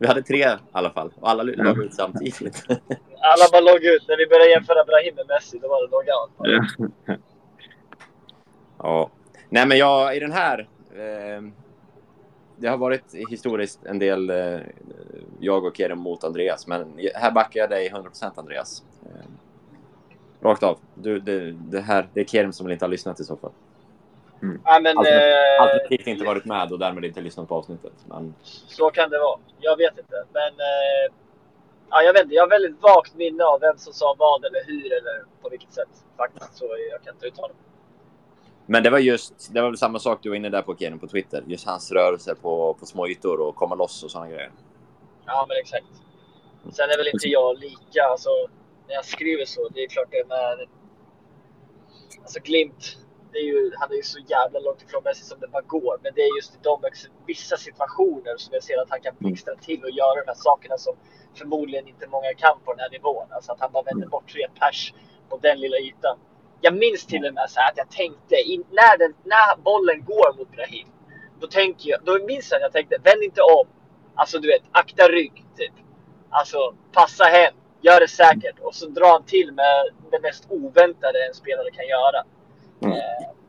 Vi 0.01 0.07
hade 0.07 0.23
tre 0.23 0.37
i 0.37 0.57
alla 0.71 0.89
fall, 0.89 1.11
och 1.19 1.29
alla 1.29 1.43
loggade 1.43 1.83
ut 1.83 1.93
samtidigt. 1.93 2.63
Alla 3.23 3.45
bara 3.51 3.61
logg 3.61 3.83
ut. 3.83 4.07
När 4.07 4.17
vi 4.17 4.27
började 4.27 4.49
jämföra 4.49 4.83
Brahim 4.83 5.15
med 5.15 5.27
Messi, 5.27 5.59
då 5.61 5.67
var 5.67 5.81
det 5.81 5.91
loggout. 5.91 7.19
Ja. 8.77 9.09
Nej, 9.49 9.67
men 9.67 9.77
jag 9.77 10.17
i 10.17 10.19
den 10.19 10.31
här... 10.31 10.69
Eh, 10.93 11.41
det 12.57 12.67
har 12.67 12.77
varit 12.77 13.15
historiskt 13.29 13.85
en 13.85 13.99
del 13.99 14.29
eh, 14.29 14.59
jag 15.39 15.65
och 15.65 15.77
Kerem 15.77 15.99
mot 15.99 16.23
Andreas, 16.23 16.67
men 16.67 16.99
här 17.15 17.31
backar 17.31 17.59
jag 17.59 17.69
dig 17.69 17.91
100% 17.91 18.31
Andreas. 18.35 18.83
Eh, 19.05 19.25
rakt 20.41 20.63
av. 20.63 20.77
Du, 20.95 21.19
det, 21.19 21.51
det, 21.51 21.81
här, 21.81 22.09
det 22.13 22.21
är 22.21 22.25
Kerem 22.25 22.53
som 22.53 22.69
inte 22.69 22.85
har 22.85 22.89
lyssnat 22.89 23.19
i 23.19 23.23
så 23.23 23.37
fall. 23.37 23.51
Ja, 24.65 24.79
men, 24.79 24.97
eh, 24.97 25.61
Alternativt 25.61 26.07
inte 26.07 26.25
varit 26.25 26.45
med 26.45 26.71
och 26.71 26.79
därmed 26.79 27.05
inte 27.05 27.21
lyssnat 27.21 27.49
på 27.49 27.55
avsnittet. 27.55 27.93
Men 28.05 28.35
Så 28.67 28.89
kan 28.89 29.09
det 29.09 29.19
vara. 29.19 29.39
Jag 29.59 29.77
vet 29.77 29.97
inte. 29.97 30.25
Men 30.33 30.51
eh, 30.53 31.13
ja, 31.89 32.01
jag 32.01 32.13
vet 32.13 32.23
inte. 32.23 32.35
Jag 32.35 32.43
har 32.43 32.49
väldigt 32.49 32.81
vagt 32.81 33.15
minne 33.15 33.43
av 33.43 33.59
vem 33.59 33.77
som 33.77 33.93
sa 33.93 34.15
vad 34.19 34.45
eller 34.45 34.65
hur 34.65 34.85
eller 34.85 35.25
på 35.41 35.49
vilket 35.49 35.73
sätt. 35.73 35.89
Faktiskt. 36.17 36.57
Så 36.57 36.65
jag 36.91 37.03
kan 37.03 37.13
inte 37.13 37.27
uttala 37.27 37.47
mig. 37.47 37.57
Men 38.65 38.83
det 38.83 38.89
var 38.89 38.99
just, 38.99 39.53
det 39.53 39.61
var 39.61 39.69
väl 39.69 39.77
samma 39.77 39.99
sak 39.99 40.19
du 40.21 40.29
var 40.29 40.35
inne 40.35 40.49
där 40.49 40.61
på 40.61 40.75
Kerim 40.75 40.99
på 40.99 41.07
Twitter. 41.07 41.43
Just 41.47 41.67
hans 41.67 41.91
rörelser 41.91 42.35
på, 42.35 42.73
på 42.73 42.85
små 42.85 43.07
ytor 43.07 43.39
och 43.39 43.55
komma 43.55 43.75
loss 43.75 44.03
och 44.03 44.11
sådana 44.11 44.29
grejer. 44.29 44.51
Ja, 45.25 45.45
men 45.49 45.57
exakt. 45.57 45.85
Sen 46.71 46.89
är 46.89 46.97
väl 46.97 47.07
inte 47.07 47.27
jag 47.27 47.59
lika, 47.59 48.03
alltså 48.11 48.29
när 48.87 48.95
jag 48.95 49.05
skriver 49.05 49.45
så, 49.45 49.69
det 49.69 49.83
är 49.83 49.87
klart 49.87 50.07
det 50.11 50.17
är 50.17 50.25
med... 50.25 50.67
Alltså 52.21 52.39
Glimt, 52.39 52.97
det 53.31 53.37
är 53.37 53.43
ju, 53.43 53.71
han 53.79 53.91
är 53.91 53.95
ju 53.95 54.03
så 54.03 54.19
jävla 54.19 54.59
långt 54.59 54.81
ifrån 54.81 55.03
Messi 55.03 55.23
som 55.23 55.39
det 55.39 55.47
bara 55.47 55.61
går. 55.61 55.99
Men 56.03 56.11
det 56.15 56.21
är 56.21 56.35
just 56.35 56.55
i 56.55 56.57
de 56.61 56.81
vissa 57.27 57.57
situationer 57.57 58.37
som 58.37 58.53
jag 58.53 58.63
ser 58.63 58.81
att 58.81 58.89
han 58.89 59.01
kan 59.01 59.15
blixtra 59.19 59.55
till 59.55 59.83
och 59.83 59.89
göra 59.89 60.15
de 60.21 60.27
här 60.27 60.35
sakerna 60.49 60.77
som 60.77 60.95
förmodligen 61.35 61.87
inte 61.87 62.07
många 62.07 62.33
kan 62.37 62.59
på 62.65 62.73
den 62.73 62.79
här 62.79 62.89
nivån. 62.89 63.27
Alltså 63.31 63.51
att 63.51 63.59
han 63.59 63.71
bara 63.71 63.83
vänder 63.83 64.07
bort 64.07 64.31
tre 64.31 64.47
pers 64.59 64.93
på 65.29 65.37
den 65.37 65.59
lilla 65.59 65.77
ytan. 65.77 66.17
Jag 66.61 66.73
minns 66.73 67.05
till 67.05 67.25
och 67.25 67.33
med 67.33 67.49
så 67.49 67.59
här 67.59 67.71
att 67.71 67.77
jag 67.77 67.89
tänkte, 67.91 68.35
in, 68.35 68.63
när, 68.71 68.97
den, 68.97 69.13
när 69.23 69.57
bollen 69.61 70.05
går 70.05 70.37
mot 70.37 70.51
Brahim, 70.51 70.87
då 71.39 71.47
tänker 71.47 71.89
jag, 71.89 71.99
då 72.03 72.25
minns 72.25 72.51
jag 72.51 72.57
att 72.57 72.61
jag 72.61 72.71
tänkte, 72.71 72.97
vänd 73.03 73.23
inte 73.23 73.41
om. 73.41 73.67
Alltså 74.15 74.39
du 74.39 74.47
vet, 74.47 74.63
akta 74.71 75.07
rygg 75.07 75.45
typ. 75.57 75.73
Alltså 76.29 76.75
passa 76.91 77.23
hem, 77.23 77.53
gör 77.81 77.99
det 77.99 78.07
säkert. 78.07 78.59
Och 78.59 78.75
så 78.75 78.87
drar 78.87 79.11
han 79.11 79.23
till 79.23 79.51
med 79.53 79.89
det 80.11 80.21
mest 80.21 80.45
oväntade 80.49 81.27
en 81.27 81.33
spelare 81.33 81.71
kan 81.71 81.87
göra. 81.87 82.23
Mm. 82.81 82.93
Eh, 82.93 82.99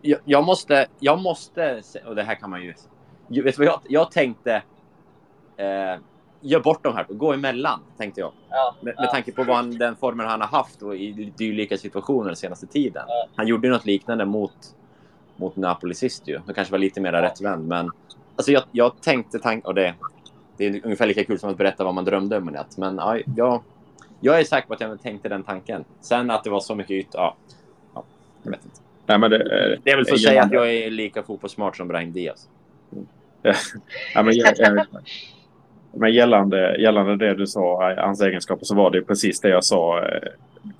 Jag, 0.02 0.20
jag 0.24 0.44
måste, 0.44 0.86
jag 1.00 1.18
måste, 1.20 1.82
och 2.06 2.14
det 2.14 2.22
här 2.22 2.34
kan 2.34 2.50
man 2.50 2.62
ju... 2.62 2.74
Vet 3.28 3.58
vad 3.58 3.66
jag, 3.66 3.80
jag 3.88 4.10
tänkte? 4.10 4.62
Eh, 5.56 6.00
gör 6.40 6.60
bort 6.60 6.82
de 6.82 6.94
här, 6.94 7.06
gå 7.08 7.32
emellan, 7.32 7.80
tänkte 7.96 8.20
jag. 8.20 8.32
ja, 8.50 8.74
Med, 8.80 8.94
med 8.96 9.04
ja. 9.06 9.10
tanke 9.10 9.32
på 9.32 9.44
vad 9.44 9.56
han, 9.56 9.78
den 9.78 9.96
formen 9.96 10.26
han 10.26 10.40
har 10.40 10.48
haft 10.48 10.82
och 10.82 10.96
i 10.96 11.32
dylika 11.36 11.78
situationer 11.78 12.26
den 12.26 12.36
senaste 12.36 12.66
tiden. 12.66 13.04
Ja. 13.08 13.28
Han 13.36 13.46
gjorde 13.46 13.66
ju 13.66 13.72
något 13.72 13.84
liknande 13.86 14.24
mot, 14.24 14.76
mot 15.36 15.56
Napoli 15.56 15.94
sist 15.94 16.28
ju. 16.28 16.40
Det 16.46 16.54
kanske 16.54 16.72
var 16.72 16.78
lite 16.78 17.00
mer 17.00 17.12
rättvänd, 17.12 17.68
men 17.68 17.90
alltså 18.36 18.52
jag, 18.52 18.62
jag 18.72 19.00
tänkte 19.00 19.38
tank 19.38 19.66
och 19.66 19.74
det, 19.74 19.94
det 20.56 20.66
är 20.66 20.80
ungefär 20.84 21.06
lika 21.06 21.24
kul 21.24 21.38
som 21.38 21.50
att 21.50 21.56
berätta 21.56 21.84
vad 21.84 21.94
man 21.94 22.04
drömde 22.04 22.36
om 22.36 22.48
en 22.48 22.54
natt. 22.54 22.76
Men 22.76 22.96
ja, 22.96 23.18
jag, 23.36 23.62
jag 24.20 24.40
är 24.40 24.44
säker 24.44 24.68
på 24.68 24.74
att 24.74 24.80
jag 24.80 25.02
tänkte 25.02 25.28
den 25.28 25.42
tanken. 25.42 25.84
Sen 26.00 26.30
att 26.30 26.44
det 26.44 26.50
var 26.50 26.60
så 26.60 26.74
mycket 26.74 26.90
yta, 26.90 27.18
ja, 27.18 27.36
ja 27.94 28.04
jag 28.42 28.50
vet 28.50 28.64
inte. 28.64 28.80
Nej, 29.06 29.18
men 29.18 29.30
det, 29.30 29.36
eh, 29.36 29.78
Det 29.84 29.90
är 29.90 29.96
väl 29.96 30.04
för 30.04 30.14
att 30.14 30.20
säga 30.20 30.42
att 30.42 30.52
jag 30.52 30.74
är 30.74 30.90
lika 30.90 31.22
fotbollssmart 31.22 31.76
som 31.76 31.88
Brahim 31.88 32.12
Diaz. 32.12 32.48
Ja, 34.14 34.22
men, 34.22 34.34
jag, 34.36 34.86
men 35.94 36.12
gällande, 36.12 36.76
gällande 36.80 37.16
det 37.16 37.34
du 37.34 37.46
sa, 37.46 37.90
eh, 37.90 38.04
hans 38.04 38.20
egenskaper, 38.20 38.64
så 38.64 38.74
var 38.74 38.90
det 38.90 39.02
precis 39.02 39.40
det 39.40 39.48
jag 39.48 39.64
sa 39.64 40.04
eh, 40.04 40.28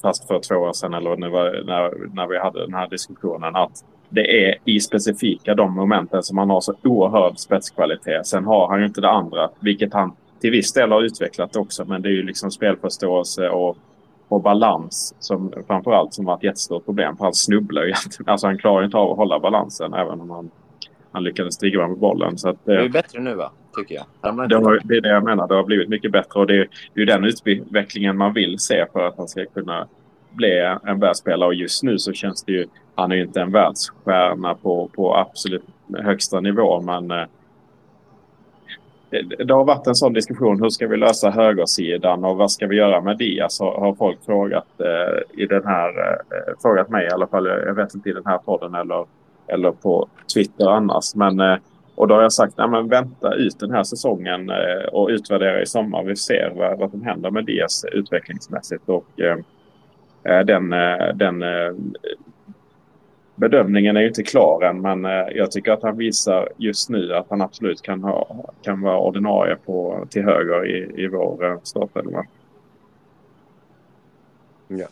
fast 0.02 0.26
för 0.26 0.40
två 0.40 0.54
år 0.54 0.72
sedan 0.72 0.94
eller 0.94 1.16
när, 1.16 1.64
när, 1.64 2.14
när 2.14 2.26
vi 2.26 2.38
hade 2.38 2.60
den 2.60 2.74
här 2.74 2.88
diskussionen. 2.88 3.56
Att 3.56 3.84
det 4.08 4.46
är 4.48 4.58
i 4.64 4.80
specifika 4.80 5.54
de 5.54 5.74
momenten 5.74 6.22
som 6.22 6.38
han 6.38 6.50
har 6.50 6.60
så 6.60 6.74
oerhörd 6.82 7.38
spetskvalitet. 7.38 8.26
Sen 8.26 8.44
har 8.44 8.68
han 8.68 8.80
ju 8.80 8.86
inte 8.86 9.00
det 9.00 9.10
andra, 9.10 9.50
vilket 9.60 9.92
han 9.92 10.12
till 10.40 10.50
viss 10.50 10.72
del 10.72 10.92
har 10.92 11.02
utvecklat 11.02 11.56
också. 11.56 11.84
Men 11.84 12.02
det 12.02 12.08
är 12.08 12.12
ju 12.12 12.22
liksom 12.22 12.50
spelförståelse 12.50 13.48
och, 13.48 13.76
och 14.32 14.42
balans 14.42 15.14
som 15.18 15.52
framförallt 15.66 16.14
som 16.14 16.24
var 16.24 16.36
ett 16.36 16.42
jättestort 16.42 16.84
problem. 16.84 17.16
För 17.16 17.24
han 17.24 17.34
snubblar 17.34 17.82
ju. 17.82 17.92
Alltså 18.26 18.46
han 18.46 18.58
klarar 18.58 18.84
inte 18.84 18.96
av 18.96 19.10
att 19.10 19.16
hålla 19.16 19.38
balansen 19.38 19.94
även 19.94 20.20
om 20.20 20.30
han, 20.30 20.50
han 21.12 21.24
lyckades 21.24 21.54
stiga 21.54 21.88
med 21.88 21.98
bollen. 21.98 22.38
Så 22.38 22.48
att, 22.48 22.64
Det 22.64 22.74
är 22.74 22.84
eh, 22.84 22.90
bättre 22.90 23.20
nu, 23.20 23.34
va? 23.34 23.50
Tycker 23.76 23.94
jag. 23.94 24.48
Det, 24.48 24.56
har, 24.56 24.80
det 24.84 24.96
är 24.96 25.00
det 25.00 25.08
jag 25.08 25.24
menar. 25.24 25.48
Det 25.48 25.54
har 25.54 25.64
blivit 25.64 25.88
mycket 25.88 26.12
bättre 26.12 26.40
och 26.40 26.46
det 26.46 26.56
är 26.56 26.68
det 26.94 27.02
är 27.02 27.06
den 27.06 27.24
utvecklingen 27.24 28.16
man 28.16 28.32
vill 28.32 28.58
se 28.58 28.86
för 28.92 29.06
att 29.06 29.16
han 29.16 29.28
ska 29.28 29.44
kunna 29.46 29.86
bli 30.30 30.76
en 30.84 31.00
världsspelare. 31.00 31.46
Och 31.46 31.54
just 31.54 31.82
nu 31.82 31.98
så 31.98 32.12
känns 32.12 32.44
det 32.44 32.52
ju... 32.52 32.66
Han 32.94 33.12
är 33.12 33.16
ju 33.16 33.22
inte 33.22 33.40
en 33.40 33.52
världsstjärna 33.52 34.54
på, 34.54 34.90
på 34.94 35.16
absolut 35.16 35.64
högsta 35.98 36.40
nivå. 36.40 36.80
Men 36.80 37.10
eh, 37.10 37.24
det, 39.12 39.44
det 39.44 39.54
har 39.54 39.64
varit 39.64 39.86
en 39.86 39.94
sån 39.94 40.12
diskussion. 40.12 40.62
Hur 40.62 40.70
ska 40.70 40.86
vi 40.86 40.96
lösa 40.96 41.30
högersidan 41.30 42.24
och 42.24 42.36
vad 42.36 42.50
ska 42.50 42.66
vi 42.66 42.76
göra 42.76 43.00
med 43.00 43.18
det? 43.18 43.40
Alltså, 43.40 43.64
har 43.64 43.94
folk 43.94 44.18
frågat 44.26 44.80
eh, 44.80 45.42
i 45.42 45.46
den 45.46 45.66
här, 45.66 45.88
eh, 46.10 46.54
frågat 46.62 46.88
mig 46.88 47.06
i 47.06 47.10
alla 47.10 47.26
fall. 47.26 47.46
Jag 47.46 47.74
vet 47.74 47.94
inte 47.94 48.10
i 48.10 48.12
den 48.12 48.26
här 48.26 48.38
podden 48.38 48.74
eller, 48.74 49.06
eller 49.46 49.70
på 49.70 50.08
Twitter 50.34 50.66
annars. 50.66 51.14
Men, 51.14 51.40
eh, 51.40 51.56
och 51.94 52.08
då 52.08 52.14
har 52.14 52.22
jag 52.22 52.32
sagt, 52.32 52.54
nej, 52.58 52.68
men 52.68 52.88
vänta 52.88 53.34
ut 53.34 53.58
den 53.60 53.70
här 53.70 53.82
säsongen 53.82 54.50
eh, 54.50 54.88
och 54.92 55.08
utvärdera 55.08 55.62
i 55.62 55.66
sommar. 55.66 56.02
Vi 56.02 56.16
ser 56.16 56.52
vad, 56.56 56.78
vad 56.78 56.90
som 56.90 57.02
händer 57.02 57.30
med 57.30 57.44
det 57.44 57.66
utvecklingsmässigt. 57.92 58.88
Och, 58.88 59.20
eh, 59.20 59.36
eh 60.24 60.44
den, 60.44 60.72
eh, 60.72 61.14
den 61.14 61.42
eh, 61.42 61.72
bedömningen 63.34 63.96
är 63.96 64.00
ju 64.00 64.08
inte 64.08 64.22
klar 64.22 64.62
än, 64.62 64.80
men 64.80 65.04
eh, 65.04 65.26
jag 65.34 65.50
tycker 65.50 65.72
att 65.72 65.82
han 65.82 65.96
visar 65.96 66.48
just 66.56 66.88
nu 66.88 67.14
att 67.14 67.26
han 67.30 67.40
absolut 67.40 67.82
kan, 67.82 68.02
ha, 68.02 68.44
kan 68.62 68.80
vara 68.80 68.98
ordinarie 68.98 69.56
på, 69.56 70.06
till 70.10 70.22
höger 70.22 70.66
i, 70.66 71.04
i 71.04 71.08
vår 71.08 71.44
eh, 71.44 71.58
startelva. 71.62 72.24
Ja. 74.68 74.86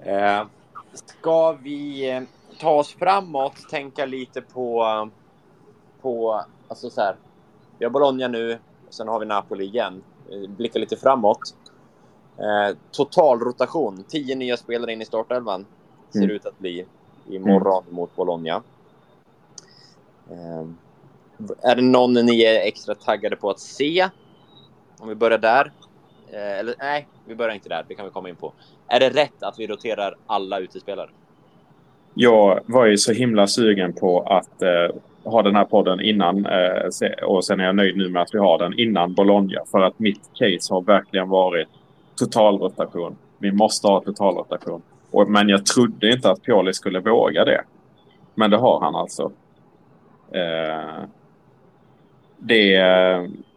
Eh, 0.00 0.46
ska 0.94 1.52
vi 1.52 2.10
eh, 2.10 2.22
ta 2.60 2.70
oss 2.70 2.94
framåt, 2.94 3.68
tänka 3.70 4.06
lite 4.06 4.40
på, 4.40 4.84
på 6.00 6.44
alltså 6.68 6.90
så 6.90 7.00
här, 7.00 7.14
vi 7.78 7.84
har 7.84 7.92
Bologna 7.92 8.28
nu, 8.28 8.58
sen 8.88 9.08
har 9.08 9.20
vi 9.20 9.26
Napoli 9.26 9.64
igen. 9.64 10.02
Blicka 10.48 10.78
lite 10.78 10.96
framåt. 10.96 11.54
Eh, 12.38 12.76
total 12.90 13.40
rotation, 13.40 14.04
tio 14.08 14.34
nya 14.34 14.56
spelare 14.56 14.92
in 14.92 15.02
i 15.02 15.04
startelvan 15.04 15.66
ser 16.14 16.24
mm. 16.24 16.36
ut 16.36 16.46
att 16.46 16.58
bli 16.58 16.84
imorgon 17.30 17.82
mm. 17.82 17.94
mot 17.94 18.16
Bologna. 18.16 18.62
Eh, 20.30 20.66
är 21.62 21.76
det 21.76 21.82
någon 21.82 22.12
ni 22.12 22.42
är 22.42 22.66
extra 22.66 22.94
taggade 22.94 23.36
på 23.36 23.50
att 23.50 23.60
se? 23.60 24.08
Om 24.98 25.08
vi 25.08 25.14
börjar 25.14 25.38
där. 25.38 25.72
Eh, 26.32 26.58
eller 26.58 26.74
nej, 26.78 27.08
vi 27.24 27.34
börjar 27.34 27.54
inte 27.54 27.68
där. 27.68 27.84
Det 27.88 27.94
kan 27.94 28.04
vi 28.04 28.10
komma 28.10 28.28
in 28.28 28.36
på. 28.36 28.52
Är 28.88 29.00
det 29.00 29.10
rätt 29.10 29.42
att 29.42 29.58
vi 29.58 29.66
roterar 29.66 30.14
alla 30.26 30.58
utespelare? 30.58 31.10
Jag 32.14 32.60
var 32.66 32.86
ju 32.86 32.96
så 32.96 33.12
himla 33.12 33.46
sugen 33.46 33.92
på 33.92 34.20
att 34.20 34.62
eh, 34.62 34.96
ha 35.24 35.42
den 35.42 35.56
här 35.56 35.64
podden 35.64 36.00
innan 36.00 36.46
eh, 36.46 37.24
och 37.26 37.44
sen 37.44 37.60
är 37.60 37.64
jag 37.64 37.76
nöjd 37.76 37.96
nu 37.96 38.08
med 38.08 38.22
att 38.22 38.34
vi 38.34 38.38
har 38.38 38.58
den 38.58 38.78
innan 38.78 39.14
Bologna 39.14 39.60
för 39.70 39.80
att 39.80 39.98
mitt 39.98 40.30
case 40.34 40.74
har 40.74 40.82
verkligen 40.82 41.28
varit 41.28 41.68
totalrotation. 42.16 43.16
Vi 43.38 43.52
måste 43.52 43.86
ha 43.86 44.00
totalrotation. 44.00 44.82
Och, 45.14 45.30
men 45.30 45.48
jag 45.48 45.66
trodde 45.66 46.12
inte 46.12 46.30
att 46.30 46.42
Pioli 46.42 46.74
skulle 46.74 47.00
våga 47.00 47.44
det. 47.44 47.64
Men 48.34 48.50
det 48.50 48.56
har 48.56 48.80
han 48.80 48.94
alltså. 48.94 49.32
Eh, 50.32 51.04
det, 52.38 52.78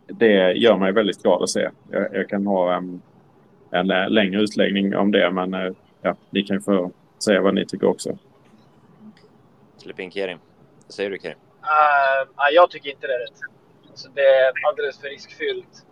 det 0.07 0.53
gör 0.53 0.77
mig 0.77 0.91
väldigt 0.91 1.23
glad 1.23 1.43
att 1.43 1.49
se. 1.49 1.69
Jag, 1.91 2.15
jag 2.15 2.29
kan 2.29 2.47
ha 2.47 2.75
en, 2.75 3.01
en 3.71 3.87
längre 3.87 4.41
utläggning 4.41 4.95
om 4.95 5.11
det, 5.11 5.31
men 5.31 5.53
eh, 5.53 5.71
ja, 6.01 6.15
ni 6.29 6.43
kan 6.43 6.61
få 6.61 6.91
säga 7.23 7.41
vad 7.41 7.53
ni 7.55 7.65
tycker 7.65 7.87
också. 7.87 8.17
Släpp 9.77 9.99
in 9.99 10.11
Kerim. 10.11 10.39
Vad 10.85 10.93
säger 10.93 11.09
du 11.09 11.17
Kerim? 11.21 11.37
Uh, 11.37 12.53
jag 12.53 12.71
tycker 12.71 12.89
inte 12.89 13.07
det 13.07 13.13
är 13.13 13.19
rätt. 13.19 13.39
Alltså, 13.89 14.09
det 14.09 14.21
är 14.21 14.51
alldeles 14.69 15.01
för 15.01 15.07
riskfyllt 15.07 15.85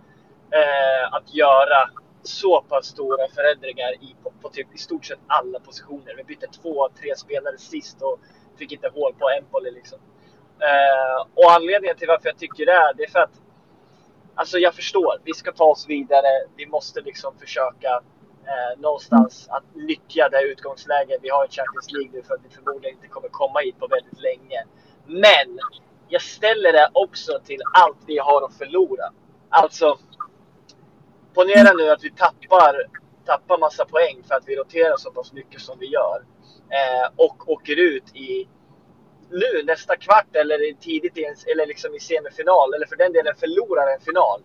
uh, 0.53 1.15
att 1.15 1.35
göra 1.35 1.89
så 2.27 2.61
pass 2.61 2.85
stora 2.85 3.27
förändringar 3.27 3.91
i, 3.93 4.15
på, 4.23 4.31
på 4.41 4.49
typ 4.49 4.75
i 4.75 4.77
stort 4.77 5.05
sett 5.05 5.19
alla 5.27 5.59
positioner. 5.59 6.13
Vi 6.17 6.23
bytte 6.23 6.47
två, 6.47 6.89
tre 6.99 7.15
spelare 7.15 7.57
sist 7.57 8.01
och 8.01 8.19
fick 8.57 8.71
inte 8.71 8.89
hål 8.89 9.13
på 9.13 9.29
Empoli 9.29 9.71
liksom. 9.71 9.99
Uh, 10.55 11.27
och 11.33 11.51
anledningen 11.51 11.97
till 11.97 12.07
varför 12.07 12.29
jag 12.29 12.37
tycker 12.37 12.65
det 12.65 12.71
är, 12.71 12.93
det 12.93 13.03
är 13.03 13.11
för 13.11 13.19
att 13.19 13.41
Alltså 14.35 14.57
jag 14.57 14.73
förstår, 14.75 15.21
vi 15.23 15.33
ska 15.33 15.51
ta 15.51 15.63
oss 15.63 15.85
vidare. 15.89 16.27
Vi 16.55 16.65
måste 16.65 17.01
liksom 17.01 17.37
försöka 17.37 18.01
eh, 18.43 18.79
någonstans 18.79 19.47
att 19.49 19.63
nyttja 19.75 20.29
det 20.29 20.41
utgångsläget 20.41 21.19
vi 21.21 21.29
har 21.29 21.45
i 21.45 21.49
Champions 21.49 21.91
League 21.91 22.11
nu 22.13 22.23
för 22.23 22.33
att 22.33 22.45
vi 22.45 22.49
förmodligen 22.49 22.95
inte 22.95 23.07
kommer 23.07 23.29
komma 23.29 23.59
hit 23.59 23.79
på 23.79 23.87
väldigt 23.87 24.21
länge. 24.21 24.63
Men 25.05 25.59
jag 26.07 26.21
ställer 26.21 26.73
det 26.73 26.89
också 26.93 27.39
till 27.45 27.61
allt 27.73 27.97
vi 28.07 28.17
har 28.17 28.45
att 28.45 28.57
förlora. 28.57 29.11
Alltså, 29.49 29.97
ponera 31.35 31.73
nu 31.73 31.89
att 31.89 32.03
vi 32.03 32.11
tappar, 32.11 32.75
tappar 33.25 33.57
massa 33.57 33.85
poäng 33.85 34.23
för 34.27 34.35
att 34.35 34.43
vi 34.47 34.55
roterar 34.55 34.97
så 34.97 35.11
pass 35.11 35.33
mycket 35.33 35.61
som 35.61 35.79
vi 35.79 35.85
gör. 35.85 36.25
Eh, 36.69 37.09
och 37.15 37.49
åker 37.49 37.79
ut 37.79 38.15
i 38.15 38.47
nu 39.29 39.63
nästa 39.63 39.95
kvart 39.95 40.35
eller 40.35 40.73
tidigt 40.79 41.17
i, 41.17 41.25
en, 41.25 41.35
eller 41.51 41.65
liksom 41.65 41.95
i 41.95 41.99
semifinal 41.99 42.73
eller 42.73 42.85
för 42.85 42.95
den 42.95 43.13
delen 43.13 43.35
förlorar 43.35 43.93
en 43.93 44.01
final. 44.01 44.41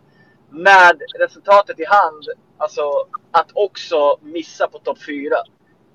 Med 0.51 1.03
resultatet 1.19 1.81
i 1.81 1.85
hand, 1.85 2.25
alltså 2.59 2.83
att 3.31 3.51
också 3.55 4.19
missa 4.23 4.69
på 4.69 4.79
topp 4.79 4.99
4. 5.07 5.37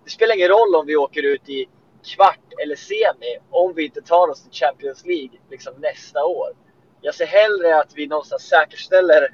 Det 0.03 0.09
spelar 0.09 0.35
ingen 0.35 0.49
roll 0.49 0.75
om 0.75 0.85
vi 0.85 0.95
åker 0.95 1.23
ut 1.23 1.49
i 1.49 1.65
kvart 2.15 2.53
eller 2.63 2.75
semi 2.75 3.37
om 3.49 3.73
vi 3.75 3.85
inte 3.85 4.01
tar 4.01 4.29
oss 4.29 4.43
till 4.43 4.51
Champions 4.51 5.05
League 5.05 5.39
liksom 5.49 5.73
nästa 5.77 6.25
år. 6.25 6.49
Jag 7.01 7.15
ser 7.15 7.25
hellre 7.25 7.79
att 7.79 7.91
vi 7.95 8.07
någonstans 8.07 8.43
säkerställer 8.43 9.27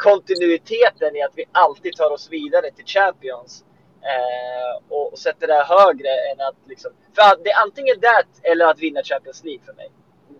kontinuiteten 0.00 1.16
i 1.16 1.22
att 1.22 1.32
vi 1.34 1.44
alltid 1.52 1.96
tar 1.96 2.10
oss 2.10 2.28
vidare 2.30 2.70
till 2.70 2.86
Champions. 2.86 3.64
Eh, 4.12 4.84
och, 4.88 5.18
sätter 5.18 5.46
det 5.46 5.64
högre 5.68 6.08
än 6.32 6.40
att 6.48 6.56
liksom... 6.68 6.90
För 7.14 7.44
det 7.44 7.50
är 7.50 7.62
antingen 7.62 7.96
det 8.00 8.50
eller 8.50 8.66
att 8.66 8.78
vinna 8.78 9.02
Champions 9.02 9.44
League 9.44 9.64
för 9.66 9.72
mig. 9.72 9.90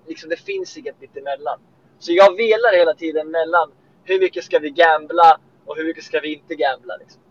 Liksom, 0.07 0.31
det 0.31 0.37
finns 0.37 0.79
inget 0.79 1.01
mittemellan. 1.01 1.59
Så 1.99 2.13
jag 2.13 2.37
velar 2.37 2.79
hela 2.79 2.95
tiden 2.95 3.31
mellan 3.31 3.73
hur 4.05 4.21
mycket 4.21 4.45
ska 4.45 4.59
vi 4.59 4.71
gambla 4.71 5.41
och 5.67 5.77
hur 5.77 5.85
mycket 5.85 6.05
ska 6.05 6.21
vi 6.21 6.33
inte 6.35 6.55
gambla. 6.55 6.97
Liksom. 6.97 7.23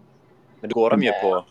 Men 0.61 0.69
då 0.69 0.73
går 0.73 0.89
de 0.89 1.03
ju 1.03 1.11
på... 1.11 1.35
Eh. 1.35 1.43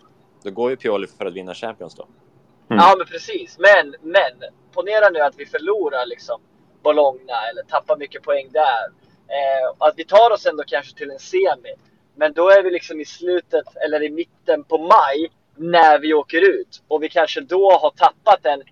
Då 0.42 0.50
går 0.50 0.70
ju 0.70 0.76
Pioli 0.76 1.06
för 1.06 1.26
att 1.26 1.34
vinna 1.34 1.54
Champions 1.54 1.94
då. 1.94 2.02
Mm. 2.02 2.82
Ja, 2.82 2.94
men 2.98 3.06
precis. 3.06 3.58
Men, 3.58 3.94
men 4.00 4.32
ponera 4.72 5.08
nu 5.10 5.20
att 5.20 5.34
vi 5.38 5.46
förlorar 5.46 6.06
liksom 6.06 6.40
Bologna 6.82 7.36
eller 7.50 7.62
tappar 7.62 7.96
mycket 7.96 8.22
poäng 8.22 8.48
där. 8.52 9.07
Eh, 9.28 9.74
att 9.78 9.94
vi 9.96 10.04
tar 10.04 10.30
oss 10.30 10.46
ändå 10.46 10.64
kanske 10.66 10.96
till 10.96 11.10
en 11.10 11.18
semi. 11.18 11.74
Men 12.16 12.32
då 12.32 12.50
är 12.50 12.62
vi 12.62 12.70
liksom 12.70 13.00
i 13.00 13.04
slutet 13.04 13.76
eller 13.84 14.02
i 14.02 14.10
mitten 14.10 14.64
på 14.64 14.78
maj 14.78 15.30
när 15.56 15.98
vi 15.98 16.14
åker 16.14 16.48
ut. 16.60 16.82
Och 16.88 17.02
vi 17.02 17.08
kanske 17.08 17.40
då 17.40 17.70
har 17.70 17.90
tappat 17.90 18.46
en 18.46 18.62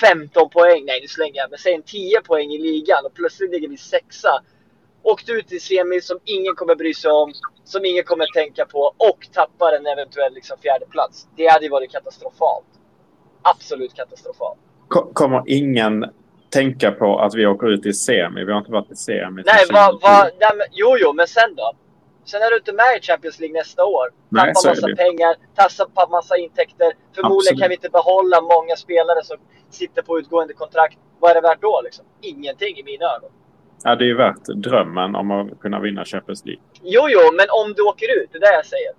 15 0.00 0.50
poäng, 0.50 0.84
nej 0.84 1.00
nu 1.00 1.08
slänger 1.08 1.36
jag, 1.36 1.50
men 1.50 1.58
säg 1.58 1.74
en 1.74 1.82
10 1.82 2.20
poäng 2.20 2.50
i 2.50 2.58
ligan 2.58 3.06
och 3.06 3.14
plötsligt 3.14 3.50
ligger 3.50 3.68
vi 3.68 3.76
sexa. 3.76 4.42
Åkt 5.02 5.28
ut 5.28 5.52
i 5.52 5.60
semi 5.60 6.00
som 6.00 6.18
ingen 6.24 6.54
kommer 6.54 6.74
bry 6.74 6.94
sig 6.94 7.10
om, 7.10 7.32
som 7.64 7.84
ingen 7.84 8.04
kommer 8.04 8.26
tänka 8.26 8.66
på 8.66 8.78
och 8.96 9.28
tappar 9.32 9.72
en 9.72 9.86
eventuell 9.86 10.34
liksom 10.34 10.58
fjärde 10.58 10.86
plats. 10.86 11.28
Det 11.36 11.46
hade 11.46 11.64
ju 11.64 11.70
varit 11.70 11.92
katastrofalt. 11.92 12.66
Absolut 13.42 13.94
katastrofalt. 13.94 14.58
Kommer 15.12 15.42
ingen 15.46 16.04
tänka 16.56 16.90
på 16.92 17.18
att 17.18 17.34
vi 17.34 17.46
åker 17.46 17.66
ut 17.66 17.86
i 17.86 17.92
semi? 17.92 18.44
Vi 18.44 18.52
har 18.52 18.58
inte 18.58 18.72
varit 18.72 18.90
i 18.90 18.96
semi. 18.96 19.42
Nej, 19.46 19.64
va, 19.72 19.98
va, 20.02 20.30
nej 20.40 20.50
men, 20.58 20.66
jo, 20.72 20.96
jo, 21.00 21.12
men 21.12 21.26
sen 21.26 21.54
då? 21.54 21.72
Sen 22.24 22.42
är 22.42 22.50
du 22.50 22.56
inte 22.56 22.72
med 22.72 22.98
i 22.98 23.06
Champions 23.06 23.40
League 23.40 23.58
nästa 23.60 23.84
år. 23.84 24.06
Nej, 24.28 24.54
tappar 24.54 24.70
massa 24.70 24.88
pengar, 25.04 25.34
tappar 25.54 26.10
massa 26.10 26.36
intäkter. 26.36 26.92
Förmodligen 27.14 27.36
Absolut. 27.36 27.60
kan 27.60 27.68
vi 27.68 27.74
inte 27.74 27.88
behålla 27.88 28.40
många 28.40 28.76
spelare 28.76 29.24
som 29.24 29.36
sitter 29.70 30.02
på 30.02 30.18
utgående 30.18 30.54
kontrakt. 30.54 30.98
Vad 31.20 31.30
är 31.30 31.34
det 31.34 31.40
värt 31.40 31.62
då? 31.62 31.80
Liksom? 31.84 32.04
Ingenting 32.20 32.78
i 32.78 32.82
mina 32.82 33.06
ögon. 33.14 33.30
Ja, 33.84 33.94
det 33.96 34.04
är 34.04 34.06
ju 34.14 34.16
värt 34.16 34.44
drömmen 34.44 35.14
om 35.14 35.30
att 35.30 35.60
kunna 35.60 35.80
vinna 35.80 36.04
Champions 36.04 36.44
League. 36.44 36.62
Jo, 36.82 37.02
jo, 37.08 37.20
men 37.38 37.46
om 37.50 37.72
du 37.76 37.82
åker 37.82 38.08
ut, 38.18 38.28
det 38.32 38.38
är 38.38 38.40
det 38.40 38.54
jag 38.54 38.66
säger. 38.66 38.92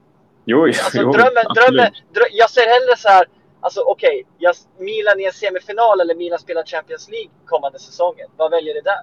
Jo, 0.46 0.64
alltså, 0.66 0.98
jo 1.02 1.12
drömmen, 1.12 1.46
drömmen, 1.56 1.92
dröm, 2.16 2.32
Jag 2.32 2.50
ser 2.50 2.68
hellre 2.76 2.98
så 2.98 3.10
här, 3.10 3.26
alltså 3.62 3.82
okej, 3.82 4.24
okay, 4.40 4.54
Milan 4.86 5.20
i 5.20 5.26
en 5.26 5.34
semifinal 5.34 6.02
eller 6.02 6.16
Milan 6.16 6.40
spelar 6.40 6.64
Champions 6.64 7.10
League 7.10 7.30
kommande 7.46 7.80
säsongen. 7.80 8.30
Vad 8.38 8.52
väljer 8.52 8.74
du 8.74 8.82
där? 8.82 9.02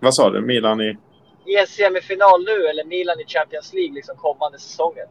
Vad 0.00 0.14
sa 0.14 0.30
du? 0.30 0.40
Milan 0.40 0.80
i? 0.80 0.96
i 1.44 1.56
en 1.56 1.66
semifinal 1.66 2.44
nu 2.44 2.66
eller 2.66 2.84
Milan 2.84 3.20
i 3.20 3.24
Champions 3.26 3.72
League 3.72 3.94
liksom 3.94 4.16
kommande 4.16 4.58
säsongen. 4.58 5.06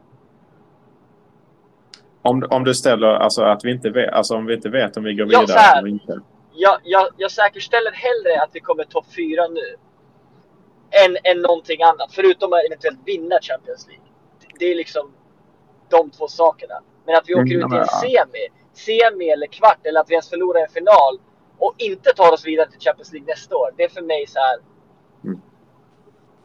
Om, 2.22 2.46
om 2.50 2.64
du 2.64 2.74
ställer 2.74 3.08
alltså 3.08 3.42
att 3.42 3.64
vi 3.64 3.70
inte 3.70 3.90
vet, 3.90 4.12
alltså 4.12 4.34
om 4.34 4.46
vi 4.46 4.54
inte 4.54 4.68
vet 4.68 4.96
om 4.96 5.04
vi 5.04 5.14
går 5.14 5.24
vidare 5.24 5.46
ja, 5.48 5.78
eller 5.78 5.88
inte. 5.88 6.20
Jag, 6.54 6.80
jag, 6.84 7.08
jag 7.16 7.30
säkerställer 7.30 7.92
hellre 7.92 8.42
att 8.42 8.50
vi 8.52 8.60
kommer 8.60 8.84
topp 8.84 9.06
fyra 9.16 9.46
nu. 9.48 9.76
Än, 11.04 11.16
än 11.24 11.42
någonting 11.42 11.82
annat. 11.82 12.12
Förutom 12.12 12.52
att 12.52 12.64
eventuellt 12.64 12.98
vinna 13.04 13.38
Champions 13.40 13.88
League. 13.88 14.04
Det 14.58 14.64
är 14.64 14.74
liksom 14.74 15.12
de 15.90 16.10
två 16.10 16.28
sakerna. 16.28 16.74
Men 17.06 17.16
att 17.16 17.28
vi 17.28 17.34
åker 17.34 17.54
mm, 17.54 17.66
ut 17.66 17.72
i 17.72 17.76
en 17.76 17.86
semi, 17.86 18.48
semi 18.72 19.28
eller 19.28 19.46
kvart 19.46 19.86
eller 19.86 20.00
att 20.00 20.10
vi 20.10 20.14
ens 20.14 20.30
förlorar 20.30 20.60
en 20.60 20.68
final 20.68 21.18
och 21.58 21.74
inte 21.78 22.10
tar 22.10 22.32
oss 22.32 22.46
vidare 22.46 22.70
till 22.70 22.80
Champions 22.80 23.12
League 23.12 23.26
nästa 23.26 23.56
år. 23.56 23.70
Det 23.76 23.84
är 23.84 23.88
för 23.88 24.02
mig 24.02 24.24
så 24.26 24.38
här. 24.38 24.58
Mm. 25.24 25.40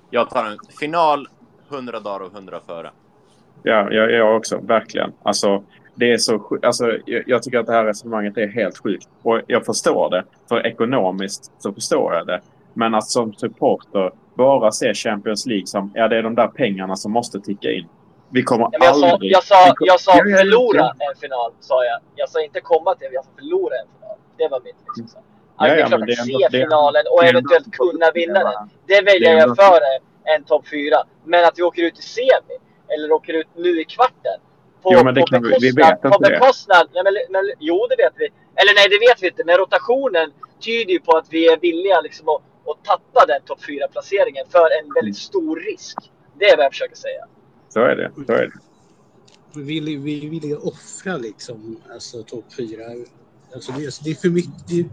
Jag 0.09 0.29
tar 0.29 0.45
en 0.45 0.57
final 0.79 1.27
100 1.69 1.99
dagar 1.99 2.19
och 2.19 2.33
100 2.33 2.59
före. 2.65 2.91
Ja, 3.63 3.91
jag, 3.91 4.11
jag 4.11 4.37
också. 4.37 4.57
Verkligen. 4.57 5.13
Alltså, 5.23 5.63
Det 5.95 6.11
är 6.13 6.17
så 6.17 6.59
alltså, 6.63 6.97
jag, 7.05 7.23
jag 7.27 7.43
tycker 7.43 7.59
att 7.59 7.65
det 7.65 7.73
här 7.73 7.85
resonemanget 7.85 8.37
är 8.37 8.47
helt 8.47 8.77
sjukt. 8.77 9.09
Och 9.23 9.41
jag 9.47 9.65
förstår 9.65 10.09
det. 10.09 10.23
För 10.49 10.67
ekonomiskt 10.67 11.51
så 11.57 11.73
förstår 11.73 12.13
jag 12.13 12.27
det. 12.27 12.41
Men 12.73 12.95
att 12.95 13.07
som 13.07 13.33
supporter 13.33 14.11
bara 14.35 14.71
se 14.71 14.93
Champions 14.93 15.45
League 15.45 15.67
som 15.67 15.91
ja, 15.95 16.07
det 16.07 16.17
är 16.17 16.23
de 16.23 16.35
där 16.35 16.47
pengarna 16.47 16.95
som 16.95 17.11
måste 17.11 17.39
ticka 17.39 17.71
in. 17.71 17.87
Vi 18.31 18.43
kommer 18.43 18.67
Ja, 18.71 18.79
jag, 18.85 18.95
sa, 18.95 19.07
aldrig... 19.11 19.31
jag 19.31 19.43
sa, 19.43 19.55
vi 19.65 19.71
kom- 19.75 19.87
jag 19.87 19.99
sa 19.99 20.11
Ja, 20.11 20.23
ja, 20.25 20.29
ja, 20.31 20.37
förlora 20.37 20.93
ja. 20.99 21.11
en 21.11 21.15
final, 21.19 21.51
sa 21.59 21.85
jag. 21.85 21.99
Jag 22.15 22.29
sa 22.29 22.41
inte 22.41 22.61
komma 22.61 22.95
till, 22.95 23.07
jag 23.11 23.25
sa 23.25 23.31
förlora 23.35 23.75
en 23.75 23.87
final. 23.99 24.17
Det 24.37 24.47
var 24.47 24.59
mitt 24.61 24.75
liksom. 24.87 25.07
Så. 25.07 25.17
Ja, 25.57 25.65
det 25.65 25.71
är 25.71 25.77
ja, 25.77 25.87
klart 25.87 26.01
det 26.07 26.11
att 26.13 26.25
se 26.25 26.33
ändå- 26.33 26.47
det 26.51 26.57
finalen 26.57 27.03
och 27.11 27.21
det 27.23 27.29
eventuellt 27.29 27.71
kunna 27.71 28.11
vinna 28.11 28.39
den. 28.39 28.69
Det 28.87 29.01
väljer 29.01 29.31
Det 29.35 29.37
jag 29.39 29.55
före 29.55 29.89
en 30.23 30.43
topp 30.43 30.67
fyra. 30.67 30.97
Men 31.23 31.45
att 31.45 31.59
vi 31.59 31.63
åker 31.63 31.83
ut 31.83 31.99
i 31.99 32.01
semi, 32.01 32.55
eller 32.87 33.11
åker 33.11 33.33
ut 33.33 33.47
nu 33.55 33.81
i 33.81 33.85
kvarten. 33.85 34.37
På, 34.81 34.93
Jo, 34.93 35.03
men 35.03 35.13
det 35.13 35.21
på 35.21 35.27
kan 35.27 35.43
vi- 35.43 35.47
vi 35.49 35.73
bekostnad, 35.73 36.01
vet 36.03 36.13
inte 36.13 36.29
det. 36.29 36.39
bekostnad 36.39 36.87
nej, 36.93 37.03
men, 37.03 37.13
men, 37.29 37.43
jo, 37.59 37.87
det 37.89 37.95
vet 38.03 38.13
vi. 38.17 38.25
Eller 38.59 38.73
nej, 38.75 38.87
det 38.89 38.99
vet 39.07 39.23
vi 39.23 39.27
inte. 39.27 39.43
Men 39.45 39.57
rotationen 39.57 40.27
tyder 40.65 40.91
ju 40.93 40.99
på 40.99 41.17
att 41.17 41.27
vi 41.29 41.47
är 41.53 41.57
villiga 41.57 42.01
liksom, 42.01 42.29
att, 42.29 42.41
att 42.69 42.83
tappa 42.85 43.25
den 43.25 43.41
topp 43.45 43.63
fyra 43.65 43.87
placeringen 43.87 44.45
för 44.49 44.67
en 44.79 44.93
väldigt 44.93 45.17
stor 45.17 45.55
risk. 45.71 45.97
Det 46.39 46.45
är 46.49 46.57
vad 46.57 46.65
jag 46.65 46.71
försöker 46.71 46.95
säga. 46.95 47.23
Så 47.69 47.79
är 47.79 47.95
det. 47.95 48.11
Så 48.27 48.33
är 48.33 48.41
det. 48.41 48.51
Vi 49.55 49.63
vill, 49.63 49.99
vi 49.99 50.29
vill 50.29 50.43
ju 50.43 50.55
offra 50.55 51.17
liksom, 51.17 51.77
alltså 51.93 52.23
topp 52.23 52.45
fyra. 52.57 52.83
Alltså, 53.53 53.71
det, 53.71 53.85
är, 53.85 54.03
det 54.03 54.09
är 54.09 54.15
för 54.15 54.29
mycket, 54.29 54.67
det 54.67 54.79
är 54.79 54.89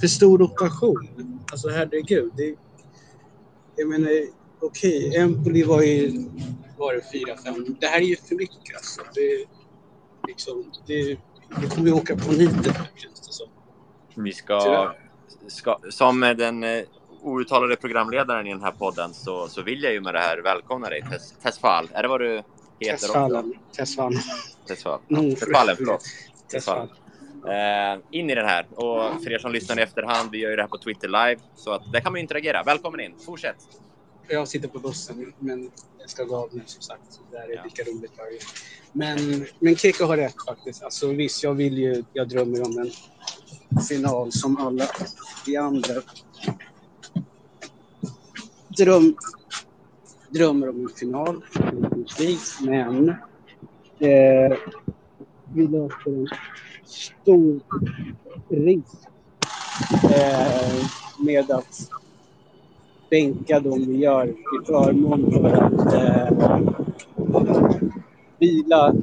för 0.00 0.06
stor 0.06 0.38
rotation. 0.38 1.40
Alltså 1.52 1.68
herregud. 1.68 2.32
Det, 2.36 2.54
jag 3.76 3.88
menar, 3.88 4.10
okej, 4.60 5.16
Empoli 5.16 5.62
var 5.62 5.82
ju 5.82 6.24
var 6.78 6.94
det 6.94 7.02
fyra, 7.12 7.36
fem. 7.36 7.76
Det 7.80 7.86
här 7.86 8.00
är 8.00 8.04
ju 8.04 8.16
för 8.16 8.34
mycket 8.34 8.76
alltså. 8.76 9.00
Det, 9.14 9.46
liksom, 10.28 10.72
det, 10.86 11.18
det 11.60 11.74
kommer 11.74 11.88
ju 11.88 11.94
åka 11.94 12.16
på 12.16 12.32
niten 12.32 12.74
känns 12.94 13.20
det 13.26 13.32
som. 13.32 13.48
Vi 14.14 14.32
ska, 14.32 14.94
ska 15.48 15.78
som 15.90 16.20
den 16.20 16.64
eh, 16.64 16.84
outtalade 17.22 17.76
programledaren 17.76 18.46
i 18.46 18.50
den 18.50 18.62
här 18.62 18.70
podden 18.72 19.14
så, 19.14 19.48
så 19.48 19.62
vill 19.62 19.82
jag 19.82 19.92
ju 19.92 20.00
med 20.00 20.14
det 20.14 20.20
här 20.20 20.38
välkomna 20.38 20.88
dig 20.88 21.02
Tess, 21.10 21.34
Tessfall. 21.42 21.88
Är 21.92 22.02
det 22.02 22.08
vad 22.08 22.20
du 22.20 22.42
heter? 22.80 22.94
också? 22.94 23.06
Tessfallen. 23.06 23.54
Tessfallen. 23.76 24.20
Tessfall. 24.66 25.00
Mm, 25.10 25.36
förlåt. 25.36 26.02
Tessfallen. 26.52 26.88
Eh, 27.48 28.00
in 28.10 28.30
i 28.30 28.34
den 28.34 28.46
här. 28.46 28.66
Och 28.74 29.22
för 29.22 29.32
er 29.32 29.38
som 29.38 29.52
lyssnar 29.52 29.78
i 29.78 29.82
efterhand, 29.82 30.30
vi 30.32 30.38
gör 30.38 30.50
ju 30.50 30.56
det 30.56 30.62
här 30.62 30.68
på 30.68 30.78
Twitter 30.78 31.08
live. 31.08 31.40
Så 31.56 31.72
att 31.72 31.92
där 31.92 32.00
kan 32.00 32.12
man 32.12 32.20
interagera. 32.20 32.62
Välkommen 32.62 33.00
in. 33.00 33.14
Fortsätt. 33.26 33.56
Jag 34.28 34.48
sitter 34.48 34.68
på 34.68 34.78
bussen, 34.78 35.32
men 35.38 35.70
jag 35.98 36.10
ska 36.10 36.24
gå 36.24 36.36
av 36.36 36.48
nu 36.52 36.62
som 36.66 36.82
sagt. 36.82 37.20
Det 37.30 37.38
här 37.38 37.48
är 37.50 37.54
Ja. 37.54 37.62
lika 37.64 37.82
roligt 37.82 38.12
varje. 38.18 38.38
Men, 38.92 39.46
men 39.58 39.76
Keke 39.76 40.04
har 40.04 40.16
rätt 40.16 40.34
faktiskt. 40.48 40.82
Alltså, 40.82 41.08
visst, 41.08 41.42
jag 41.42 41.54
vill 41.54 41.78
ju, 41.78 42.04
jag 42.12 42.28
drömmer 42.28 42.62
om 42.66 42.78
en 42.78 42.90
final 43.88 44.32
som 44.32 44.56
alla 44.56 44.84
vi 45.46 45.56
andra 45.56 45.94
dröm, 48.78 49.16
drömmer 50.28 50.68
om 50.68 50.80
en 50.80 50.88
final. 50.88 51.44
Men 52.62 53.08
eh, 53.98 54.56
vi 55.54 55.66
löper 55.66 56.10
en 56.10 56.28
stor 56.84 57.60
risk 58.48 58.96
eh, 60.04 60.86
med 61.18 61.50
att 61.50 61.90
bänka 63.10 63.60
de 63.60 63.86
vi 63.86 63.96
gör 63.96 64.26
till 64.26 64.66
förmån 64.66 65.32
för 65.32 65.52
att 65.52 65.94
eh, 65.94 66.28
vila 68.38 68.94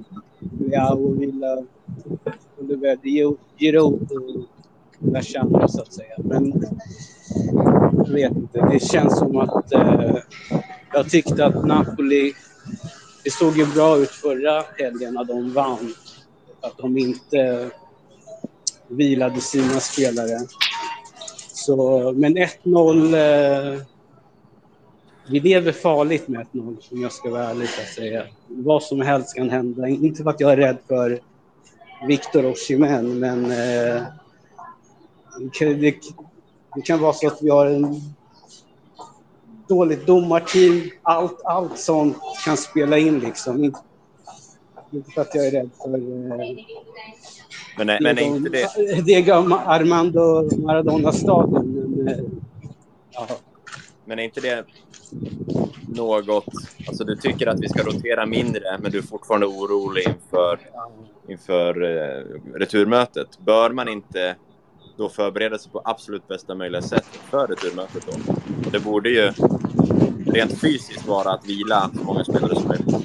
ja, 0.71 0.93
och 0.93 1.21
vila 1.21 1.63
Oliver 2.59 2.97
Giroud 3.57 4.11
och 4.11 4.45
diverse 4.99 5.45
så 5.67 5.81
att 5.81 5.93
säga. 5.93 6.15
Men 6.17 6.53
jag 8.05 8.13
vet 8.13 8.31
inte, 8.31 8.67
det 8.71 8.79
känns 8.79 9.17
som 9.17 9.37
att 9.37 9.73
eh, 9.73 10.15
jag 10.93 11.09
tyckte 11.09 11.45
att 11.45 11.65
Napoli, 11.65 12.33
det 13.23 13.31
såg 13.31 13.57
ju 13.57 13.65
bra 13.65 13.97
ut 13.97 14.09
förra 14.09 14.63
helgen 14.77 15.13
när 15.13 15.23
de 15.23 15.53
vann. 15.53 15.93
Att 16.61 16.77
de 16.77 16.97
inte 16.97 17.69
vilade 18.87 19.41
sina 19.41 19.79
spelare. 19.79 20.39
Så, 21.53 22.11
men 22.15 22.37
1-0 22.37 23.73
eh, 23.73 23.81
vi 25.27 25.39
lever 25.39 25.71
farligt 25.71 26.27
med 26.27 26.47
1-0 26.53 26.77
om 26.91 27.01
jag 27.01 27.11
ska 27.11 27.29
vara 27.29 27.43
ärlig 27.43 27.65
att 27.65 27.93
säga. 27.95 28.23
Vad 28.47 28.83
som 28.83 29.01
helst 29.01 29.35
kan 29.35 29.49
hända. 29.49 29.87
Inte 29.87 30.23
för 30.23 30.29
att 30.29 30.39
jag 30.39 30.51
är 30.51 30.57
rädd 30.57 30.77
för 30.87 31.19
Victor 32.07 32.45
Osimhen, 32.45 33.19
men 33.19 33.45
eh, 33.51 34.03
det, 35.59 35.95
det, 36.75 36.81
kan 36.81 36.99
vara 37.01 37.13
så 37.13 37.27
att 37.27 37.41
vi 37.41 37.49
har 37.49 37.65
en 37.65 38.01
dåligt 39.67 40.07
domarteam. 40.07 40.81
Allt, 41.01 41.41
allt 41.45 41.79
sånt 41.79 42.17
kan 42.45 42.57
spela 42.57 42.97
in 42.97 43.19
liksom. 43.19 43.63
Inte, 43.63 43.79
inte 44.91 45.11
för 45.11 45.21
att 45.21 45.35
jag 45.35 45.47
är 45.47 45.51
rädd 45.51 45.69
för 45.81 45.93
eh, 45.93 46.55
Men, 47.77 47.89
är- 47.89 47.99
men 48.01 48.17
är 48.17 48.21
inte 48.21 48.49
det... 48.49 49.01
Diego 49.05 49.31
Armando 49.65 50.49
Maradona-stadion. 50.57 51.71
Men, 51.97 52.07
eh, 52.07 52.19
ja. 53.11 53.27
Men 54.05 54.19
är 54.19 54.23
inte 54.23 54.41
det 54.41 54.65
något... 55.87 56.45
Alltså 56.87 57.03
du 57.03 57.15
tycker 57.15 57.47
att 57.47 57.59
vi 57.59 57.69
ska 57.69 57.83
rotera 57.83 58.25
mindre, 58.25 58.77
men 58.81 58.91
du 58.91 58.97
är 58.97 59.01
fortfarande 59.01 59.45
orolig 59.47 60.03
inför, 60.07 60.59
inför 61.27 61.83
eh, 61.83 62.23
returmötet. 62.59 63.39
Bör 63.39 63.69
man 63.69 63.87
inte 63.87 64.35
då 64.97 65.09
förbereda 65.09 65.57
sig 65.57 65.71
på 65.71 65.81
absolut 65.85 66.27
bästa 66.27 66.55
möjliga 66.55 66.81
sätt 66.81 67.05
för 67.29 67.47
returmötet 67.47 68.05
då? 68.05 68.33
Det 68.71 68.79
borde 68.79 69.09
ju 69.09 69.31
rent 70.25 70.61
fysiskt 70.61 71.07
vara 71.07 71.31
att 71.31 71.45
vila 71.45 71.91
så 71.97 72.03
många 72.03 72.23
spelare 72.23 72.55
som 72.55 72.67
möjligt. 72.67 72.95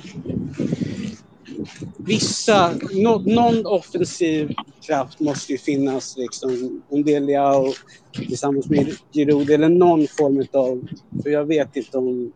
vissa, 1.97 2.73
no, 2.93 3.23
någon 3.27 3.67
offensiv 3.67 4.55
kraft 4.87 5.21
måste 5.21 5.53
ju 5.53 5.59
finnas. 5.59 6.17
Liksom. 6.17 6.83
Om 6.89 7.05
det 7.05 7.15
är 7.15 7.75
tillsammans 8.13 8.69
med 8.69 8.97
Giroud 9.13 9.51
eller 9.51 9.69
någon 9.69 10.07
form 10.07 10.47
av... 10.53 10.89
För 11.23 11.31
jag 11.31 11.45
vet 11.45 11.77
inte 11.77 11.99
om 11.99 12.33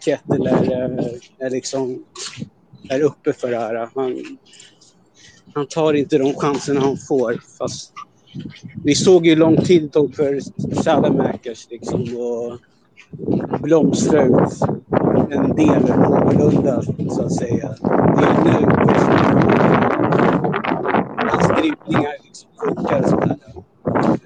Kettel 0.00 0.46
är, 0.46 0.70
är, 0.70 1.20
eh, 1.38 1.50
liksom, 1.50 2.04
är 2.88 3.00
uppe 3.00 3.32
för 3.32 3.50
det 3.50 3.58
här. 3.58 3.90
Han, 3.94 4.38
han 5.54 5.66
tar 5.66 5.94
inte 5.94 6.18
de 6.18 6.34
chanserna 6.34 6.80
han 6.80 6.96
får. 7.08 7.40
Fast 7.58 7.92
vi 8.84 8.94
såg 8.94 9.26
ju 9.26 9.32
hur 9.32 9.40
lång 9.40 9.56
tid 9.56 9.82
det 9.82 9.88
tog 9.88 10.14
för 10.14 10.40
Salamakers 10.82 11.66
liksom, 11.70 12.00
att 13.50 13.62
blomstra 13.62 14.22
ut 14.22 14.62
en 15.30 15.56
del 15.56 15.82
någorlunda, 15.82 16.82
så 17.10 17.22
att 17.22 17.32
säga. 17.32 17.74
Det 18.14 18.24
är 18.24 18.44
nu 18.44 18.66
hans 21.30 21.48
dribblingar 21.48 22.12
liksom 22.24 22.50
funkar 22.60 23.02
sådär. 23.02 23.38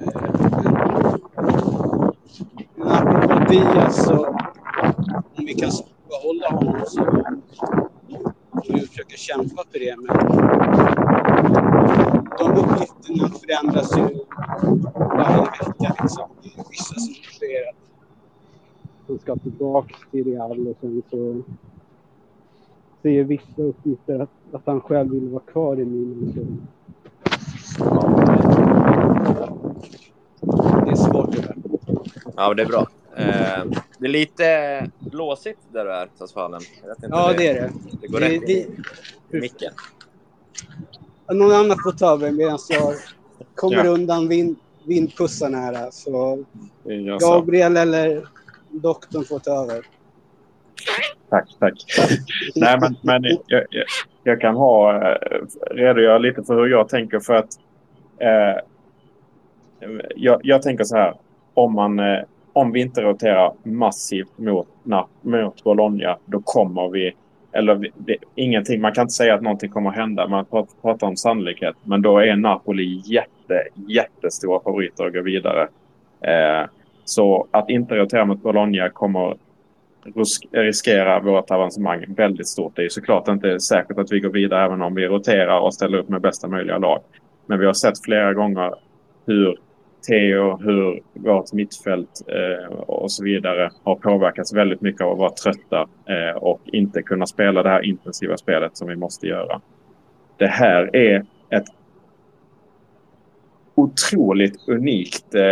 Eh, 0.00 0.20
men 2.76 2.88
apropå 2.88 3.44
Diaz 3.50 4.04
så 4.04 4.26
om 5.36 5.44
vi 5.46 5.54
kan 5.54 5.70
behålla 6.08 6.48
honom 6.50 6.82
så 6.86 7.04
får 8.66 8.72
vi 8.74 8.80
försöka 8.80 9.16
kämpa 9.16 9.62
för 9.72 9.78
det. 9.78 9.96
Men 9.96 10.16
de 12.40 12.58
uppgifterna 12.58 13.28
förändras 13.28 13.96
ju 13.96 14.18
varje 14.94 15.40
vecka. 15.40 15.96
Liksom. 16.02 16.28
Det 16.42 16.48
är 16.48 16.64
vissa 16.70 16.94
som 16.94 17.14
att 17.70 17.76
de 19.06 19.18
ska 19.18 19.36
tillbaka 19.36 19.94
till 20.10 20.24
Real 20.24 20.68
och 20.68 20.76
sen 20.80 21.02
så 21.10 21.42
säger 23.02 23.24
vissa 23.24 23.62
uppgifter 23.62 24.18
att, 24.18 24.30
att 24.52 24.62
han 24.66 24.80
själv 24.80 25.10
vill 25.10 25.28
vara 25.28 25.42
kvar 25.42 25.80
i 25.80 25.84
Milan. 25.84 26.66
Det 30.84 30.90
är 30.90 30.94
svårt 30.94 31.32
det 31.32 31.40
där. 31.40 31.56
Ja, 32.36 32.54
det 32.54 32.62
är 32.62 32.66
bra. 32.66 32.86
Eh, 33.16 33.64
det 33.98 34.06
är 34.06 34.08
lite 34.08 34.90
blåsigt 34.98 35.58
där 35.72 35.84
du 35.84 35.92
är, 35.92 36.08
inte, 36.94 37.08
Ja, 37.10 37.32
det 37.36 37.48
är 37.48 37.54
det. 37.54 37.72
Det 38.00 38.06
går 38.06 38.20
det, 38.20 38.28
rätt 38.28 38.46
det, 38.46 38.52
i 39.36 39.40
micken. 39.40 39.72
Någon 41.36 41.52
annan 41.52 41.76
får 41.84 41.92
ta 41.92 42.12
över 42.12 42.30
medan 42.30 42.58
jag 42.68 42.94
kommer 43.54 43.84
Ja. 43.84 43.90
undan 43.90 44.28
vind, 44.28 44.56
vindpussarna 44.84 45.58
här. 45.58 45.88
Så. 45.90 46.44
Gabriel 47.20 47.76
eller 47.76 48.28
doktorn 48.70 49.24
får 49.24 49.38
ta 49.38 49.50
över. 49.50 49.86
Tack, 51.30 51.48
tack. 51.58 51.74
Nej, 52.54 52.78
men, 52.80 52.96
men 53.02 53.22
jag, 53.46 53.64
jag, 53.70 53.84
jag 54.24 54.40
kan 54.40 54.56
ha, 54.56 54.96
eh, 54.96 55.16
redogöra 55.70 56.18
lite 56.18 56.42
för 56.42 56.54
hur 56.54 56.66
jag 56.66 56.88
tänker. 56.88 57.20
För 57.20 57.34
att 57.34 57.48
eh, 58.18 58.62
jag, 60.16 60.40
jag 60.42 60.62
tänker 60.62 60.84
så 60.84 60.96
här. 60.96 61.14
Om, 61.54 61.74
man, 61.74 61.98
eh, 61.98 62.18
om 62.52 62.72
vi 62.72 62.80
inte 62.80 63.02
roterar 63.02 63.52
massivt 63.62 64.38
mot, 64.38 64.68
na, 64.82 65.06
mot 65.22 65.64
Bologna, 65.64 66.18
då 66.26 66.40
kommer 66.44 66.88
vi 66.88 67.14
eller 67.52 67.90
det, 67.96 68.16
ingenting, 68.34 68.80
man 68.80 68.92
kan 68.92 69.02
inte 69.02 69.14
säga 69.14 69.34
att 69.34 69.42
någonting 69.42 69.70
kommer 69.70 69.90
att 69.90 69.96
hända. 69.96 70.28
Man 70.28 70.44
pratar 70.82 71.06
om 71.06 71.16
sannolikhet. 71.16 71.76
Men 71.84 72.02
då 72.02 72.18
är 72.18 72.36
Napoli 72.36 73.02
jätte, 73.04 73.62
jättestora 73.88 74.60
favoriter 74.60 75.04
att 75.04 75.12
gå 75.12 75.22
vidare. 75.22 75.68
Eh, 76.20 76.68
så 77.04 77.46
att 77.50 77.70
inte 77.70 77.94
rotera 77.94 78.24
mot 78.24 78.42
Bologna 78.42 78.90
kommer 78.90 79.36
riskera 80.50 81.20
vårt 81.20 81.50
avancemang 81.50 82.04
väldigt 82.08 82.48
stort. 82.48 82.76
Det 82.76 82.84
är 82.84 82.88
såklart 82.88 83.28
inte 83.28 83.60
säkert 83.60 83.98
att 83.98 84.12
vi 84.12 84.20
går 84.20 84.30
vidare 84.30 84.64
även 84.64 84.82
om 84.82 84.94
vi 84.94 85.06
roterar 85.06 85.60
och 85.60 85.74
ställer 85.74 85.98
upp 85.98 86.08
med 86.08 86.20
bästa 86.20 86.48
möjliga 86.48 86.78
lag. 86.78 87.00
Men 87.46 87.58
vi 87.58 87.66
har 87.66 87.72
sett 87.72 88.04
flera 88.04 88.34
gånger 88.34 88.74
hur 89.26 89.58
Theo, 90.08 90.56
hur 90.56 91.00
vårt 91.14 91.52
mittfält 91.52 92.22
eh, 92.28 92.72
och 92.72 93.12
så 93.12 93.24
vidare 93.24 93.70
har 93.82 93.94
påverkats 93.94 94.54
väldigt 94.54 94.80
mycket 94.80 95.00
av 95.00 95.12
att 95.12 95.18
vara 95.18 95.30
trötta 95.30 95.88
eh, 96.08 96.36
och 96.36 96.60
inte 96.64 97.02
kunna 97.02 97.26
spela 97.26 97.62
det 97.62 97.68
här 97.68 97.84
intensiva 97.84 98.36
spelet 98.36 98.76
som 98.76 98.88
vi 98.88 98.96
måste 98.96 99.26
göra. 99.26 99.60
Det 100.36 100.46
här 100.46 100.96
är 100.96 101.26
ett 101.50 101.66
otroligt 103.74 104.68
unikt 104.68 105.34
eh, 105.34 105.42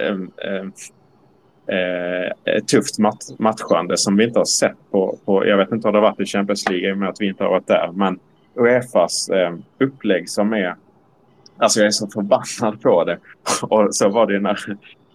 eh, 0.00 0.18
eh, 0.46 2.26
eh, 2.44 2.64
tufft 2.70 2.98
mat 2.98 3.38
matchande 3.38 3.96
som 3.96 4.16
vi 4.16 4.24
inte 4.24 4.38
har 4.38 4.44
sett 4.44 4.90
på, 4.90 5.18
på, 5.24 5.46
jag 5.46 5.56
vet 5.56 5.72
inte 5.72 5.88
om 5.88 5.92
det 5.92 6.00
har 6.00 6.10
varit 6.10 6.20
i 6.20 6.26
Champions 6.26 6.68
League 6.68 6.88
i 6.88 6.92
och 6.92 6.98
med 6.98 7.08
att 7.08 7.20
vi 7.20 7.28
inte 7.28 7.44
har 7.44 7.50
varit 7.50 7.66
där, 7.66 7.90
men 7.94 8.18
Uefas 8.54 9.28
eh, 9.28 9.54
upplägg 9.78 10.30
som 10.30 10.52
är 10.52 10.74
Alltså 11.58 11.80
jag 11.80 11.86
är 11.86 11.90
så 11.90 12.06
förbannad 12.06 12.82
på 12.82 13.04
det. 13.04 13.18
Och 13.62 13.94
så 13.94 14.08
var 14.08 14.26
det 14.26 14.40
när 14.40 14.58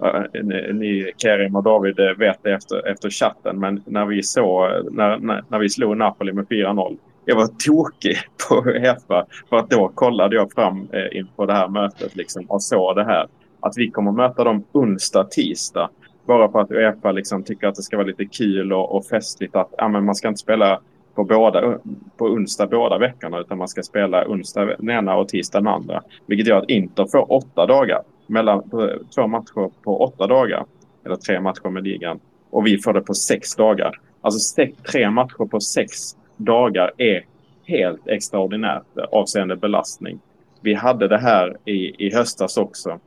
eh, 0.03 0.73
ni, 0.73 1.11
Kerim 1.17 1.55
och 1.55 1.63
David 1.63 1.99
eh, 1.99 2.17
vet 2.17 2.43
det 2.43 2.53
efter, 2.53 2.87
efter 2.87 3.09
chatten. 3.09 3.59
Men 3.59 3.83
när 3.85 4.05
vi, 4.05 4.23
såg, 4.23 4.69
när, 4.91 5.17
när, 5.17 5.43
när 5.47 5.59
vi 5.59 5.69
slog 5.69 5.97
Napoli 5.97 6.33
med 6.33 6.47
4-0. 6.47 6.97
Jag 7.25 7.35
var 7.35 7.47
tokig 7.47 8.17
på 8.49 8.69
Uefa 8.69 9.25
för 9.49 9.57
att 9.57 9.69
då 9.69 9.87
kollade 9.87 10.35
jag 10.35 10.51
fram 10.51 10.89
eh, 10.91 11.45
det 11.45 11.53
här 11.53 11.67
mötet 11.67 12.15
liksom, 12.15 12.45
och 12.45 12.63
såg 12.63 12.95
det 12.95 13.03
här. 13.03 13.27
Att 13.59 13.77
vi 13.77 13.89
kommer 13.89 14.11
möta 14.11 14.43
dem 14.43 14.63
onsdag, 14.71 15.23
tisdag. 15.23 15.89
Bara 16.25 16.51
för 16.51 16.59
att 16.59 16.71
Uefa 16.71 17.11
liksom 17.11 17.43
tycker 17.43 17.67
att 17.67 17.75
det 17.75 17.83
ska 17.83 17.97
vara 17.97 18.07
lite 18.07 18.25
kul 18.25 18.73
och, 18.73 18.95
och 18.95 19.05
festligt 19.05 19.55
att 19.55 19.73
ja, 19.77 19.87
men 19.87 20.05
man 20.05 20.15
ska 20.15 20.27
inte 20.27 20.41
spela 20.41 20.79
på, 21.15 21.23
båda, 21.23 21.77
på 22.17 22.25
onsdag 22.25 22.67
båda 22.67 22.97
veckorna 22.97 23.39
utan 23.39 23.57
man 23.57 23.67
ska 23.67 23.83
spela 23.83 24.27
onsdag 24.27 24.65
den 24.65 24.89
ena 24.89 25.15
och 25.15 25.29
tisdag 25.29 25.59
den 25.59 25.67
andra. 25.67 26.01
Vilket 26.25 26.47
gör 26.47 26.57
att 26.57 26.69
Inter 26.69 27.05
får 27.05 27.31
åtta 27.31 27.65
dagar. 27.65 28.01
Mellan, 28.27 28.69
två 29.15 29.27
matcher 29.27 29.71
på 29.83 30.03
åtta 30.03 30.27
dagar. 30.27 30.65
Eller 31.05 31.15
tre 31.15 31.41
matcher 31.41 31.69
med 31.69 31.83
ligan. 31.83 32.19
Och 32.49 32.67
vi 32.67 32.77
får 32.77 32.93
det 32.93 33.01
på 33.01 33.13
sex 33.13 33.55
dagar. 33.55 33.99
Alltså 34.21 34.39
sex, 34.39 34.77
tre 34.91 35.09
matcher 35.09 35.45
på 35.45 35.59
sex 35.59 35.91
dagar 36.37 36.91
är 36.97 37.25
helt 37.65 38.07
extraordinärt 38.07 38.97
avseende 39.11 39.55
belastning. 39.55 40.19
Vi 40.61 40.73
hade 40.73 41.07
det 41.07 41.17
här 41.17 41.57
i, 41.65 42.07
i 42.07 42.13
höstas 42.13 42.57
också. 42.57 42.99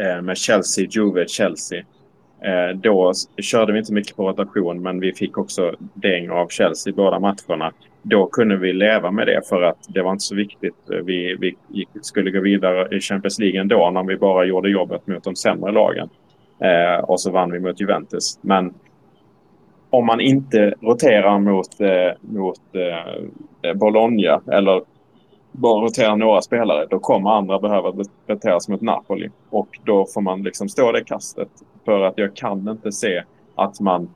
Eh, 0.00 0.22
med 0.22 0.36
Chelsea, 0.36 0.86
Juve, 0.90 1.28
Chelsea. 1.28 1.84
Eh, 2.42 2.76
då 2.76 3.12
körde 3.36 3.72
vi 3.72 3.78
inte 3.78 3.92
mycket 3.92 4.16
på 4.16 4.28
rotation 4.28 4.82
men 4.82 5.00
vi 5.00 5.12
fick 5.12 5.38
också 5.38 5.74
däng 5.94 6.30
av 6.30 6.48
Chelsea 6.48 6.90
i 6.90 6.94
båda 6.94 7.18
matcherna. 7.18 7.72
Då 8.02 8.26
kunde 8.26 8.56
vi 8.56 8.72
leva 8.72 9.10
med 9.10 9.26
det 9.26 9.48
för 9.48 9.62
att 9.62 9.78
det 9.88 10.02
var 10.02 10.12
inte 10.12 10.24
så 10.24 10.34
viktigt. 10.34 10.90
Eh, 10.92 10.98
vi, 10.98 11.36
vi 11.40 11.56
gick, 11.68 11.88
skulle 12.02 12.30
gå 12.30 12.40
vidare 12.40 12.96
i 12.96 13.00
Champions 13.00 13.38
League 13.38 13.60
ändå 13.60 13.90
när 13.90 14.02
vi 14.02 14.16
bara 14.16 14.44
gjorde 14.44 14.70
jobbet 14.70 15.06
mot 15.06 15.24
de 15.24 15.36
sämre 15.36 15.72
lagen. 15.72 16.08
Eh, 16.58 17.04
och 17.04 17.20
så 17.20 17.30
vann 17.30 17.52
vi 17.52 17.60
mot 17.60 17.80
Juventus. 17.80 18.38
Men 18.40 18.74
om 19.90 20.06
man 20.06 20.20
inte 20.20 20.74
roterar 20.80 21.38
mot, 21.38 21.80
eh, 21.80 22.12
mot 22.20 22.60
eh, 22.74 23.70
eh 23.70 23.74
Bologna 23.76 24.40
eller 24.52 24.82
bara 25.52 25.84
roterar 25.84 26.16
några 26.16 26.42
spelare, 26.42 26.86
då 26.90 26.98
kommer 26.98 27.30
andra 27.30 27.58
behöva 27.58 27.92
roteras 28.26 28.68
mot 28.68 28.80
Napoli. 28.80 29.30
Och 29.50 29.68
då 29.84 30.06
får 30.06 30.20
man 30.20 30.42
liksom 30.42 30.68
stå 30.68 30.92
det 30.92 31.04
kastet. 31.04 31.48
För 31.84 32.00
att 32.00 32.18
jag 32.18 32.36
kan 32.36 32.68
inte 32.68 32.92
se 32.92 33.22
att 33.54 33.80
man... 33.80 34.10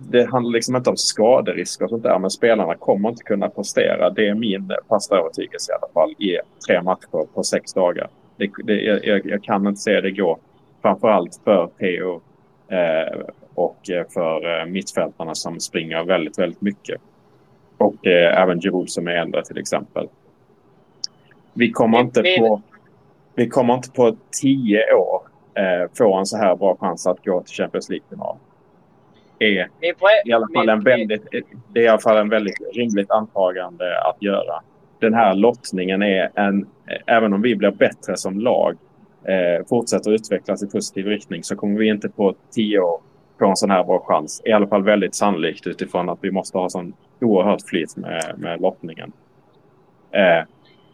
Det 0.00 0.24
handlar 0.30 0.52
liksom 0.52 0.76
inte 0.76 0.90
om 0.90 0.96
skaderisk 0.96 1.82
och 1.82 1.90
sånt 1.90 2.02
där, 2.02 2.18
men 2.18 2.30
spelarna 2.30 2.74
kommer 2.74 3.08
inte 3.08 3.24
kunna 3.24 3.48
prestera. 3.48 4.10
Det 4.10 4.28
är 4.28 4.34
min 4.34 4.72
fasta 4.88 5.18
övertygelse 5.18 5.72
i 5.72 5.74
alla 5.74 5.92
fall 5.92 6.10
i 6.10 6.38
tre 6.66 6.82
matcher 6.82 7.26
på 7.34 7.42
sex 7.42 7.72
dagar. 7.72 8.08
Det, 8.36 8.50
det, 8.64 8.80
jag, 8.82 9.26
jag, 9.26 9.44
kan 9.44 9.66
inte 9.66 9.80
se 9.80 10.00
det 10.00 10.10
gå. 10.10 10.38
Framförallt 10.82 11.40
för 11.44 11.70
Theo 11.78 12.20
eh, 12.68 13.20
och 13.54 13.78
för 14.08 14.60
eh, 14.60 14.66
mittfältarna 14.66 15.34
som 15.34 15.60
springer 15.60 16.04
väldigt, 16.04 16.38
väldigt 16.38 16.60
mycket. 16.60 17.00
Och 17.78 18.06
eh, 18.06 18.42
även 18.42 18.60
Giroud 18.60 18.90
som 18.90 19.08
är 19.08 19.12
äldre 19.12 19.44
till 19.44 19.58
exempel. 19.58 20.08
Vi 21.52 21.70
kommer, 21.70 22.00
inte 22.00 22.22
på, 22.38 22.62
vi 23.34 23.48
kommer 23.48 23.74
inte 23.74 23.90
på 23.90 24.16
tio 24.40 24.94
år 24.94 25.22
eh, 25.58 25.90
få 25.98 26.14
en 26.14 26.26
så 26.26 26.36
här 26.36 26.56
bra 26.56 26.76
chans 26.80 27.06
att 27.06 27.24
gå 27.24 27.42
till 27.42 27.54
Champions 27.54 27.88
League-final. 27.88 28.36
Är 29.38 29.68
i 30.24 30.32
alla 30.32 30.48
fall 30.54 30.68
en 30.68 30.80
väldigt, 30.80 31.26
det 31.72 31.80
är 31.80 31.84
i 31.84 31.88
alla 31.88 31.98
fall 31.98 32.16
en 32.16 32.28
väldigt 32.28 32.74
rimligt 32.74 33.10
antagande 33.10 34.00
att 34.00 34.22
göra. 34.22 34.62
Den 35.00 35.14
här 35.14 35.34
lottningen 35.34 36.02
är 36.02 36.30
en, 36.34 36.66
även 37.06 37.32
om 37.32 37.42
vi 37.42 37.56
blir 37.56 37.70
bättre 37.70 38.16
som 38.16 38.40
lag, 38.40 38.76
eh, 39.24 39.66
fortsätter 39.68 40.10
utvecklas 40.10 40.62
i 40.62 40.66
positiv 40.66 41.06
riktning 41.06 41.44
så 41.44 41.56
kommer 41.56 41.78
vi 41.78 41.88
inte 41.88 42.08
på 42.08 42.34
tio 42.50 42.80
år 42.80 43.00
på 43.38 43.46
en 43.46 43.56
sån 43.56 43.70
här 43.70 43.84
bra 43.84 44.04
chans. 44.06 44.42
I 44.44 44.52
alla 44.52 44.66
fall 44.66 44.82
väldigt 44.82 45.14
sannolikt 45.14 45.66
utifrån 45.66 46.08
att 46.08 46.18
vi 46.20 46.30
måste 46.30 46.58
ha 46.58 46.68
sån 46.68 46.92
oerhört 47.20 47.62
flyt 47.62 47.96
med, 47.96 48.34
med 48.36 48.60
lottningen. 48.60 49.12
Eh, 50.10 50.44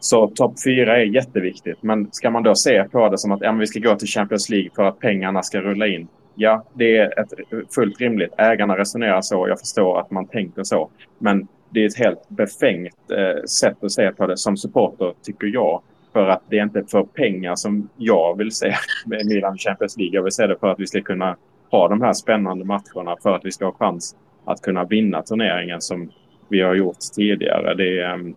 så 0.05 0.27
topp 0.27 0.53
fyra 0.65 0.97
är 0.97 1.05
jätteviktigt. 1.05 1.77
Men 1.83 2.07
ska 2.11 2.29
man 2.29 2.43
då 2.43 2.55
se 2.55 2.83
på 2.83 3.09
det 3.09 3.17
som 3.17 3.31
att 3.31 3.41
ja, 3.41 3.51
vi 3.51 3.67
ska 3.67 3.79
gå 3.79 3.95
till 3.95 4.07
Champions 4.07 4.49
League 4.49 4.69
för 4.75 4.83
att 4.83 4.99
pengarna 4.99 5.43
ska 5.43 5.61
rulla 5.61 5.87
in. 5.87 6.07
Ja, 6.35 6.65
det 6.73 6.97
är 6.97 7.19
ett 7.19 7.33
fullt 7.75 8.01
rimligt. 8.01 8.33
Ägarna 8.37 8.77
resonerar 8.77 9.21
så. 9.21 9.47
Jag 9.47 9.59
förstår 9.59 9.99
att 9.99 10.11
man 10.11 10.27
tänker 10.27 10.63
så. 10.63 10.89
Men 11.19 11.47
det 11.69 11.83
är 11.83 11.87
ett 11.87 11.97
helt 11.97 12.29
befängt 12.29 13.11
eh, 13.11 13.43
sätt 13.43 13.83
att 13.83 13.91
se 13.91 14.11
på 14.11 14.27
det 14.27 14.37
som 14.37 14.57
supporter, 14.57 15.13
tycker 15.23 15.47
jag. 15.47 15.81
För 16.13 16.27
att 16.27 16.43
det 16.49 16.59
är 16.59 16.63
inte 16.63 16.83
för 16.91 17.03
pengar 17.03 17.55
som 17.55 17.89
jag 17.97 18.37
vill 18.37 18.51
se 18.51 18.75
med 19.05 19.25
Milan 19.25 19.57
Champions 19.57 19.97
League. 19.97 20.15
Jag 20.15 20.23
vill 20.23 20.31
se 20.31 20.47
det 20.47 20.59
för 20.59 20.67
att 20.67 20.79
vi 20.79 20.87
ska 20.87 21.01
kunna 21.01 21.37
ha 21.71 21.87
de 21.87 22.01
här 22.01 22.13
spännande 22.13 22.65
matcherna 22.65 23.17
för 23.23 23.35
att 23.35 23.45
vi 23.45 23.51
ska 23.51 23.65
ha 23.65 23.73
chans 23.73 24.15
att 24.45 24.61
kunna 24.61 24.83
vinna 24.83 25.21
turneringen 25.21 25.81
som 25.81 26.11
vi 26.49 26.61
har 26.61 26.75
gjort 26.75 26.97
tidigare. 27.15 27.73
Det 27.73 28.01
ehm, 28.01 28.35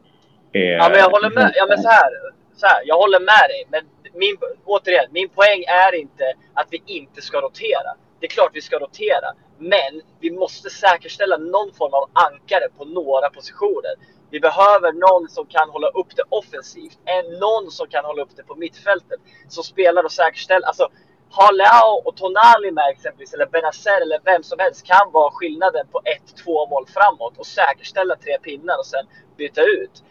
är... 0.52 0.60
Ja, 0.60 0.88
men 0.88 0.98
jag 0.98 1.10
håller 1.10 1.30
med. 1.30 1.52
Ja, 1.54 1.66
men 1.68 1.82
så 1.82 1.88
här, 1.88 2.10
så 2.56 2.66
här, 2.66 2.82
jag 2.84 2.96
håller 2.96 3.20
med 3.20 3.46
dig. 3.48 3.66
Men 3.68 3.82
min, 4.14 4.36
återigen, 4.64 5.06
min 5.10 5.28
poäng 5.28 5.64
är 5.68 5.94
inte 5.94 6.24
att 6.54 6.66
vi 6.70 6.82
inte 6.86 7.22
ska 7.22 7.40
rotera. 7.40 7.90
Det 8.20 8.26
är 8.26 8.30
klart 8.30 8.50
vi 8.54 8.60
ska 8.60 8.78
rotera. 8.78 9.28
Men 9.58 10.02
vi 10.20 10.30
måste 10.30 10.70
säkerställa 10.70 11.36
någon 11.36 11.72
form 11.72 11.94
av 11.94 12.10
ankare 12.12 12.68
på 12.78 12.84
några 12.84 13.30
positioner. 13.30 13.94
Vi 14.30 14.40
behöver 14.40 14.92
någon 14.92 15.28
som 15.28 15.46
kan 15.46 15.70
hålla 15.70 15.88
upp 15.88 16.16
det 16.16 16.22
offensivt. 16.28 16.98
En, 17.04 17.38
någon 17.38 17.70
som 17.70 17.86
kan 17.86 18.04
hålla 18.04 18.22
upp 18.22 18.36
det 18.36 18.42
på 18.42 18.54
mittfältet. 18.54 19.20
Som 19.48 19.64
spelar 19.64 20.04
och 20.04 20.12
säkerställer. 20.12 20.66
Alltså, 20.66 20.88
har 21.30 21.52
Leao 21.52 22.02
och 22.04 22.16
Tonali 22.16 22.70
med 22.70 22.88
exempelvis, 22.90 23.34
eller 23.34 23.46
Benazer 23.46 24.00
eller 24.00 24.20
vem 24.24 24.42
som 24.42 24.58
helst 24.58 24.86
kan 24.86 25.12
vara 25.12 25.30
skillnaden 25.30 25.86
på 25.92 26.00
ett, 26.04 26.36
två 26.44 26.66
mål 26.66 26.86
framåt 26.86 27.38
och 27.38 27.46
säkerställa 27.46 28.16
tre 28.16 28.38
pinnar 28.38 28.78
och 28.78 28.86
sen 28.86 29.06
byta 29.36 29.62
ut. 29.62 30.02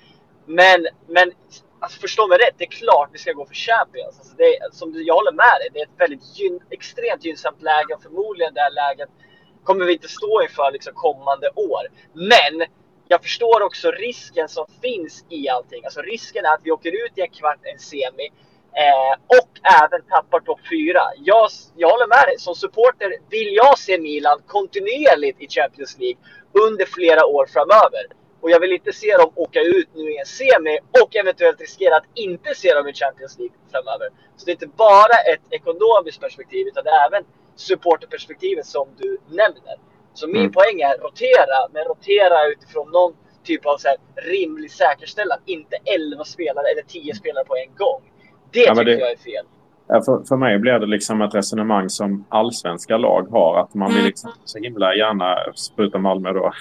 Men, 0.48 0.88
men 1.08 1.32
alltså 1.80 2.00
förstå 2.00 2.28
mig 2.28 2.38
rätt, 2.38 2.56
det 2.58 2.64
är 2.64 2.70
klart 2.70 3.10
vi 3.14 3.18
ska 3.18 3.32
gå 3.32 3.46
för 3.46 3.56
Champions. 3.56 4.20
Alltså 4.20 4.36
det 4.38 4.44
är, 4.44 4.72
som 4.72 4.94
jag 4.96 5.16
håller 5.16 5.32
med 5.32 5.56
dig, 5.60 5.70
det 5.74 5.80
är 5.80 5.84
ett 5.86 6.00
väldigt 6.00 6.40
gyn, 6.40 6.60
extremt 6.70 7.26
gynnsamt 7.26 7.62
läge 7.62 7.94
och 7.96 8.04
förmodligen 8.04 8.54
det 8.54 8.62
här 8.62 8.72
läget 8.72 9.10
kommer 9.64 9.86
vi 9.86 9.94
inte 9.94 10.08
stå 10.08 10.42
inför 10.42 10.72
liksom 10.72 10.94
kommande 10.94 11.50
år. 11.50 11.84
Men 12.14 12.68
jag 13.08 13.22
förstår 13.24 13.62
också 13.62 13.92
risken 13.92 14.50
som 14.50 14.66
finns 14.82 15.26
i 15.30 15.50
allting. 15.50 15.86
Alltså 15.86 16.02
risken 16.02 16.46
är 16.46 16.54
att 16.54 16.62
vi 16.64 16.72
åker 16.72 17.06
ut 17.06 17.18
i 17.18 17.22
en 17.22 17.30
kvart, 17.30 17.60
en 17.64 17.80
semi 17.80 18.30
Eh, 18.86 19.14
och 19.40 19.52
även 19.84 20.02
tappar 20.10 20.40
topp 20.40 20.60
4. 20.70 21.00
Jag, 21.18 21.50
jag 21.76 21.90
håller 21.90 22.08
med 22.08 22.24
dig. 22.28 22.40
Som 22.40 22.56
supporter 22.56 23.10
vill 23.30 23.56
jag 23.56 23.80
se 23.80 23.98
Milan 23.98 24.40
kontinuerligt 24.48 25.42
i 25.42 25.48
Champions 25.50 25.98
League 26.00 26.20
under 26.68 26.86
flera 26.86 27.26
år 27.26 27.46
framöver. 27.46 28.04
Och 28.42 28.52
jag 28.52 28.60
vill 28.60 28.74
inte 28.74 28.94
se 28.94 29.18
dem 29.18 29.32
åka 29.36 29.62
ut 29.62 29.90
nu 29.94 30.12
i 30.12 30.18
en 30.18 30.26
semi 30.26 30.80
och 31.04 31.16
eventuellt 31.16 31.62
riskera 31.62 31.96
att 31.96 32.06
inte 32.14 32.56
se 32.56 32.74
dem 32.74 32.88
i 32.88 32.94
Champions 32.94 33.38
League 33.40 33.56
framöver. 33.72 34.10
Så 34.36 34.46
det 34.46 34.52
är 34.52 34.54
inte 34.54 34.68
bara 34.68 35.18
ett 35.34 35.42
ekonomiskt 35.50 36.22
perspektiv 36.22 36.68
utan 36.68 36.84
det 36.84 36.90
är 36.90 37.08
även 37.08 37.24
supporterperspektivet 37.56 38.66
som 38.66 38.88
du 38.98 39.18
nämner. 39.28 39.78
Så 40.14 40.28
min 40.28 40.42
mm. 40.42 40.52
poäng 40.52 40.82
är 40.82 40.98
rotera, 40.98 41.68
men 41.74 41.84
rotera 41.84 42.48
utifrån 42.48 42.92
någon 42.92 43.14
typ 43.44 43.66
av 43.66 43.78
så 43.78 43.96
rimlig 44.16 44.72
säkerställan. 44.72 45.40
Inte 45.46 45.78
11 45.86 46.24
spelare 46.24 46.68
eller 46.72 46.82
10 46.82 47.16
spelare 47.16 47.46
på 47.46 47.56
en 47.56 47.76
gång. 47.76 48.02
Det 48.52 48.60
ja, 48.60 48.76
tycker 48.76 48.86
det, 48.86 49.00
jag 49.00 49.12
är 49.12 49.18
fel. 49.18 49.46
För, 49.88 50.28
för 50.28 50.38
mig 50.38 50.60
blir 50.60 50.80
det 50.80 50.86
liksom 50.86 51.22
ett 51.22 51.36
resonemang 51.36 51.90
som 51.90 52.26
allsvenska 52.30 52.98
lag 52.98 53.28
har. 53.32 53.60
Att 53.60 53.74
man 53.74 53.94
vill 53.94 54.04
liksom 54.04 54.32
så 54.46 54.60
himla 54.60 54.96
gärna, 54.96 55.36
förutom 55.76 56.02
Malmö 56.02 56.34
då, 56.34 56.52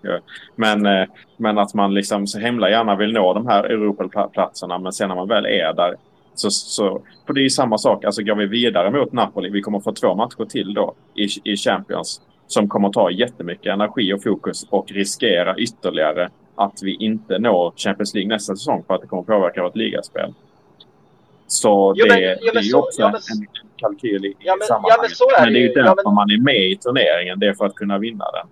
men, 0.56 0.86
eh, 0.86 1.08
men 1.36 1.58
att 1.58 1.74
man 1.74 1.94
liksom 1.94 2.26
så 2.26 2.38
himla 2.38 2.70
gärna 2.70 2.96
vill 2.96 3.12
nå 3.12 3.34
de 3.34 3.46
här 3.46 3.64
Europaplatserna. 3.64 4.78
Men 4.78 4.92
sen 4.92 5.08
när 5.08 5.16
man 5.16 5.28
väl 5.28 5.46
är 5.46 5.72
där 5.72 5.94
så, 6.34 6.50
så 6.50 7.02
för 7.26 7.34
det 7.34 7.40
är 7.40 7.42
ju 7.42 7.50
samma 7.50 7.78
sak. 7.78 8.04
Alltså 8.04 8.22
går 8.22 8.34
vi 8.34 8.46
vidare 8.46 8.90
mot 8.90 9.12
Napoli, 9.12 9.50
vi 9.50 9.62
kommer 9.62 9.80
få 9.80 9.92
två 9.92 10.14
matcher 10.14 10.44
till 10.44 10.74
då 10.74 10.94
i, 11.14 11.52
i 11.52 11.56
Champions 11.56 12.20
som 12.46 12.68
kommer 12.68 12.90
ta 12.90 13.10
jättemycket 13.10 13.72
energi 13.72 14.12
och 14.12 14.22
fokus 14.22 14.66
och 14.70 14.92
riskera 14.92 15.56
ytterligare 15.58 16.30
att 16.54 16.82
vi 16.82 16.94
inte 16.94 17.38
når 17.38 17.72
Champions 17.76 18.14
League 18.14 18.28
nästa 18.28 18.56
säsong 18.56 18.84
för 18.86 18.94
att 18.94 19.00
det 19.00 19.06
kommer 19.06 19.22
påverka 19.22 19.62
vårt 19.62 19.76
ligaspel. 19.76 20.34
Så 21.46 21.92
Jo, 21.96 22.06
det, 22.06 22.14
men- 22.14 22.22
jo, 22.22 22.36
men 22.44 22.54
det 22.54 22.60
är 22.60 22.62
ju 22.62 22.70
så- 22.70 22.78
också 22.78 23.00
ja, 23.02 23.06
men- 23.10 23.38
en 23.40 23.46
kalkyl 23.76 24.24
i, 24.24 24.36
Ja, 24.38 24.56
men- 24.56 24.66
sammanhanget. 24.66 24.96
ja, 24.96 25.02
men 25.02 25.10
så 25.10 25.30
är 25.30 25.40
men 25.44 25.52
det 25.52 25.58
det 25.58 25.64
är 25.64 25.68
ju 25.68 25.74
därför 25.74 26.02
Ja, 26.04 26.10
man 26.10 26.30
är 26.30 26.40
med 26.44 26.70
i 26.72 26.76
turneringen. 26.76 27.38
Det 27.38 27.46
är 27.46 27.54
för 27.54 27.66
att 27.66 27.74
kunna 27.74 27.98
vinna 27.98 28.30
den. 28.30 28.46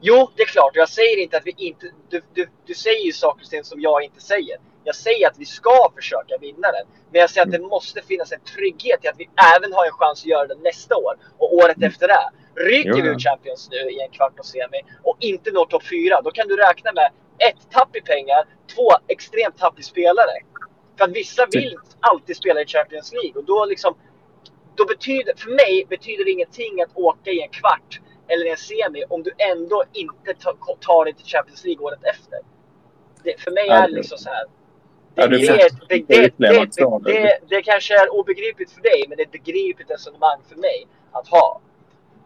Jo, 0.00 0.30
det 0.36 0.42
är 0.42 0.46
klart. 0.46 0.70
Jag 0.74 0.88
säger 0.88 1.22
inte 1.22 1.36
att 1.36 1.46
vi 1.46 1.54
inte... 1.56 1.86
Du, 2.10 2.20
du, 2.34 2.46
du 2.66 2.74
säger 2.74 3.04
ju 3.06 3.12
saker 3.12 3.62
som 3.62 3.80
jag 3.80 4.02
inte 4.04 4.20
säger. 4.20 4.56
Jag 4.84 4.94
säger 4.94 5.26
att 5.28 5.38
vi 5.38 5.44
ska 5.44 5.92
försöka 5.96 6.34
vinna 6.40 6.68
den. 6.76 6.86
Men 7.10 7.20
jag 7.20 7.30
säger 7.30 7.46
att 7.46 7.52
det 7.52 7.58
måste 7.58 8.02
finnas 8.02 8.32
en 8.32 8.40
trygghet 8.40 9.04
i 9.04 9.08
att 9.08 9.14
vi 9.18 9.28
även 9.56 9.72
har 9.72 9.84
en 9.84 9.92
chans 9.92 10.22
att 10.22 10.26
göra 10.26 10.46
det 10.46 10.58
nästa 10.70 10.96
år 10.96 11.14
och 11.38 11.54
året 11.54 11.82
efter 11.82 12.08
det. 12.08 12.24
Ryker 12.70 12.90
Jo, 12.90 12.96
vi 12.96 13.08
ur 13.08 13.18
Champions 13.18 13.68
nu 13.70 13.76
i 13.76 14.00
en 14.00 14.10
kvart 14.10 14.38
och 14.38 14.46
semi 14.46 14.80
och 15.02 15.16
inte 15.20 15.50
når 15.50 15.66
topp 15.66 15.84
fyra, 15.94 16.20
då 16.24 16.30
kan 16.30 16.48
du 16.48 16.56
räkna 16.56 16.92
med 16.92 17.08
ett, 17.48 17.70
tapp 17.70 17.96
i 17.96 18.00
pengar, 18.00 18.44
två, 18.74 18.88
extremt 19.08 19.58
tapp 19.58 19.78
i 19.78 19.82
spelare. 19.82 20.34
För 20.98 21.04
att 21.04 21.12
vissa 21.12 21.46
vill 21.52 21.76
alltid 22.00 22.36
spela 22.36 22.60
i 22.62 22.66
Champions 22.66 23.12
League 23.12 23.32
och 23.34 23.44
då 23.44 23.64
liksom 23.64 23.94
då 24.74 24.84
betyder, 24.84 25.32
för 25.36 25.50
mig 25.50 25.86
betyder 25.88 26.24
det 26.24 26.30
ingenting 26.30 26.82
att 26.82 26.90
åka 26.94 27.30
i 27.30 27.40
en 27.42 27.48
kvart 27.48 28.00
eller 28.28 28.46
en 28.46 28.56
semi 28.56 29.04
om 29.08 29.22
du 29.22 29.30
ändå 29.38 29.84
inte 29.92 30.34
ta- 30.34 30.76
tar 30.80 31.04
dig 31.04 31.14
till 31.14 31.26
Champions 31.26 31.64
League 31.64 31.84
året 31.84 32.04
efter. 32.04 32.38
Det, 33.24 33.40
för 33.40 33.50
mig 33.50 33.68
är 33.68 33.88
det 33.88 33.94
liksom 33.94 34.18
så 34.18 34.28
här. 34.30 34.44
Det, 37.04 37.38
det, 37.48 37.62
kanske 37.62 37.94
är 38.02 38.14
obegripligt 38.14 38.70
för 38.70 38.80
dig, 38.80 39.04
men 39.08 39.16
det 39.16 39.22
är 39.22 39.26
ett 39.26 39.32
begripligt 39.32 39.90
resonemang 39.90 40.38
för 40.48 40.56
mig 40.56 40.86
att 41.12 41.28
ha. 41.28 41.60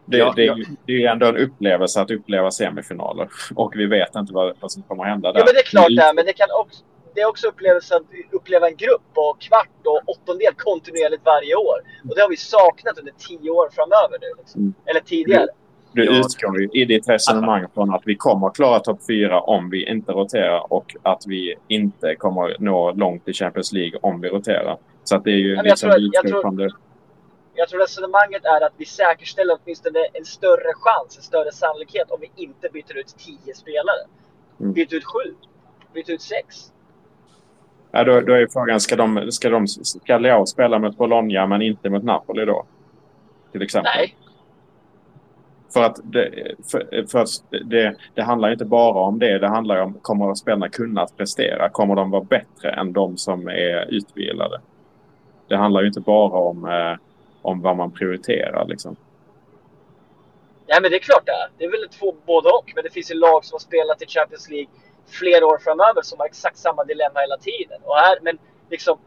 Det, 0.05 0.17
det, 0.35 0.41
är 0.41 0.47
ja. 0.47 0.57
ju- 0.57 0.65
det 0.85 0.93
är 0.93 0.97
ju 0.97 1.05
ändå 1.05 1.25
en 1.25 1.37
upplevelse 1.37 2.01
att 2.01 2.11
uppleva 2.11 2.51
semifinaler. 2.51 3.29
Och 3.55 3.73
vi 3.75 3.85
vet 3.85 4.15
inte 4.15 4.33
vad, 4.33 4.55
vad 4.59 4.71
som 4.71 4.83
kommer 4.83 5.03
att 5.03 5.09
hända 5.09 5.31
där. 5.31 5.39
Ja, 5.39 5.45
men 5.45 5.53
det 5.53 5.59
är 5.59 5.63
klart 5.63 5.87
det 5.87 6.01
är, 6.01 6.13
men 6.13 6.25
det 6.25 6.33
kan 6.33 6.47
också 6.51 6.83
det 7.15 7.21
är 7.21 7.29
också 7.29 7.47
upplevelse 7.47 7.95
att 7.95 8.03
uppleva 8.31 8.67
en 8.67 8.75
grupp 8.75 9.11
och 9.13 9.41
kvart 9.41 9.81
och 9.85 10.01
åttondel 10.09 10.53
kontinuerligt 10.57 11.25
varje 11.25 11.55
år. 11.55 11.77
Och 12.09 12.15
det 12.15 12.21
har 12.21 12.29
vi 12.29 12.37
saknat 12.37 12.97
under 12.97 13.13
tio 13.17 13.49
år 13.49 13.69
framöver 13.71 14.17
nu. 14.21 14.27
Liksom. 14.37 14.61
Mm. 14.61 14.73
Eller 14.85 14.99
tidigare. 14.99 15.47
Du 15.93 16.19
utgår 16.19 16.61
ju 16.61 16.69
i 16.81 16.85
ditt 16.85 17.09
resonemang 17.09 17.67
från 17.73 17.93
att 17.93 18.01
vi 18.05 18.15
kommer 18.15 18.47
att 18.47 18.55
klara 18.55 18.79
topp 18.79 18.99
fyra 19.07 19.41
om 19.41 19.69
vi 19.69 19.89
inte 19.89 20.11
roterar 20.11 20.73
och 20.73 20.95
att 21.03 21.23
vi 21.27 21.55
inte 21.67 22.15
kommer 22.15 22.51
att 22.51 22.59
nå 22.59 22.91
långt 22.91 23.27
i 23.27 23.33
Champions 23.33 23.73
League 23.73 23.99
om 24.01 24.21
vi 24.21 24.29
roterar. 24.29 24.77
Så 25.03 25.15
att 25.15 25.23
det 25.23 25.31
är 25.31 25.35
ju 25.35 25.55
jag 25.55 25.65
liksom 25.65 25.89
tror 25.89 26.09
jag 26.13 26.27
tror- 26.27 26.57
det. 26.57 26.69
Jag 27.53 27.69
tror 27.69 27.79
resonemanget 27.79 28.45
är 28.45 28.65
att 28.65 28.73
vi 28.77 28.85
säkerställer 28.85 29.57
åtminstone 29.63 29.99
en 30.13 30.25
större 30.25 30.73
chans, 30.73 31.17
en 31.17 31.23
större 31.23 31.51
sannolikhet 31.51 32.11
om 32.11 32.19
vi 32.21 32.43
inte 32.43 32.69
byter 32.69 32.97
ut 32.97 33.15
tio 33.17 33.53
spelare. 33.53 34.03
Mm. 34.59 34.73
Byter 34.73 34.95
ut 34.95 35.05
sju. 35.05 35.35
Byter 35.93 36.11
ut 36.11 36.21
sex. 36.21 36.71
Ja, 37.91 38.03
då, 38.03 38.21
då 38.21 38.33
är 38.33 38.47
frågan, 38.47 38.79
ska, 38.79 38.95
de, 38.95 39.31
ska, 39.31 39.49
de, 39.49 39.67
ska 39.67 40.17
Leao 40.17 40.45
spela 40.45 40.79
mot 40.79 40.97
Bologna 40.97 41.47
men 41.47 41.61
inte 41.61 41.89
mot 41.89 42.03
Napoli 42.03 42.45
då? 42.45 42.65
Till 43.51 43.61
exempel. 43.61 43.91
Nej. 43.95 44.15
För 45.73 45.83
att, 45.83 45.99
det, 46.03 46.55
för, 46.71 47.07
för 47.11 47.19
att 47.19 47.29
det, 47.49 47.95
det 48.13 48.21
handlar 48.21 48.51
inte 48.51 48.65
bara 48.65 48.99
om 48.99 49.19
det. 49.19 49.39
Det 49.39 49.47
handlar 49.47 49.81
om, 49.81 49.93
kommer 50.01 50.35
spelarna 50.35 50.69
kunna 50.69 51.07
prestera? 51.17 51.69
Kommer 51.69 51.95
de 51.95 52.11
vara 52.11 52.23
bättre 52.23 52.69
än 52.71 52.93
de 52.93 53.17
som 53.17 53.47
är 53.47 53.93
utvilade? 53.93 54.61
Det 55.47 55.55
handlar 55.57 55.81
ju 55.81 55.87
inte 55.87 55.99
bara 55.99 56.39
om, 56.39 56.65
eh, 56.65 56.97
om 57.41 57.61
vad 57.61 57.77
man 57.77 57.91
prioriterar. 57.91 58.67
Liksom. 58.67 58.95
Nej 60.67 60.79
men 60.81 60.91
det 60.91 60.97
är 60.97 60.99
klart 60.99 61.25
det 61.25 61.31
är. 61.31 61.49
Det 61.57 61.65
är 61.65 61.71
väl 61.71 61.89
två 61.89 62.15
både 62.25 62.49
och. 62.49 62.71
Men 62.75 62.83
det 62.83 62.89
finns 62.89 63.11
ju 63.11 63.15
lag 63.15 63.45
som 63.45 63.55
har 63.55 63.59
spelat 63.59 64.01
i 64.01 64.05
Champions 64.07 64.49
League 64.49 64.69
flera 65.07 65.45
år 65.45 65.57
framöver 65.57 66.01
som 66.01 66.19
har 66.19 66.25
exakt 66.25 66.57
samma 66.57 66.83
dilemma 66.83 67.19
hela 67.19 67.37
tiden. 67.37 67.81
Och 67.83 67.95
här, 67.95 68.19
men 68.21 68.39
liksom, 68.69 68.99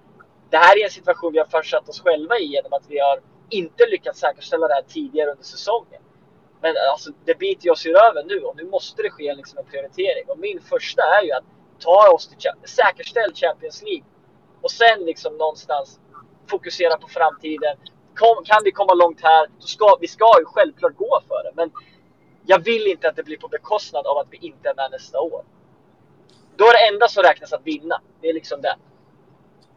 det 0.51 0.57
här 0.57 0.78
är 0.80 0.84
en 0.84 0.90
situation 0.90 1.32
vi 1.32 1.38
har 1.38 1.47
försatt 1.47 1.88
oss 1.88 2.01
själva 2.01 2.38
i 2.38 2.45
genom 2.45 2.72
att 2.72 2.84
vi 2.88 2.99
har 2.99 3.20
inte 3.51 3.86
lyckats 3.86 4.20
säkerställa 4.20 4.68
det 4.68 4.74
här 4.74 4.82
tidigare 4.82 5.30
under 5.30 5.45
säsongen. 5.45 6.03
Men 6.61 6.74
alltså, 6.92 7.11
det 7.24 7.38
biter 7.38 7.64
ju 7.64 7.70
oss 7.70 7.86
i 7.86 7.92
röven 7.92 8.26
nu 8.26 8.40
och 8.40 8.57
nu 8.57 8.64
måste 8.64 9.03
det 9.03 9.11
ske 9.11 9.34
liksom 9.34 9.59
en 9.59 9.64
prioritering. 9.64 10.24
Och 10.28 10.38
min 10.38 10.61
första 10.61 11.03
är 11.03 11.22
ju 11.24 11.32
att 11.32 11.45
ta 11.78 12.11
oss 12.14 12.28
till 12.28 12.38
säkerställ 12.64 13.34
Champions 13.34 13.82
League. 13.82 14.05
Och 14.61 14.70
sen 14.70 15.05
liksom 15.05 15.36
någonstans 15.36 16.01
fokusera 16.47 16.97
på 16.97 17.09
framtiden. 17.09 17.76
Kom, 18.14 18.45
kan 18.45 18.64
vi 18.64 18.72
komma 18.72 18.95
långt 18.95 19.20
här, 19.22 19.47
så 19.59 19.68
ska 19.68 19.97
vi 20.01 20.09
ska 20.09 20.30
ju 20.38 20.45
självklart 20.45 20.97
gå 20.97 21.22
för 21.28 21.42
det. 21.45 21.53
Men 21.55 21.72
jag 22.47 22.64
vill 22.64 22.86
inte 22.86 23.09
att 23.09 23.16
det 23.16 23.22
blir 23.22 23.36
på 23.36 23.49
bekostnad 23.49 24.07
av 24.07 24.18
att 24.18 24.26
vi 24.30 24.36
inte 24.36 24.68
är 24.68 24.74
med 24.74 24.90
nästa 24.90 25.20
år. 25.20 25.45
Då 26.57 26.64
är 26.64 26.72
det 26.72 26.94
enda 26.94 27.09
som 27.09 27.22
räknas 27.22 27.52
att 27.52 27.66
vinna. 27.66 28.00
Det 28.20 28.28
är 28.28 28.34
liksom 28.34 28.61
det. 28.61 28.76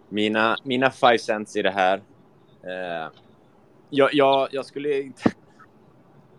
Mina, 0.09 0.57
mina 0.63 0.91
five 0.91 1.19
cents 1.19 1.55
i 1.55 1.61
det 1.61 1.71
här. 1.71 2.01
Eh, 2.63 3.11
jag, 3.89 4.13
jag, 4.13 4.47
jag 4.51 4.65
skulle 4.65 5.01
inte... 5.01 5.31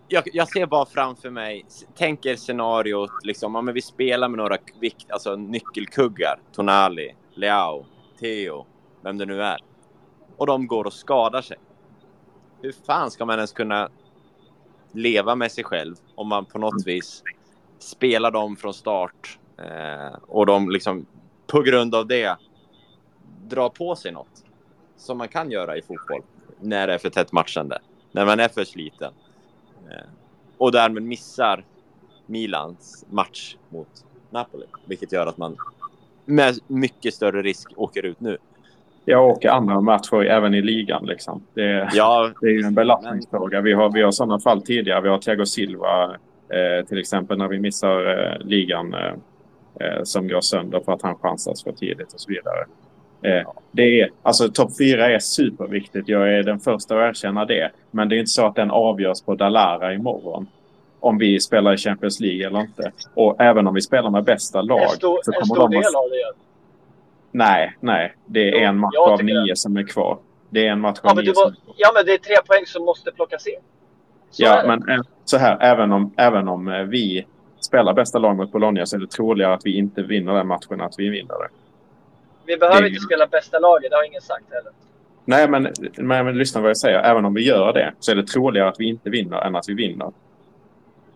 Jag, 0.09 0.25
jag 0.33 0.49
ser 0.49 0.67
bara 0.67 0.87
framför 0.87 1.31
mig, 1.31 1.67
tänker 1.95 2.37
scenariot, 2.37 3.11
liksom, 3.23 3.55
ja, 3.55 3.61
men 3.61 3.75
vi 3.75 3.83
spelar 3.83 4.29
med 4.29 4.39
några 4.39 4.59
vikt, 4.81 5.11
alltså, 5.11 5.37
nyckelkuggar. 5.37 6.41
Tonali, 6.53 7.15
Leao, 7.35 7.87
Theo, 8.21 8.67
vem 9.03 9.19
det 9.19 9.27
nu 9.27 9.43
är. 9.43 9.59
Och 10.37 10.47
de 10.47 10.67
går 10.67 10.85
och 10.85 10.93
skadar 10.93 11.43
sig. 11.43 11.57
Hur 12.63 12.75
fan 12.87 13.11
ska 13.11 13.25
man 13.25 13.37
ens 13.39 13.53
kunna 13.53 13.89
leva 14.93 15.35
med 15.35 15.53
sig 15.53 15.65
själv 15.65 15.97
om 16.15 16.29
man 16.29 16.45
på 16.45 16.59
något 16.59 16.87
vis 16.87 17.23
spelar 17.79 18.31
dem 18.31 18.57
från 18.57 18.75
start 18.75 19.39
eh, 19.59 20.17
och 20.27 20.47
de 20.47 20.71
liksom 20.71 21.07
på 21.47 21.63
grund 21.63 21.95
av 21.95 22.07
det 22.07 22.37
dra 23.49 23.69
på 23.69 23.97
sig 23.97 24.13
något 24.13 24.45
som 24.97 25.19
man 25.19 25.29
kan 25.29 25.51
göra 25.51 25.77
i 25.77 25.83
fotboll 25.83 26.23
när 26.61 26.87
det 26.87 26.95
är 26.95 26.99
för 26.99 27.11
tätt 27.11 27.33
matchande, 27.33 27.79
när 28.13 28.27
man 28.27 28.41
är 28.41 28.49
för 28.49 28.65
sliten 28.65 29.13
eh, 29.91 30.07
och 30.59 30.73
därmed 30.73 31.03
missar 31.03 31.65
Milans 32.27 33.07
match 33.11 33.57
mot 33.69 34.05
Napoli, 34.31 34.67
vilket 34.85 35.13
gör 35.13 35.27
att 35.27 35.39
man 35.39 35.57
med 36.25 36.59
mycket 36.67 37.15
större 37.15 37.43
risk 37.43 37.73
åker 37.77 38.07
ut 38.07 38.21
nu. 38.21 38.39
Jag 39.05 39.29
åker 39.29 39.49
andra 39.49 39.81
matcher 39.81 40.25
även 40.25 40.55
i 40.55 40.63
ligan. 40.63 41.07
Liksom. 41.07 41.43
Det, 41.55 41.91
Ja, 41.93 42.33
det 42.41 42.47
är 42.47 42.51
ju 42.51 42.63
en 42.63 42.75
belastningsfråga. 42.75 43.61
Vi 43.61 43.73
har, 43.73 43.93
vi 43.93 44.03
har 44.03 44.11
sådana 44.11 44.41
fall 44.41 44.63
tidigare. 44.63 45.01
Vi 45.01 45.09
har 45.09 45.19
Thiago 45.19 45.47
Silva 45.47 46.17
eh, 46.49 46.87
till 46.87 46.99
exempel 46.99 47.39
när 47.39 47.49
vi 47.49 47.59
missar 47.59 48.19
eh, 48.19 48.47
ligan 48.47 48.95
eh, 48.95 49.15
eh, 49.81 50.03
som 50.05 50.29
går 50.29 50.41
sönder 50.41 50.81
för 50.85 50.93
att 50.93 51.03
han 51.03 51.15
chansas 51.19 51.63
för 51.65 51.73
tidigt 51.73 52.13
och 52.13 52.21
så 52.21 52.29
vidare. 52.31 52.65
Eh, 53.23 53.49
det 53.73 54.01
är, 54.01 54.11
alltså 54.23 54.49
topp 54.49 54.71
fyra 54.79 55.07
är 55.11 55.19
superviktigt. 55.19 56.09
Jag 56.09 56.35
är 56.35 56.43
den 56.43 56.61
första 56.61 56.95
att 57.05 57.11
erkänna 57.11 57.45
det. 57.45 57.71
Men 57.91 58.09
det 58.09 58.17
är 58.17 58.19
inte 58.19 58.31
så 58.31 58.47
att 58.47 58.55
den 58.55 58.71
avgörs 58.71 59.23
på 59.23 59.35
Dalara 59.35 59.95
imorgon. 59.95 60.47
Om 61.01 61.19
vi 61.19 61.41
spelar 61.41 61.75
i 61.75 61.77
Champions 61.77 62.21
League 62.21 62.47
eller 62.47 62.61
inte. 62.61 62.93
Och 63.15 63.41
även 63.41 63.67
om 63.67 63.75
vi 63.75 63.81
spelar 63.83 64.11
med 64.11 64.25
bästa 64.25 64.63
lag. 64.63 64.83
En 64.83 64.89
stor, 64.89 65.19
så 65.23 65.33
en 65.33 65.41
kommer 65.41 65.45
stor 65.45 65.57
de 65.57 65.65
att- 65.65 65.71
del 65.85 65.95
av 65.97 66.09
det. 66.11 66.33
Nej, 67.33 67.77
nej. 67.81 68.15
Det 68.27 68.49
är 68.49 68.53
Jo, 68.63 68.69
en 68.69 68.79
match 68.79 68.95
av 68.99 69.25
nio 69.25 69.41
det. 69.47 69.57
som 69.59 69.77
är 69.77 69.83
kvar. 69.87 70.19
Det 70.51 70.67
är 70.67 70.73
en 70.73 70.81
match 70.81 70.99
av 71.03 71.11
Ja 71.11 71.15
nio 71.15 71.23
du 71.23 71.35
som 71.35 71.43
var, 71.45 71.51
är 71.51 71.55
kvar. 71.55 71.75
ja 71.79 71.91
men 71.95 72.07
det 72.07 72.13
är 72.13 72.19
tre 72.19 72.37
poäng 72.47 72.67
som 72.67 72.85
måste 72.85 73.11
plockas 73.13 73.47
in. 73.47 73.55
Så 74.31 74.43
Ja, 74.43 74.63
men 74.67 74.89
eh, 74.89 75.01
så 75.25 75.37
här, 75.39 75.59
även 75.61 75.93
om, 75.93 76.13
även 76.17 76.49
om 76.49 76.69
eh, 76.69 76.83
vi 76.83 77.27
spelar 77.69 77.95
bästa 77.95 78.19
lag 78.19 78.37
mot 78.37 78.53
Bologna 78.53 78.87
så 78.87 78.97
är 78.97 79.01
det 79.01 79.11
troligare 79.11 79.55
att 79.55 79.67
vi 79.67 79.77
inte 79.79 80.03
vinner 80.03 80.35
den 80.35 80.47
matchen 80.47 80.73
än 80.73 80.81
att 80.81 80.95
vi 80.99 81.09
vinner 81.09 81.35
det. 81.39 81.49
Vi 82.47 82.57
behöver 82.57 82.83
det- 82.83 82.89
inte 82.89 83.01
spela 83.01 83.27
bästa 83.27 83.59
laget, 83.59 83.91
det 83.91 83.97
har 83.97 84.05
ingen 84.07 84.21
sagt 84.21 84.45
heller. 84.53 84.73
Nej, 85.25 85.49
men, 85.49 85.63
men, 85.97 86.25
men 86.25 86.39
lyssna 86.39 86.61
vad 86.61 86.71
jag 86.71 86.77
säger. 86.77 86.99
Även 86.99 87.25
om 87.25 87.35
vi 87.35 87.45
gör 87.47 87.73
det 87.73 87.93
så 88.01 88.11
är 88.13 88.17
det 88.17 88.27
troligare 88.27 88.69
att 88.69 88.81
vi 88.81 88.89
inte 88.89 89.11
vinner 89.11 89.41
än 89.41 89.57
att 89.57 89.69
vi 89.69 89.75
vinner. 89.75 90.13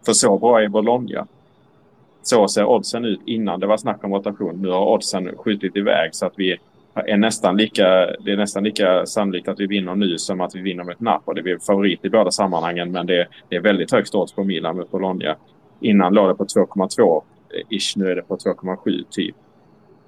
För 0.06 0.12
så 0.12 0.38
bra 0.38 0.62
är 0.62 0.68
Bologna. 0.68 1.26
Så 2.22 2.48
ser 2.48 2.64
oddsen 2.64 3.04
ut 3.04 3.20
innan 3.26 3.60
det 3.60 3.66
var 3.66 3.76
snack 3.76 4.04
om 4.04 4.14
rotation. 4.14 4.62
Nu 4.62 4.68
har 4.70 4.86
oddsen 4.94 5.36
skjutit 5.36 5.76
iväg 5.76 6.14
så 6.14 6.26
att 6.26 6.32
vi 6.36 6.56
är 6.94 7.16
nästan 7.16 7.56
lika, 7.56 7.84
det 8.20 8.32
är 8.32 8.36
nästan 8.36 8.64
lika 8.64 9.06
sannolikt 9.06 9.48
att 9.48 9.60
vi 9.60 9.66
vinner 9.66 9.94
nu 9.94 10.18
som 10.18 10.40
att 10.40 10.54
vi 10.54 10.60
vinner 10.60 10.84
mot 10.84 11.00
Napoli. 11.00 11.42
Vi 11.42 11.52
är 11.52 11.58
favorit 11.58 12.04
i 12.04 12.10
båda 12.10 12.30
sammanhangen 12.30 12.92
men 12.92 13.06
det, 13.06 13.26
det 13.48 13.56
är 13.56 13.60
väldigt 13.60 13.92
högt 13.92 14.14
odds 14.14 14.32
på 14.32 14.44
Milan 14.44 14.76
mot 14.76 14.90
Bologna. 14.90 15.36
Innan 15.82 16.14
låg 16.14 16.28
det 16.28 16.34
på 16.34 16.44
2,2 16.44 17.22
ish. 17.70 17.96
Nu 17.96 18.10
är 18.10 18.16
det 18.16 18.22
på 18.22 18.36
2,7 18.36 19.04
typ. 19.10 19.36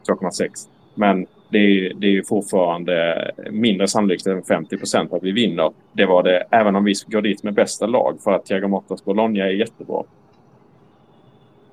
2,6. 0.09 0.49
Men 0.95 1.27
det 1.49 1.59
är, 1.59 1.95
det 1.95 2.07
är 2.07 2.23
fortfarande 2.23 3.31
mindre 3.51 3.89
sannolikt 3.89 4.27
än 4.27 4.43
50 4.43 4.77
procent 4.79 5.13
att 5.13 5.23
vi 5.23 5.33
vinner. 5.33 5.73
Det 5.93 6.07
var 6.07 6.23
det 6.23 6.45
även 6.51 6.77
om 6.77 6.85
vi 6.85 6.95
går 7.07 7.23
dit 7.23 7.43
med 7.43 7.55
bästa 7.55 7.87
lag 7.87 8.19
för 8.25 8.33
att 8.33 8.47
Thiago 8.47 8.69
Mottas 8.69 9.05
Bologna 9.05 9.45
är 9.45 9.51
jättebra. 9.51 10.03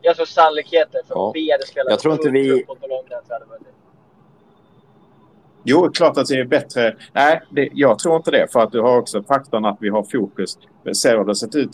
Jag 0.01 0.15
tror 0.15 0.25
sannolikheten 0.25 1.01
för 1.07 1.15
Ja. 1.15 1.29
att 1.29 1.35
vi 1.35 1.51
hade 1.51 1.65
spelat 1.65 1.89
Jag 1.91 1.99
tror 1.99 2.13
inte 2.13 2.29
vi- 2.29 2.65
mot 2.67 2.81
Bologna 2.81 3.15
hade 3.29 3.45
vunnit. 3.45 3.67
Jo, 5.63 5.89
klart 5.93 6.17
att 6.17 6.27
det 6.27 6.35
är 6.39 6.45
bättre. 6.45 6.95
Nej, 7.13 7.41
det, 7.49 7.69
jag 7.73 7.99
tror 7.99 8.15
inte 8.15 8.31
det. 8.31 8.51
För 8.51 8.59
att 8.59 8.71
du 8.71 8.81
har 8.81 8.97
också 8.97 9.23
faktorn 9.23 9.65
att 9.65 9.77
vi 9.81 9.89
har 9.89 10.03
fokus. 10.03 10.57
Ser 11.01 11.17
hur 11.17 11.25
det 11.25 11.35
sett 11.35 11.55
ut 11.55 11.71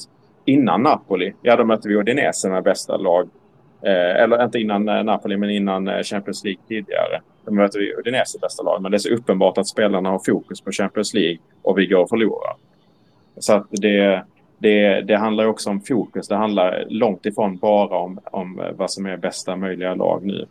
innan 0.47 0.83
Napoli. 0.83 1.33
Ja, 1.41 1.55
då 1.55 1.65
mötte 1.65 1.87
vi 1.87 1.95
Udinese 1.95 2.49
med 2.49 2.63
bästa 2.63 2.97
lag. 2.97 3.29
Eh, 3.81 4.23
eller 4.23 4.43
inte 4.43 4.59
innan 4.59 4.89
eh, 4.89 5.03
Napoli, 5.03 5.37
men 5.37 5.49
innan 5.49 5.87
eh, 5.87 6.03
Champions 6.03 6.43
League 6.43 6.61
tidigare. 6.67 7.21
Då 7.45 7.51
mötte 7.51 7.79
vi 7.79 7.93
Udinese 7.95 8.39
bästa 8.41 8.63
lag. 8.63 8.81
Men 8.81 8.91
det 8.91 8.95
är 8.97 8.99
så 8.99 9.09
uppenbart 9.13 9.57
att 9.57 9.67
spelarna 9.67 10.09
har 10.09 10.21
fokus 10.25 10.61
på 10.61 10.71
Champions 10.71 11.13
League 11.13 11.37
och 11.61 11.77
vi 11.77 11.85
går 11.87 12.01
och 12.01 12.09
förlorar. 12.09 12.55
Så 13.37 13.53
att 13.53 13.67
det, 13.69 14.23
det, 14.57 15.01
det 15.01 15.15
handlar 15.17 15.43
ju 15.43 15.49
också 15.49 15.69
om 15.69 15.81
fokus. 15.81 16.27
Det 16.27 16.35
handlar 16.35 16.85
långt 16.89 17.25
ifrån 17.25 17.57
bara 17.57 17.97
om, 17.97 18.19
om 18.23 18.59
eh, 18.59 18.71
vad 18.71 18.91
som 18.91 19.05
är 19.05 19.17
bästa 19.17 19.55
möjliga 19.55 19.95
lag 19.95 20.25
nu. 20.25 20.45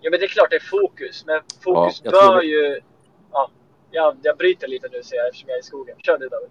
Ja, 0.00 0.10
men 0.10 0.20
det 0.20 0.26
är 0.26 0.28
klart 0.28 0.50
det 0.50 0.56
är 0.56 0.70
fokus. 0.80 1.24
Men 1.26 1.40
fokus 1.64 2.00
jag 2.04 2.12
bör 2.12 2.36
det- 2.36 2.46
ju... 2.46 2.80
Ja, 3.32 3.48
jag, 3.90 4.16
jag 4.22 4.36
bryter 4.36 4.68
lite 4.68 4.88
nu 4.92 5.02
ser 5.02 5.16
jag 5.16 5.26
eftersom 5.26 5.48
jag 5.48 5.56
är 5.56 5.60
i 5.60 5.64
skogen. 5.64 5.96
Kör 5.98 6.18
du 6.18 6.28
David. 6.28 6.48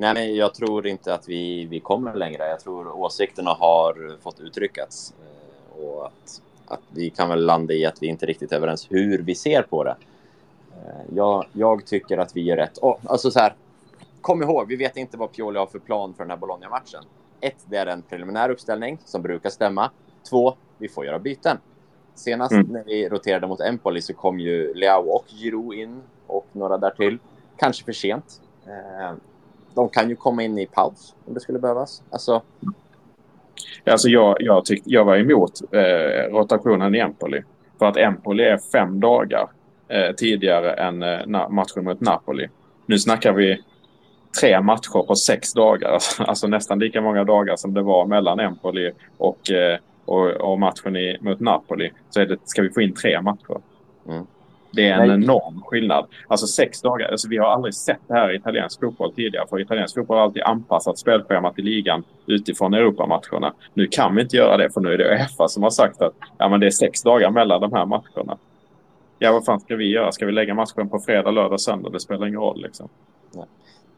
Nej, 0.00 0.14
men 0.14 0.34
jag 0.34 0.54
tror 0.54 0.86
inte 0.86 1.14
att 1.14 1.28
vi, 1.28 1.64
vi 1.64 1.80
kommer 1.80 2.14
längre. 2.14 2.48
Jag 2.48 2.60
tror 2.60 2.96
åsikterna 2.96 3.50
har 3.50 4.16
fått 4.22 4.40
uttryckats. 4.40 5.14
eh, 5.22 5.84
Och 5.84 6.06
att, 6.06 6.42
att 6.66 6.80
vi 6.90 7.10
kan 7.10 7.28
väl 7.28 7.44
landa 7.46 7.74
i 7.74 7.86
att 7.86 8.02
vi 8.02 8.06
inte 8.06 8.26
riktigt 8.26 8.52
är 8.52 8.56
överens 8.56 8.86
hur 8.90 9.18
vi 9.22 9.34
ser 9.34 9.62
på 9.62 9.84
det. 9.84 9.96
Eh, 10.72 11.14
Jag, 11.14 11.46
jag 11.52 11.86
tycker 11.86 12.18
att 12.18 12.36
vi 12.36 12.42
gör 12.42 12.56
rätt. 12.56 12.78
Och, 12.78 13.00
alltså 13.04 13.30
så 13.30 13.38
här, 13.38 13.54
kom 14.20 14.42
ihåg, 14.42 14.68
vi 14.68 14.76
vet 14.76 14.96
inte 14.96 15.16
vad 15.16 15.32
Pioli 15.32 15.58
har 15.58 15.66
för 15.66 15.78
plan 15.78 16.14
för 16.14 16.24
den 16.24 16.30
här 16.30 16.36
Bologna-matchen. 16.36 17.04
Ett, 17.40 17.56
det 17.66 17.76
är 17.76 17.86
en 17.86 18.02
preliminär 18.02 18.50
uppställning 18.50 18.98
som 19.04 19.22
brukar 19.22 19.50
stämma. 19.50 19.90
Två, 20.30 20.54
vi 20.78 20.88
får 20.88 21.04
göra 21.06 21.18
byten. 21.18 21.58
Senast 22.14 22.52
Mm. 22.52 22.66
när 22.66 22.84
vi 22.84 23.08
roterade 23.08 23.46
mot 23.46 23.60
Empoli 23.60 24.02
så 24.02 24.14
kom 24.14 24.40
ju 24.40 24.74
Leao 24.74 25.08
och 25.10 25.24
Giroud 25.28 25.78
in 25.78 26.02
och 26.26 26.46
några 26.52 26.78
därtill. 26.78 27.18
Kanske 27.56 27.84
för 27.84 27.92
sent. 27.92 28.40
De 29.78 29.88
kan 29.88 30.08
ju 30.08 30.16
komma 30.16 30.42
in 30.42 30.58
i 30.58 30.66
paus 30.66 31.14
om 31.26 31.34
det 31.34 31.40
skulle 31.40 31.58
behövas. 31.58 32.02
Alltså, 32.10 32.42
Alltså 33.84 34.08
jag, 34.08 34.36
jag, 34.40 34.64
tyckte, 34.64 34.90
jag 34.90 35.04
var 35.04 35.16
emot 35.16 35.52
eh, 35.72 36.32
rotationen 36.32 36.94
i 36.94 36.98
Empoli. 36.98 37.42
För 37.78 37.86
att 37.86 37.96
Empoli 37.96 38.44
är 38.44 38.58
fem 38.58 39.00
dagar 39.00 39.48
eh, 39.88 40.14
tidigare 40.16 40.72
än 40.72 41.02
eh, 41.02 41.48
matchen 41.48 41.84
mot 41.84 42.00
Napoli. 42.00 42.48
Nu 42.86 42.98
snackar 42.98 43.32
vi 43.32 43.62
tre 44.40 44.60
matcher 44.60 45.06
på 45.06 45.14
sex 45.14 45.52
dagar. 45.52 45.90
Alltså, 45.92 46.22
alltså 46.22 46.46
nästan 46.46 46.78
lika 46.78 47.00
många 47.00 47.24
dagar 47.24 47.56
som 47.56 47.74
det 47.74 47.82
var 47.82 48.06
mellan 48.06 48.40
Empoli 48.40 48.92
och, 49.18 49.50
eh, 49.50 49.78
och, 50.04 50.30
och 50.30 50.58
matchen 50.58 50.96
i, 50.96 51.18
mot 51.20 51.40
Napoli. 51.40 51.90
Så 52.10 52.24
det, 52.24 52.38
ska 52.44 52.62
vi 52.62 52.70
få 52.70 52.80
in 52.80 52.94
tre 52.94 53.22
matcher. 53.22 53.60
Mm. 54.08 54.26
Det 54.70 54.88
är 54.88 54.98
en 54.98 55.08
Nej. 55.08 55.24
enorm 55.24 55.62
skillnad. 55.66 56.06
Alltså 56.28 56.46
sex 56.46 56.82
dagar. 56.82 57.08
Alltså 57.10 57.28
vi 57.28 57.36
har 57.36 57.46
aldrig 57.48 57.74
sett 57.74 58.00
det 58.06 58.14
här 58.14 58.32
i 58.32 58.36
italiensk 58.36 58.80
fotboll 58.80 59.12
tidigare. 59.14 59.46
För 59.46 59.60
italiensk 59.60 59.94
fotboll 59.94 60.16
har 60.16 60.24
alltid 60.24 60.42
anpassat 60.42 60.98
spelschemat 60.98 61.58
i 61.58 61.62
ligan 61.62 62.04
utifrån 62.26 62.74
Europamatcherna. 62.74 63.52
Nu 63.74 63.86
kan 63.86 64.14
vi 64.14 64.22
inte 64.22 64.36
göra 64.36 64.56
det 64.56 64.70
för 64.70 64.80
nu 64.80 64.92
är 64.92 64.98
det 64.98 65.04
Uefa 65.04 65.48
som 65.48 65.62
har 65.62 65.70
sagt 65.70 66.02
att 66.02 66.12
ja, 66.38 66.48
men 66.48 66.60
det 66.60 66.66
är 66.66 66.70
sex 66.70 67.02
dagar 67.02 67.30
mellan 67.30 67.60
de 67.60 67.72
här 67.72 67.86
matcherna. 67.86 68.38
Ja, 69.18 69.32
vad 69.32 69.44
fan 69.44 69.60
ska 69.60 69.76
vi 69.76 69.90
göra? 69.90 70.12
Ska 70.12 70.26
vi 70.26 70.32
lägga 70.32 70.54
matchen 70.54 70.88
på 70.88 70.98
fredag, 70.98 71.30
lördag, 71.30 71.60
söndag? 71.60 71.90
Det 71.90 72.00
spelar 72.00 72.26
ingen 72.26 72.40
roll 72.40 72.62
liksom. 72.62 72.88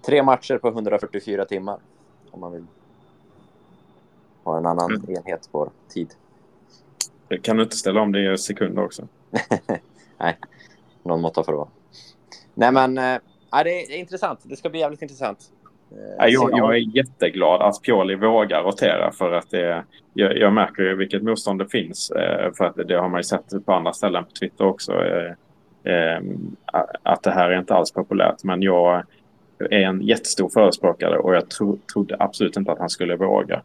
tre 0.07 0.23
matcher 0.23 0.59
på 0.59 0.69
144 0.69 1.45
timmar. 1.45 1.79
Om 2.31 2.41
man 2.41 2.53
vill 2.53 2.67
ha 4.45 4.59
en 4.59 4.67
annan 4.67 4.91
Mm. 4.91 5.17
enhet 5.17 5.49
på 5.53 5.71
tid. 5.89 6.11
Det 7.29 7.39
kan 7.39 7.57
du 7.57 7.63
inte 7.63 7.77
ställa 7.77 8.01
om 8.01 8.13
det 8.13 8.33
i 8.33 8.39
sekunder 8.39 8.85
också. 8.85 9.09
Nej, 10.19 10.39
någon 11.03 11.21
måtta 11.21 11.45
får 11.45 11.53
det 11.53 11.59
vara. 11.59 11.69
Nej, 12.55 12.73
men 12.73 12.99
äh, 12.99 13.21
det 13.65 13.95
är 13.95 13.99
intressant. 13.99 14.41
Det 14.43 14.57
ska 14.57 14.71
bli 14.71 14.81
jävligt 14.81 15.03
intressant. 15.03 15.39
Eh, 15.93 15.97
Nej, 16.19 16.33
jag, 16.33 16.43
om- 16.45 16.59
jag 16.59 16.75
är 16.75 16.97
jätteglad 16.97 17.63
att 17.63 17.83
Pioli 17.83 18.15
vågar 18.15 18.63
rotera 18.63 19.13
för 19.13 19.33
att 19.33 19.51
det, 19.51 19.85
jag, 20.15 20.37
jag 20.37 20.53
märker 20.53 20.83
ju 20.83 20.97
vilket 20.97 21.23
motstånd 21.23 21.59
det 21.59 21.69
finns. 21.69 22.11
Eh, 22.11 22.53
för 22.53 22.65
att 22.65 22.77
det, 22.89 22.95
har 22.95 23.09
man 23.09 23.19
ju 23.19 23.25
sett 23.25 23.67
på 23.67 23.73
andra 23.73 23.93
ställen 23.93 24.25
på 24.25 24.31
Twitter 24.31 24.67
också. 24.67 24.93
Eh, 24.93 25.33
eh, 25.95 26.21
att 27.03 27.23
det 27.23 27.31
här 27.31 27.51
är 27.51 27.59
inte 27.59 27.75
alls 27.75 27.93
populärt. 27.93 28.45
Men 28.45 28.63
jag 28.63 29.03
är 29.59 29.81
en 29.81 30.01
jättestor 30.03 30.49
förespråkare 30.49 31.19
och 31.19 31.35
jag 31.35 31.51
tro, 31.51 31.79
trodde 31.93 32.17
absolut 32.19 32.57
inte 32.57 32.73
att 32.73 32.79
han 32.79 32.91
skulle 32.91 33.17
våga. 33.17 33.63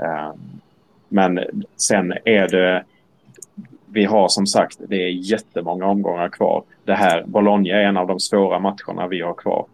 Eh, 0.00 0.32
men 1.08 1.40
sen 1.76 2.12
är 2.24 2.48
det... 2.48 2.84
Vi 3.92 4.04
har 4.04 4.28
som 4.28 4.46
sagt, 4.46 4.78
det 4.88 4.96
är 4.96 5.08
jättemånga 5.08 5.86
omgångar 5.86 6.28
kvar. 6.28 6.64
Det 6.84 6.94
här, 6.94 7.24
Bologna 7.26 7.70
är 7.70 7.82
en 7.82 7.96
av 7.96 8.06
de 8.06 8.20
svåra 8.20 8.58
matcherna 8.58 9.06
vi 9.10 9.20
har 9.20 9.34
kvar 9.34 9.66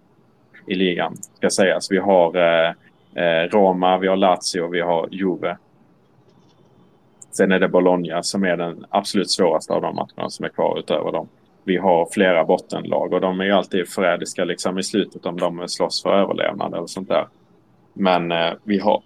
i 0.66 0.74
ligan, 0.74 1.16
ska 1.36 1.50
sägas. 1.50 1.90
Vi 1.90 1.98
har 1.98 2.36
eh, 2.36 2.74
eh, 3.24 3.48
Roma, 3.48 3.98
vi 3.98 4.08
har 4.08 4.16
Lazio, 4.16 4.68
vi 4.68 4.80
har 4.80 5.08
Juve. 5.10 5.56
Sen 7.30 7.52
är 7.52 7.58
det 7.58 7.68
Bologna 7.68 8.22
som 8.22 8.44
är 8.44 8.56
den 8.56 8.84
absolut 8.90 9.30
svåraste 9.30 9.72
av 9.72 9.82
de 9.82 9.94
matcherna 9.94 10.30
som 10.30 10.44
är 10.44 10.48
kvar 10.48 10.78
utöver 10.78 11.12
dem. 11.12 11.28
Vi 11.64 11.76
har 11.76 12.08
flera 12.12 12.44
bottenlag 12.44 13.12
och 13.12 13.20
de 13.20 13.40
är 13.40 13.44
ju 13.44 13.52
alltid 13.52 13.88
förrädiska 13.88 14.44
liksom 14.44 14.78
i 14.78 14.82
slutet 14.82 15.26
om 15.26 15.36
de 15.36 15.68
slåss 15.68 16.02
för 16.02 16.14
överlevnad 16.14 16.74
eller 16.74 16.86
sånt 16.86 17.08
där. 17.08 17.26
Men 17.92 18.32
eh, 18.32 18.52
vi, 18.64 18.78
har, 18.78 19.02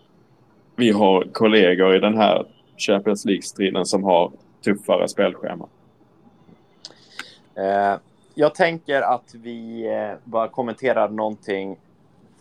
vi 0.76 0.90
har 0.90 1.24
kollegor 1.32 1.96
i 1.96 1.98
den 1.98 2.16
här 2.16 2.46
Champions 2.76 3.24
League-striden 3.24 3.84
som 3.84 4.04
har 4.04 4.32
tuffare 4.66 5.08
spelschema. 5.08 5.68
Eh, 7.54 7.98
jag 8.34 8.54
tänker 8.54 9.02
att 9.02 9.34
vi 9.34 9.86
eh, 9.86 10.18
bara 10.24 10.48
kommenterar 10.48 11.08
någonting 11.08 11.78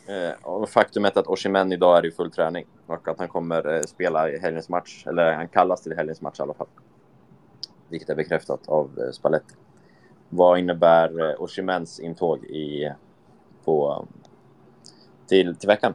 eh, 0.07 0.31
om 0.41 0.67
faktumet 0.67 1.17
att 1.17 1.27
Oshimen 1.27 1.71
idag 1.71 1.97
är 1.97 2.05
i 2.05 2.11
full 2.11 2.31
träning 2.31 2.65
och 2.85 3.07
att 3.07 3.19
han 3.19 3.27
kommer 3.27 3.75
eh, 3.75 3.81
spela 3.81 4.29
i 4.29 4.39
helgens 4.39 4.69
match, 4.69 5.03
eller 5.07 5.33
han 5.33 5.47
kallas 5.47 5.81
till 5.81 5.95
helgens 5.95 6.21
match 6.21 6.39
i 6.39 6.41
alla 6.43 6.53
fall. 6.53 6.67
Vilket 7.89 8.09
är 8.09 8.15
bekräftat 8.15 8.69
av 8.69 9.11
Spalletti. 9.11 9.55
Vad 10.29 10.59
innebär 10.59 11.41
Oshimens 11.41 11.99
intåg 11.99 12.43
i, 12.43 12.91
på, 13.65 14.07
till, 15.27 15.55
till 15.55 15.67
veckan? 15.67 15.93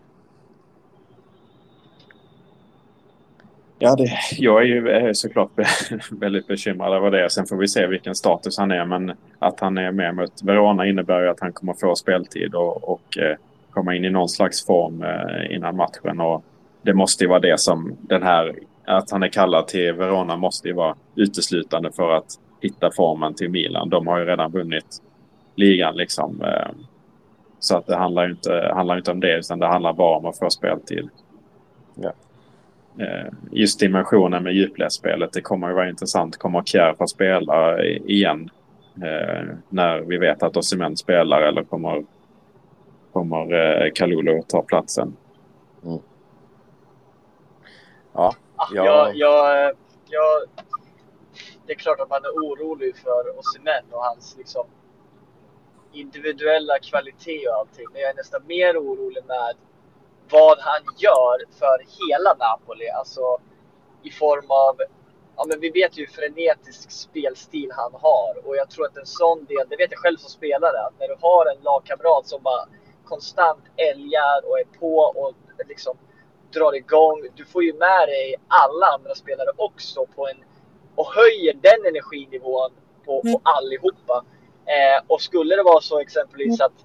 Ja, 3.83 3.97
det, 3.97 4.11
jag 4.39 4.63
är 4.63 4.67
ju 4.67 5.15
såklart 5.15 5.55
be, 5.55 5.67
väldigt 6.11 6.47
bekymrad 6.47 6.95
över 6.95 7.11
det. 7.11 7.31
Sen 7.31 7.47
får 7.47 7.57
vi 7.57 7.69
se 7.69 7.87
vilken 7.87 8.15
status 8.15 8.59
han 8.59 8.71
är. 8.71 8.85
Men 8.85 9.13
att 9.39 9.61
han 9.61 9.79
är 9.79 9.93
med 9.93 10.15
mot 10.15 10.43
Verona 10.43 10.87
innebär 10.87 11.23
ju 11.23 11.29
att 11.29 11.41
han 11.41 11.53
kommer 11.53 11.75
få 11.75 11.95
speltid 11.95 12.55
och, 12.55 12.89
och 12.89 13.19
eh, 13.19 13.37
komma 13.71 13.95
in 13.95 14.05
i 14.05 14.11
någon 14.11 14.29
slags 14.29 14.67
form 14.67 15.03
eh, 15.03 15.55
innan 15.55 15.77
matchen. 15.77 16.21
Och 16.21 16.45
det 16.83 16.95
måste 16.95 17.25
ju 17.25 17.29
vara 17.29 17.41
det 17.41 17.61
som 17.61 17.97
den 18.01 18.23
här... 18.23 18.59
Att 18.85 19.11
han 19.11 19.23
är 19.23 19.29
kallad 19.29 19.69
till 19.69 19.93
Verona 19.93 20.37
måste 20.37 20.69
ju 20.69 20.75
vara 20.75 20.97
uteslutande 21.15 21.93
för 21.93 22.13
att 22.13 22.39
hitta 22.61 22.91
formen 22.91 23.35
till 23.35 23.51
Milan. 23.51 23.89
De 23.89 24.07
har 24.07 24.19
ju 24.19 24.25
redan 24.25 24.51
vunnit 24.51 25.03
ligan 25.55 25.97
liksom. 25.97 26.43
Eh, 26.43 26.71
så 27.59 27.77
att 27.77 27.87
det 27.87 27.97
handlar 27.97 28.25
ju 28.25 28.31
inte, 28.31 28.73
handlar 28.75 28.97
inte 28.97 29.11
om 29.11 29.21
det 29.21 29.39
utan 29.39 29.59
det 29.59 29.67
handlar 29.67 29.93
bara 29.93 30.19
om 30.19 30.27
att 30.27 30.39
få 30.39 30.51
speltid. 30.51 31.09
Ja. 31.95 32.13
Eh, 32.99 33.33
just 33.51 33.81
dimensionen 33.81 34.43
med 34.43 34.53
djupledsspelet. 34.53 35.33
Det 35.33 35.41
kommer 35.41 35.69
ju 35.69 35.75
vara 35.75 35.89
intressant. 35.89 36.37
Kommer 36.37 36.63
Kjär 36.63 36.95
få 36.95 37.07
spela 37.07 37.85
igen? 37.85 38.51
Eh, 38.97 39.49
när 39.69 40.01
vi 40.01 40.19
vet 40.19 40.43
att 40.43 40.57
Osimhen 40.57 40.97
spelar 40.97 41.43
eller 41.43 41.65
kommer, 41.65 42.05
kommer 43.13 43.55
eh, 43.85 43.93
Kalulu 43.95 44.43
ta 44.49 44.63
platsen? 44.63 45.17
Ja, 45.83 46.01
Ah, 48.13 48.67
Ja. 48.75 48.85
Jag, 48.85 49.17
jag, 49.17 49.75
jag, 50.09 50.41
det 51.67 51.73
är 51.73 51.77
klart 51.77 52.01
att 52.01 52.11
man 52.11 52.25
är 52.25 52.29
orolig 52.31 52.97
för 52.97 53.39
Osimhen 53.39 53.85
och 53.91 54.05
hans 54.05 54.37
liksom, 54.39 54.67
individuella 55.93 56.79
kvalitet 56.79 57.49
och 57.49 57.55
allting. 57.55 57.87
Men 57.93 58.01
jag 58.01 58.11
är 58.11 58.15
nästan 58.15 58.41
mer 58.47 58.77
orolig 58.79 59.23
med 59.27 59.55
vad 60.31 60.59
han 60.59 60.83
gör 60.99 61.39
för 61.59 61.79
hela 61.99 62.35
Napoli. 62.35 62.89
Alltså 62.89 63.39
i 64.03 64.11
form 64.11 64.51
av, 64.51 64.77
ja 65.37 65.45
men 65.49 65.61
vi 65.61 65.71
vet 65.71 65.99
ju 65.99 66.07
hur 66.07 66.13
frenetisk 66.13 66.91
spelstil 66.91 67.71
han 67.73 67.93
har. 67.93 68.47
Och 68.47 68.57
jag 68.57 68.71
tror 68.71 68.87
att 68.87 68.97
en 68.97 69.07
sån 69.07 69.45
del, 69.45 69.69
det 69.69 69.77
vet 69.77 69.91
jag 69.91 70.01
själv 70.01 70.17
som 70.17 70.31
spelare, 70.31 70.79
att 70.87 70.95
när 71.01 71.09
du 71.09 71.17
har 71.21 71.47
en 71.47 71.63
lagkamrat 71.63 72.27
som 72.27 72.43
bara 72.43 72.69
konstant 73.05 73.65
älgar 73.77 74.49
och 74.49 74.59
är 74.59 74.79
på 74.79 74.97
och 74.97 75.35
liksom 75.69 75.97
drar 76.53 76.75
igång. 76.75 77.29
Du 77.35 77.45
får 77.45 77.65
ju 77.65 77.73
med 77.73 78.09
dig 78.09 78.37
alla 78.49 78.87
andra 78.87 79.15
spelare 79.15 79.49
också 79.57 80.07
på 80.07 80.29
en 80.29 80.45
och 80.95 81.07
höjer 81.15 81.55
den 81.55 81.87
energinivån 81.87 82.71
på, 83.05 83.23
på 83.23 83.41
allihopa. 83.43 84.25
Eh, 84.67 85.05
och 85.07 85.21
skulle 85.21 85.57
det 85.57 85.63
vara 85.63 85.81
så 85.81 86.01
exempelvis 86.01 86.61
att, 86.61 86.79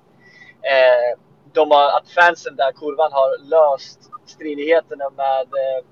eh, 0.62 1.20
de 1.56 1.72
har, 1.72 1.97
att 1.97 2.10
fansen 2.10 2.56
där, 2.56 2.72
kurvan, 2.72 3.12
har 3.12 3.38
löst 3.38 4.12
stridigheterna 4.26 5.10
med 5.10 5.41
eh, 5.41 5.86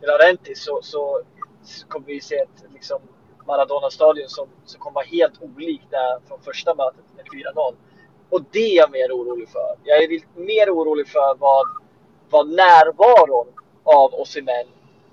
Laurentiis 0.00 0.64
så, 0.64 0.80
så, 0.82 1.22
så 1.62 1.86
kommer 1.86 2.06
vi 2.06 2.20
se 2.20 2.36
ett 2.36 2.64
liksom, 2.72 2.98
Maradona-stadion 3.46 4.28
som, 4.28 4.48
som 4.64 4.80
kommer 4.80 4.94
vara 4.94 5.04
helt 5.04 5.42
olikt 5.42 5.90
där 5.90 6.20
från 6.28 6.40
första 6.40 6.74
mötet 6.74 7.04
med 7.16 7.24
4-0. 7.54 7.74
Och 8.30 8.42
det 8.50 8.58
är 8.58 8.76
jag 8.76 8.90
mer 8.90 9.12
orolig 9.12 9.48
för. 9.48 9.76
Jag 9.84 10.02
är 10.02 10.08
mer 10.34 10.70
orolig 10.70 11.08
för 11.08 11.34
vad, 11.38 11.66
vad 12.30 12.48
närvaron 12.48 13.46
av 13.84 14.14
Osimhen 14.14 14.66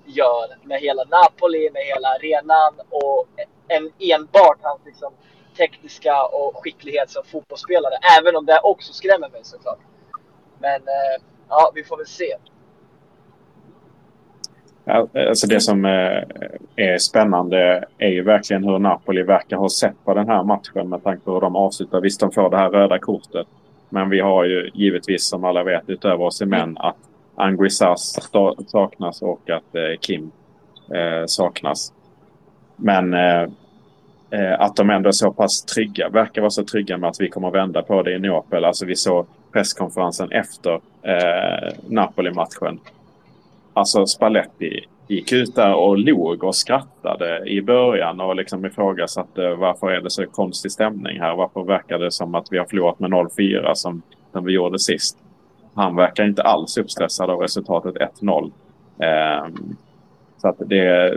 gör 0.04 0.66
med 0.66 0.80
hela 0.80 1.04
Napoli, 1.04 1.70
med 1.70 1.82
hela 1.82 2.08
arenan 2.08 2.74
och 2.90 3.26
en, 3.68 3.92
enbart 3.98 4.58
hans 4.62 4.80
liksom, 4.84 5.12
tekniska 5.56 6.24
och 6.24 6.56
skicklighet 6.56 7.10
som 7.10 7.24
fotbollsspelare. 7.24 7.94
Även 8.20 8.36
om 8.36 8.46
det 8.46 8.60
också 8.62 8.92
skrämmer 8.92 9.28
mig 9.28 9.40
såklart. 9.42 9.78
Men 10.58 10.80
eh, 10.80 11.22
ja, 11.48 11.72
vi 11.74 11.84
får 11.84 11.96
väl 11.96 12.06
se. 12.06 12.34
Alltså 14.86 15.46
det 15.46 15.60
som 15.60 15.84
eh, 15.84 16.22
är 16.76 16.98
spännande 16.98 17.84
är 17.98 18.08
ju 18.08 18.22
verkligen 18.22 18.64
hur 18.64 18.78
Napoli 18.78 19.22
verkar 19.22 19.56
ha 19.56 19.68
sett 19.68 20.04
på 20.04 20.14
den 20.14 20.28
här 20.28 20.42
matchen 20.42 20.88
med 20.88 21.04
tanke 21.04 21.24
på 21.24 21.32
hur 21.32 21.40
de 21.40 21.56
avslutar. 21.56 22.00
Visst, 22.00 22.20
de 22.20 22.32
får 22.32 22.50
det 22.50 22.56
här 22.56 22.70
röda 22.70 22.98
kortet. 22.98 23.46
Men 23.88 24.10
vi 24.10 24.20
har 24.20 24.44
ju 24.44 24.70
givetvis 24.74 25.28
som 25.28 25.44
alla 25.44 25.62
vet 25.62 25.88
utöver 25.90 26.24
oss 26.24 26.42
i 26.42 26.46
män 26.46 26.78
att 26.78 26.96
Anguissas 27.34 28.30
saknas 28.66 29.22
och 29.22 29.50
att 29.50 29.74
eh, 29.74 29.98
Kim 30.00 30.30
eh, 30.94 31.26
saknas. 31.26 31.92
Men 32.76 33.14
Eh, 34.34 34.60
att 34.60 34.76
de 34.76 34.90
ändå 34.90 35.08
är 35.08 35.12
så 35.12 35.32
pass 35.32 35.62
trygga, 35.64 36.08
verkar 36.08 36.40
vara 36.40 36.50
så 36.50 36.64
trygga 36.64 36.96
med 36.96 37.10
att 37.10 37.20
vi 37.20 37.28
kommer 37.28 37.50
vända 37.50 37.82
på 37.82 38.02
det 38.02 38.12
i 38.12 38.18
Neapel. 38.18 38.64
Alltså 38.64 38.86
vi 38.86 38.96
såg 38.96 39.26
presskonferensen 39.52 40.32
efter 40.32 40.80
eh, 41.02 41.72
Napoli-matchen 41.88 42.80
alltså 43.74 44.06
Spalletti 44.06 44.86
gick 45.08 45.32
ut 45.32 45.54
där 45.54 45.74
och 45.74 45.98
log 45.98 46.44
och 46.44 46.56
skrattade 46.56 47.42
i 47.46 47.62
början 47.62 48.20
och 48.20 48.36
liksom 48.36 48.64
ifrågasatte 48.64 49.54
varför 49.54 49.90
är 49.90 50.00
det 50.00 50.10
så 50.10 50.26
konstig 50.26 50.72
stämning 50.72 51.20
här? 51.20 51.36
Varför 51.36 51.62
verkar 51.64 51.98
det 51.98 52.10
som 52.10 52.34
att 52.34 52.46
vi 52.50 52.58
har 52.58 52.64
förlorat 52.64 53.00
med 53.00 53.10
0-4 53.10 53.74
som, 53.74 54.02
som 54.32 54.44
vi 54.44 54.52
gjorde 54.52 54.78
sist? 54.78 55.18
Han 55.74 55.96
verkar 55.96 56.24
inte 56.24 56.42
alls 56.42 56.76
uppstressad 56.76 57.30
av 57.30 57.40
resultatet 57.40 57.94
1-0. 58.20 58.52
Eh, 58.98 59.48
så 60.38 60.48
att 60.48 60.56
det, 60.58 61.14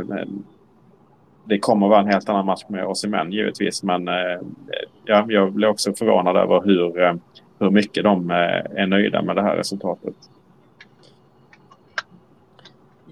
det 1.47 1.59
kommer 1.59 1.87
vara 1.87 1.99
en 1.99 2.07
helt 2.07 2.29
annan 2.29 2.45
match 2.45 2.63
med 2.67 2.85
oss 2.85 3.03
i 3.03 3.07
män 3.07 3.31
givetvis. 3.31 3.83
Men 3.83 4.07
eh, 4.07 4.39
ja, 5.05 5.25
jag 5.27 5.53
blir 5.53 5.67
också 5.67 5.93
förvånad 5.93 6.37
över 6.37 6.61
hur, 6.61 7.01
eh, 7.01 7.13
hur 7.59 7.69
mycket 7.69 8.03
de 8.03 8.31
eh, 8.31 8.81
är 8.81 8.87
nöjda 8.87 9.21
med 9.21 9.35
det 9.35 9.41
här 9.41 9.55
resultatet. 9.55 10.15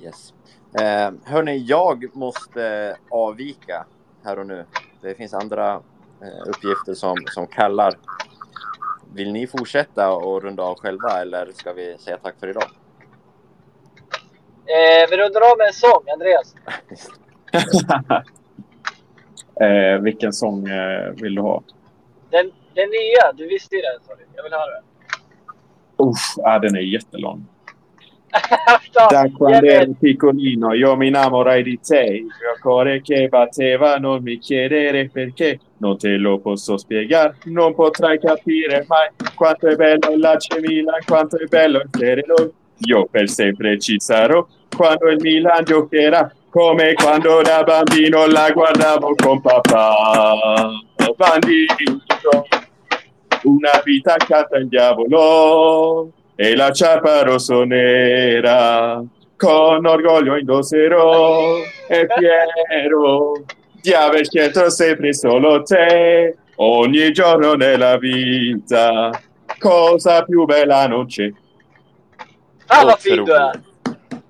Yes. 0.04 0.34
Eh, 0.74 1.12
hörni, 1.24 1.58
jag 1.58 2.16
måste 2.16 2.96
avvika 3.10 3.86
här 4.24 4.40
och 4.40 4.48
nu. 4.48 4.66
Det 5.02 5.16
finns 5.16 5.34
andra 5.34 5.74
eh, 6.22 6.50
uppgifter 6.50 6.94
som, 6.94 7.16
som 7.26 7.48
kallar. 7.48 7.94
Vill 9.14 9.32
ni 9.32 9.48
fortsätta 9.48 10.12
och 10.12 10.44
runda 10.44 10.64
av 10.64 10.76
själva 10.76 11.22
eller 11.22 11.52
ska 11.52 11.74
vi 11.74 11.98
säga 12.00 12.18
tack 12.18 12.36
för 12.40 12.48
idag? 12.48 12.70
Eh, 14.66 15.10
vi 15.10 15.18
rundar 15.18 15.52
av 15.52 15.58
med 15.58 15.68
en 15.68 15.74
sång, 15.74 16.04
Andreas. 16.14 16.56
eh, 19.62 20.02
vilken 20.02 20.34
sång 20.34 20.68
eh, 20.68 21.10
vill 21.22 21.36
du 21.36 21.42
ha? 21.42 21.64
Den, 22.30 22.52
den 22.74 22.90
nya, 22.90 23.32
du 23.38 23.48
visste 23.48 23.76
ju 23.76 23.82
den. 23.82 24.00
Sorry. 24.08 24.26
Jag 24.36 24.44
vill 24.44 24.54
höra 24.54 24.72
den. 24.72 24.84
Uff, 25.98 26.38
ah, 26.44 26.60
den 26.60 26.76
är 26.76 26.80
jättelång. 26.80 27.46
Da 29.10 29.30
quando 29.38 29.68
ero 29.68 29.94
piccolino 30.00 30.74
io 30.74 30.96
mi 30.96 31.08
innamorai 31.08 31.64
di 31.64 31.80
te, 31.80 32.02
il 32.02 32.24
mio 32.24 32.58
cuore 32.62 33.02
che 33.02 33.28
batteva 33.28 33.96
non 33.96 34.22
mi 34.22 34.38
chiedere 34.38 35.10
perché, 35.10 35.60
non 35.78 35.98
te 35.98 36.18
lo 36.18 36.40
posso 36.40 36.78
spiegare, 36.78 37.38
non 37.46 37.74
potrai 37.74 38.20
capire 38.20 38.86
mai 38.88 39.10
quanto 39.36 39.68
è 39.68 39.76
bello 39.76 40.18
l'AC 40.18 40.60
Milan, 40.60 41.00
quanto 41.06 41.38
è 41.38 41.46
bello 41.46 41.80
il 41.80 41.90
Tereno. 41.90 42.36
Io 42.80 43.06
per 43.06 43.30
sempre 43.30 43.80
ci 43.80 44.00
sarò 44.00 44.46
quando 44.76 45.10
il 45.10 45.20
Milan 45.22 45.64
giocherà, 45.64 46.32
come 46.56 46.94
quando 46.94 47.42
da 47.42 47.64
bambino 47.64 48.28
la 48.28 48.50
guardavo 48.50 49.14
con 49.16 49.42
papà. 49.42 50.70
Bandito, 51.18 52.48
una 53.44 53.82
vita 53.84 54.14
accanto 54.14 54.56
al 54.56 54.70
diavolo 54.70 56.14
e 56.34 56.56
la 56.56 56.72
ciapa 56.72 57.24
rossonera 57.24 59.04
con 59.36 59.86
orgoglio 59.86 60.38
indosserò 60.38 61.58
e 61.90 62.08
fiero 62.18 63.44
di 63.82 63.92
aver 63.92 64.26
scelto 64.26 64.70
sempre 64.70 65.14
solo 65.14 65.62
te 65.62 66.38
ogni 66.56 67.12
giorno 67.12 67.56
nella 67.56 67.98
vita 67.98 69.12
cosa 69.60 70.24
più 70.24 70.46
bella 70.46 70.88
non 70.88 71.06
c'è 71.06 71.30
fin 72.98 73.24
du 73.24 73.34
är! 73.34 73.65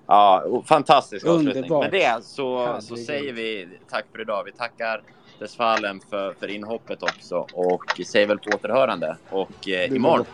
Ja, 0.07 0.61
fantastisk 0.65 1.27
avslutning. 1.27 1.79
Med 1.79 1.91
det 1.91 2.25
så, 2.25 2.77
så 2.79 2.97
säger 2.97 3.33
vi 3.33 3.67
tack 3.89 4.05
för 4.11 4.21
idag. 4.21 4.43
Vi 4.43 4.51
tackar 4.51 5.01
Desfallen 5.39 6.01
för, 6.09 6.33
för 6.33 6.47
inhoppet 6.47 7.03
också 7.03 7.47
och 7.53 8.01
säger 8.05 8.27
väl 8.27 8.39
på 8.39 8.49
återhörande. 8.55 9.17
Och 9.29 9.69
eh, 9.69 9.93
imorgon 9.93 10.25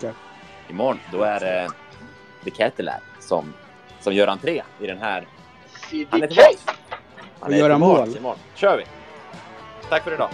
imorgon, 0.72 1.00
då 1.12 1.24
är 1.24 1.40
det 1.40 1.70
The 2.44 2.52
Kettler 2.52 3.00
som, 3.20 3.54
som 4.00 4.14
gör 4.14 4.28
entré 4.28 4.64
i 4.80 4.88
den 4.88 4.98
här. 4.98 5.28
Han 6.10 6.24
är 6.24 6.28
tillbaka. 6.28 6.74
Han 7.40 7.52
och 7.52 7.58
göra 7.58 7.78
mål. 7.78 8.18
Imorgon. 8.18 8.40
kör 8.56 8.78
vi. 8.78 8.84
Tack 9.90 10.04
för 10.04 10.14
idag. 10.14 10.30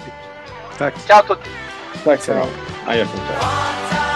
Tack. 0.78 1.00
Ciao 1.00 1.24
tutti. 1.24 1.50
Tack 2.04 2.22
så 2.22 2.34
mycket. 2.34 4.07